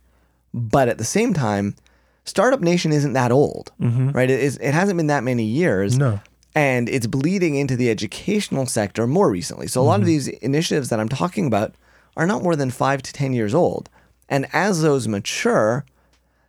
But 0.53 0.89
at 0.89 0.99
the 0.99 1.05
same 1.05 1.33
time, 1.33 1.77
Startup 2.25 2.61
Nation 2.61 2.93
isn't 2.93 3.13
that 3.13 3.31
old, 3.33 3.73
mm-hmm. 3.81 4.11
right? 4.11 4.31
It, 4.31 4.41
is, 4.41 4.57
it 4.59 4.73
hasn't 4.73 4.97
been 4.97 5.09
that 5.09 5.23
many 5.23 5.45
years. 5.45 5.97
No. 5.97 6.21
And 6.55 6.89
it's 6.89 7.07
bleeding 7.07 7.55
into 7.55 7.77
the 7.77 7.91
educational 7.91 8.67
sector 8.67 9.07
more 9.07 9.31
recently. 9.31 9.67
So 9.69 9.81
a 9.81 9.85
lot 9.85 9.95
of 9.95 10.01
mm-hmm. 10.01 10.07
these 10.07 10.29
initiatives 10.29 10.89
that 10.89 10.99
I'm 10.99 11.09
talking 11.09 11.47
about 11.47 11.75
are 12.17 12.27
not 12.27 12.43
more 12.43 12.57
than 12.57 12.71
five 12.71 13.03
to 13.03 13.13
10 13.13 13.33
years 13.33 13.55
old. 13.55 13.89
And 14.29 14.47
as 14.53 14.83
those 14.83 15.07
mature, 15.07 15.85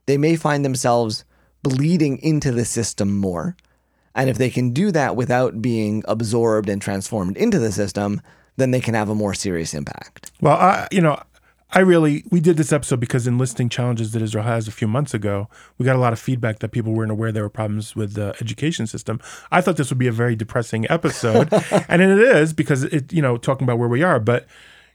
they 0.05 0.17
may 0.17 0.35
find 0.35 0.65
themselves 0.65 1.23
bleeding 1.63 2.17
into 2.19 2.51
the 2.51 2.65
system 2.65 3.17
more. 3.17 3.55
And 4.15 4.29
if 4.29 4.37
they 4.37 4.49
can 4.49 4.71
do 4.71 4.91
that 4.91 5.15
without 5.15 5.61
being 5.61 6.03
absorbed 6.07 6.67
and 6.67 6.81
transformed 6.81 7.37
into 7.37 7.59
the 7.59 7.71
system, 7.71 8.21
then 8.57 8.71
they 8.71 8.81
can 8.81 8.93
have 8.93 9.09
a 9.09 9.15
more 9.15 9.33
serious 9.33 9.73
impact. 9.73 10.31
Well, 10.41 10.57
I, 10.57 10.87
you 10.91 11.01
know, 11.01 11.21
I 11.73 11.79
really 11.79 12.25
we 12.29 12.41
did 12.41 12.57
this 12.57 12.73
episode 12.73 12.99
because 12.99 13.27
in 13.27 13.37
listing 13.37 13.69
challenges 13.69 14.11
that 14.11 14.21
Israel 14.21 14.43
has 14.43 14.67
a 14.67 14.71
few 14.71 14.87
months 14.87 15.13
ago, 15.13 15.47
we 15.77 15.85
got 15.85 15.95
a 15.95 15.99
lot 15.99 16.11
of 16.11 16.19
feedback 16.19 16.59
that 16.59 16.69
people 16.69 16.93
weren't 16.93 17.11
aware 17.11 17.31
there 17.31 17.43
were 17.43 17.49
problems 17.49 17.95
with 17.95 18.13
the 18.13 18.35
education 18.41 18.87
system. 18.87 19.21
I 19.51 19.61
thought 19.61 19.77
this 19.77 19.89
would 19.89 19.97
be 19.97 20.07
a 20.07 20.11
very 20.11 20.35
depressing 20.35 20.85
episode, 20.89 21.49
and 21.87 22.01
it 22.01 22.19
is 22.19 22.51
because 22.51 22.83
it, 22.83 23.13
you 23.13 23.21
know, 23.21 23.37
talking 23.37 23.63
about 23.63 23.79
where 23.79 23.87
we 23.87 24.03
are. 24.03 24.19
But 24.19 24.47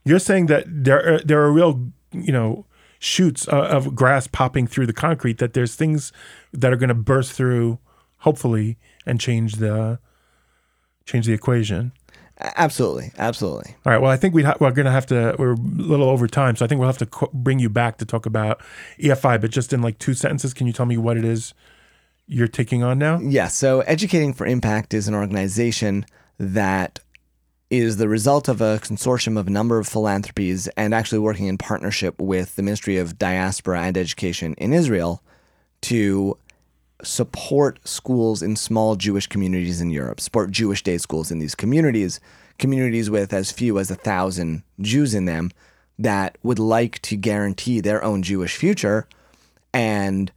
you're 0.05 0.19
saying 0.19 0.47
that 0.47 0.65
there 0.69 1.15
are, 1.15 1.19
there 1.21 1.43
are 1.43 1.51
real 1.51 1.91
you 2.13 2.33
know 2.33 2.67
shoots 2.99 3.49
uh, 3.49 3.57
of 3.57 3.95
grass 3.95 4.27
popping 4.27 4.67
through 4.67 4.87
the 4.87 4.93
concrete. 4.93 5.39
That 5.39 5.55
there's 5.55 5.77
things 5.77 6.13
that 6.53 6.73
are 6.73 6.77
going 6.77 6.89
to 6.89 6.95
burst 6.95 7.33
through, 7.33 7.79
hopefully, 8.19 8.77
and 9.07 9.19
change 9.19 9.55
the 9.55 9.99
change 11.07 11.25
the 11.25 11.33
equation. 11.33 11.93
Absolutely, 12.39 13.13
absolutely. 13.17 13.75
All 13.87 13.93
right. 13.93 14.01
Well, 14.01 14.11
I 14.11 14.17
think 14.17 14.35
we 14.35 14.43
ha- 14.43 14.57
we're 14.61 14.71
going 14.71 14.85
to 14.87 14.93
have 14.93 15.07
to. 15.07 15.35
We're 15.39 15.53
a 15.53 15.57
little 15.57 16.09
over 16.09 16.27
time, 16.27 16.55
so 16.57 16.65
I 16.65 16.69
think 16.69 16.79
we'll 16.79 16.89
have 16.89 16.99
to 16.99 17.07
co- 17.07 17.31
bring 17.33 17.59
you 17.59 17.71
back 17.71 17.97
to 17.99 18.05
talk 18.05 18.27
about 18.27 18.61
EFI. 18.99 19.41
But 19.41 19.51
just 19.51 19.73
in 19.73 19.81
like 19.81 19.99
two 19.99 20.13
sentences, 20.13 20.53
can 20.53 20.67
you 20.67 20.73
tell 20.75 20.87
me 20.87 20.99
what 20.99 21.17
it 21.17 21.25
is 21.25 21.55
you're 22.27 22.49
taking 22.49 22.83
on 22.83 22.99
now? 22.99 23.19
Yes. 23.21 23.55
So, 23.55 23.81
Educating 23.81 24.35
for 24.35 24.47
Impact 24.47 24.93
is 24.93 25.09
an 25.09 25.15
organization 25.15 26.05
that 26.39 27.01
is 27.71 27.97
the 27.97 28.09
result 28.09 28.49
of 28.49 28.61
a 28.61 28.79
consortium 28.83 29.39
of 29.39 29.47
a 29.47 29.51
number 29.51 29.79
of 29.79 29.89
philanthropies 29.89 30.69
and 30.77 30.95
actually 30.95 31.19
working 31.19 31.47
in 31.47 31.57
partnership 31.59 32.21
with 32.21 32.55
the 32.57 32.63
Ministry 32.63 32.99
of 32.99 33.19
Diaspora 33.19 33.83
and 33.83 33.97
Education 33.97 34.55
in 34.59 34.73
Israel 34.73 35.23
to 35.83 36.37
support 37.03 37.79
schools 37.87 38.43
in 38.43 38.57
small 38.57 38.97
Jewish 38.97 39.27
communities 39.27 39.81
in 39.81 39.91
Europe, 39.91 40.21
support 40.21 40.51
Jewish 40.51 40.83
day 40.83 40.99
schools 40.99 41.31
in 41.31 41.39
these 41.39 41.55
communities, 41.55 42.21
communities 42.59 43.11
with 43.11 43.33
as 43.33 43.53
few 43.53 43.79
as 43.79 43.91
a 43.91 43.95
thousand 43.95 44.63
Jews 44.81 45.15
in 45.15 45.27
them 45.27 45.51
that 45.99 46.39
would 46.43 46.59
like 46.59 47.01
to 47.03 47.17
guarantee 47.17 47.81
their 47.81 48.03
own 48.03 48.23
Jewish 48.23 48.57
future 48.57 49.07
and 49.73 50.31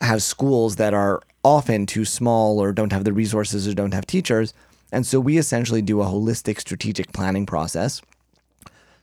have 0.00 0.22
schools 0.22 0.76
that 0.76 0.94
are 0.94 1.22
often 1.44 1.86
too 1.86 2.04
small 2.04 2.58
or 2.58 2.72
don't 2.72 2.92
have 2.92 3.04
the 3.04 3.12
resources 3.12 3.66
or 3.66 3.74
don't 3.74 3.94
have 3.94 4.06
teachers. 4.06 4.52
And 4.92 5.06
so 5.06 5.20
we 5.20 5.38
essentially 5.38 5.82
do 5.82 6.00
a 6.00 6.06
holistic 6.06 6.60
strategic 6.60 7.12
planning 7.12 7.46
process 7.46 8.02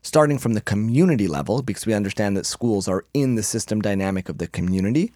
starting 0.02 0.38
from 0.38 0.54
the 0.54 0.62
community 0.62 1.28
level 1.28 1.62
because 1.62 1.86
we 1.86 1.94
understand 1.94 2.36
that 2.36 2.46
schools 2.46 2.88
are 2.88 3.06
in 3.14 3.36
the 3.36 3.44
system 3.44 3.82
dynamic 3.82 4.28
of 4.28 4.38
the 4.38 4.48
community 4.48 5.14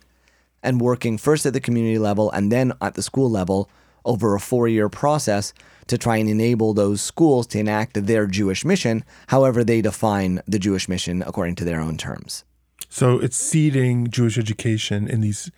and 0.63 0.81
working 0.81 1.17
first 1.17 1.45
at 1.45 1.53
the 1.53 1.59
community 1.59 1.99
level 1.99 2.31
and 2.31 2.51
then 2.51 2.73
at 2.81 2.95
the 2.95 3.01
school 3.01 3.29
level 3.29 3.69
over 4.05 4.35
a 4.35 4.39
four 4.39 4.67
year 4.67 4.89
process 4.89 5.53
to 5.87 5.97
try 5.97 6.17
and 6.17 6.29
enable 6.29 6.73
those 6.73 7.01
schools 7.01 7.47
to 7.47 7.59
enact 7.59 8.05
their 8.05 8.27
Jewish 8.27 8.65
mission, 8.65 9.03
however 9.27 9.63
they 9.63 9.81
define 9.81 10.41
the 10.47 10.59
Jewish 10.59 10.89
mission 10.89 11.21
according 11.21 11.55
to 11.55 11.65
their 11.65 11.79
own 11.79 11.97
terms. 11.97 12.43
So 12.89 13.19
it's 13.19 13.37
seeding 13.37 14.09
Jewish 14.09 14.37
education 14.37 15.07
in 15.07 15.21
these 15.21 15.51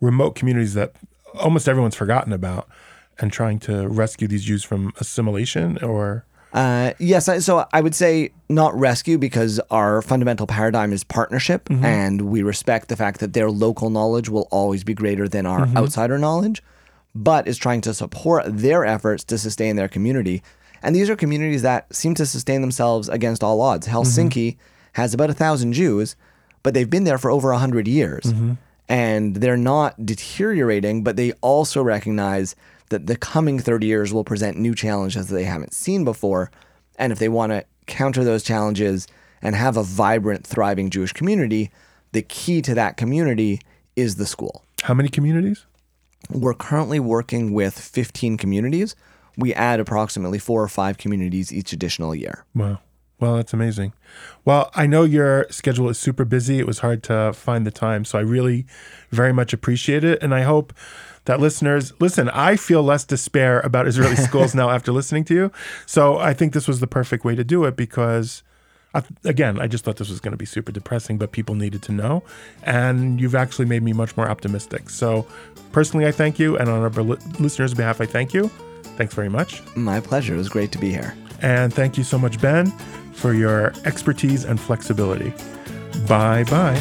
remote 0.00 0.34
communities 0.34 0.74
that 0.74 0.92
almost 1.40 1.68
everyone's 1.68 1.94
forgotten 1.94 2.32
about 2.32 2.68
and 3.18 3.32
trying 3.32 3.58
to 3.60 3.88
rescue 3.88 4.28
these 4.28 4.44
Jews 4.44 4.64
from 4.64 4.92
assimilation 4.98 5.78
or 5.82 6.24
uh, 6.54 6.92
yes, 7.00 7.44
so 7.44 7.66
I 7.72 7.80
would 7.80 7.96
say 7.96 8.30
not 8.48 8.78
rescue 8.78 9.18
because 9.18 9.58
our 9.72 10.00
fundamental 10.00 10.46
paradigm 10.46 10.92
is 10.92 11.02
partnership, 11.02 11.68
mm-hmm. 11.68 11.84
and 11.84 12.20
we 12.22 12.42
respect 12.42 12.88
the 12.88 12.96
fact 12.96 13.18
that 13.18 13.32
their 13.32 13.50
local 13.50 13.90
knowledge 13.90 14.28
will 14.28 14.46
always 14.52 14.84
be 14.84 14.94
greater 14.94 15.28
than 15.28 15.46
our 15.46 15.66
mm-hmm. 15.66 15.76
outsider 15.76 16.16
knowledge, 16.16 16.62
but 17.12 17.48
is 17.48 17.58
trying 17.58 17.80
to 17.80 17.92
support 17.92 18.44
their 18.46 18.84
efforts 18.84 19.24
to 19.24 19.36
sustain 19.36 19.74
their 19.74 19.88
community. 19.88 20.44
And 20.80 20.94
these 20.94 21.10
are 21.10 21.16
communities 21.16 21.62
that 21.62 21.92
seem 21.92 22.14
to 22.14 22.26
sustain 22.26 22.60
themselves 22.60 23.08
against 23.08 23.42
all 23.42 23.60
odds. 23.60 23.88
Helsinki 23.88 24.52
mm-hmm. 24.52 24.60
has 24.92 25.12
about 25.12 25.30
a 25.30 25.34
thousand 25.34 25.72
Jews, 25.72 26.14
but 26.62 26.72
they've 26.72 26.88
been 26.88 27.04
there 27.04 27.18
for 27.18 27.32
over 27.32 27.50
a 27.50 27.58
hundred 27.58 27.88
years, 27.88 28.26
mm-hmm. 28.26 28.52
and 28.88 29.34
they're 29.34 29.56
not 29.56 30.06
deteriorating, 30.06 31.02
but 31.02 31.16
they 31.16 31.32
also 31.40 31.82
recognize 31.82 32.54
that 32.90 33.06
the 33.06 33.16
coming 33.16 33.58
30 33.58 33.86
years 33.86 34.12
will 34.12 34.24
present 34.24 34.56
new 34.56 34.74
challenges 34.74 35.28
that 35.28 35.34
they 35.34 35.44
haven't 35.44 35.74
seen 35.74 36.04
before. 36.04 36.50
And 36.96 37.12
if 37.12 37.18
they 37.18 37.28
want 37.28 37.52
to 37.52 37.64
counter 37.86 38.24
those 38.24 38.42
challenges 38.42 39.06
and 39.42 39.54
have 39.54 39.76
a 39.76 39.82
vibrant, 39.82 40.46
thriving 40.46 40.90
Jewish 40.90 41.12
community, 41.12 41.70
the 42.12 42.22
key 42.22 42.62
to 42.62 42.74
that 42.74 42.96
community 42.96 43.60
is 43.96 44.16
the 44.16 44.26
school. 44.26 44.64
How 44.82 44.94
many 44.94 45.08
communities? 45.08 45.66
We're 46.30 46.54
currently 46.54 47.00
working 47.00 47.52
with 47.52 47.78
15 47.78 48.36
communities. 48.36 48.94
We 49.36 49.52
add 49.52 49.80
approximately 49.80 50.38
four 50.38 50.62
or 50.62 50.68
five 50.68 50.96
communities 50.96 51.52
each 51.52 51.72
additional 51.72 52.14
year. 52.14 52.44
Wow. 52.54 52.80
Well, 53.20 53.36
that's 53.36 53.52
amazing. 53.52 53.92
Well, 54.44 54.70
I 54.74 54.86
know 54.86 55.04
your 55.04 55.46
schedule 55.50 55.88
is 55.88 55.98
super 55.98 56.24
busy. 56.24 56.58
It 56.58 56.66
was 56.66 56.80
hard 56.80 57.02
to 57.04 57.32
find 57.32 57.66
the 57.66 57.70
time. 57.70 58.04
So 58.04 58.18
I 58.18 58.22
really 58.22 58.66
very 59.10 59.32
much 59.32 59.52
appreciate 59.52 60.04
it. 60.04 60.22
And 60.22 60.34
I 60.34 60.42
hope 60.42 60.72
that 61.26 61.40
listeners 61.40 61.92
listen. 62.00 62.28
I 62.30 62.56
feel 62.56 62.82
less 62.82 63.04
despair 63.04 63.60
about 63.60 63.86
Israeli 63.86 64.16
schools 64.28 64.54
now 64.54 64.70
after 64.70 64.92
listening 64.92 65.24
to 65.24 65.34
you. 65.34 65.52
So 65.86 66.18
I 66.18 66.34
think 66.34 66.52
this 66.52 66.68
was 66.68 66.80
the 66.80 66.86
perfect 66.86 67.24
way 67.24 67.34
to 67.34 67.44
do 67.44 67.64
it 67.64 67.76
because. 67.76 68.42
I, 68.96 69.02
again, 69.24 69.60
I 69.60 69.66
just 69.66 69.84
thought 69.84 69.96
this 69.96 70.08
was 70.08 70.20
going 70.20 70.30
to 70.30 70.36
be 70.36 70.46
super 70.46 70.70
depressing, 70.70 71.18
but 71.18 71.32
people 71.32 71.56
needed 71.56 71.82
to 71.82 71.90
know. 71.90 72.22
And 72.62 73.20
you've 73.20 73.34
actually 73.34 73.64
made 73.64 73.82
me 73.82 73.92
much 73.92 74.16
more 74.16 74.28
optimistic. 74.28 74.88
So, 74.88 75.26
personally, 75.72 76.06
I 76.06 76.12
thank 76.12 76.38
you. 76.38 76.56
And 76.56 76.68
on 76.68 76.80
our 76.80 77.02
listeners' 77.40 77.74
behalf, 77.74 78.00
I 78.00 78.06
thank 78.06 78.32
you. 78.32 78.52
Thanks 78.96 79.12
very 79.12 79.28
much. 79.28 79.62
My 79.74 79.98
pleasure. 79.98 80.34
It 80.34 80.36
was 80.36 80.48
great 80.48 80.70
to 80.70 80.78
be 80.78 80.90
here. 80.92 81.16
And 81.42 81.74
thank 81.74 81.98
you 81.98 82.04
so 82.04 82.18
much, 82.18 82.40
Ben, 82.40 82.72
for 83.14 83.32
your 83.34 83.72
expertise 83.84 84.44
and 84.44 84.60
flexibility. 84.60 85.32
Bye 86.06 86.44
bye. 86.44 86.78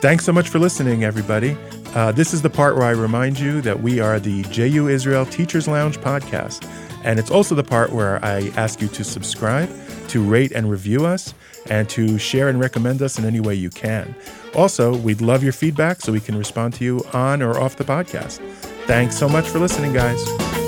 Thanks 0.00 0.24
so 0.24 0.32
much 0.32 0.48
for 0.48 0.58
listening, 0.58 1.04
everybody. 1.04 1.56
Uh, 1.94 2.12
this 2.12 2.34
is 2.34 2.42
the 2.42 2.50
part 2.50 2.76
where 2.76 2.84
I 2.84 2.90
remind 2.90 3.38
you 3.38 3.60
that 3.62 3.82
we 3.82 4.00
are 4.00 4.20
the 4.20 4.42
JU 4.44 4.88
Israel 4.88 5.24
Teachers 5.24 5.66
Lounge 5.66 5.98
podcast. 5.98 6.70
And 7.04 7.18
it's 7.18 7.30
also 7.30 7.54
the 7.54 7.64
part 7.64 7.92
where 7.92 8.22
I 8.24 8.48
ask 8.56 8.82
you 8.82 8.88
to 8.88 9.04
subscribe, 9.04 9.70
to 10.08 10.22
rate 10.22 10.52
and 10.52 10.70
review 10.70 11.06
us, 11.06 11.32
and 11.70 11.88
to 11.90 12.18
share 12.18 12.48
and 12.48 12.60
recommend 12.60 13.00
us 13.00 13.18
in 13.18 13.24
any 13.24 13.40
way 13.40 13.54
you 13.54 13.70
can. 13.70 14.14
Also, 14.54 14.96
we'd 14.96 15.20
love 15.20 15.42
your 15.42 15.52
feedback 15.52 16.00
so 16.00 16.12
we 16.12 16.20
can 16.20 16.36
respond 16.36 16.74
to 16.74 16.84
you 16.84 17.02
on 17.12 17.42
or 17.42 17.58
off 17.58 17.76
the 17.76 17.84
podcast. 17.84 18.38
Thanks 18.86 19.16
so 19.16 19.28
much 19.28 19.48
for 19.48 19.58
listening, 19.58 19.92
guys. 19.92 20.65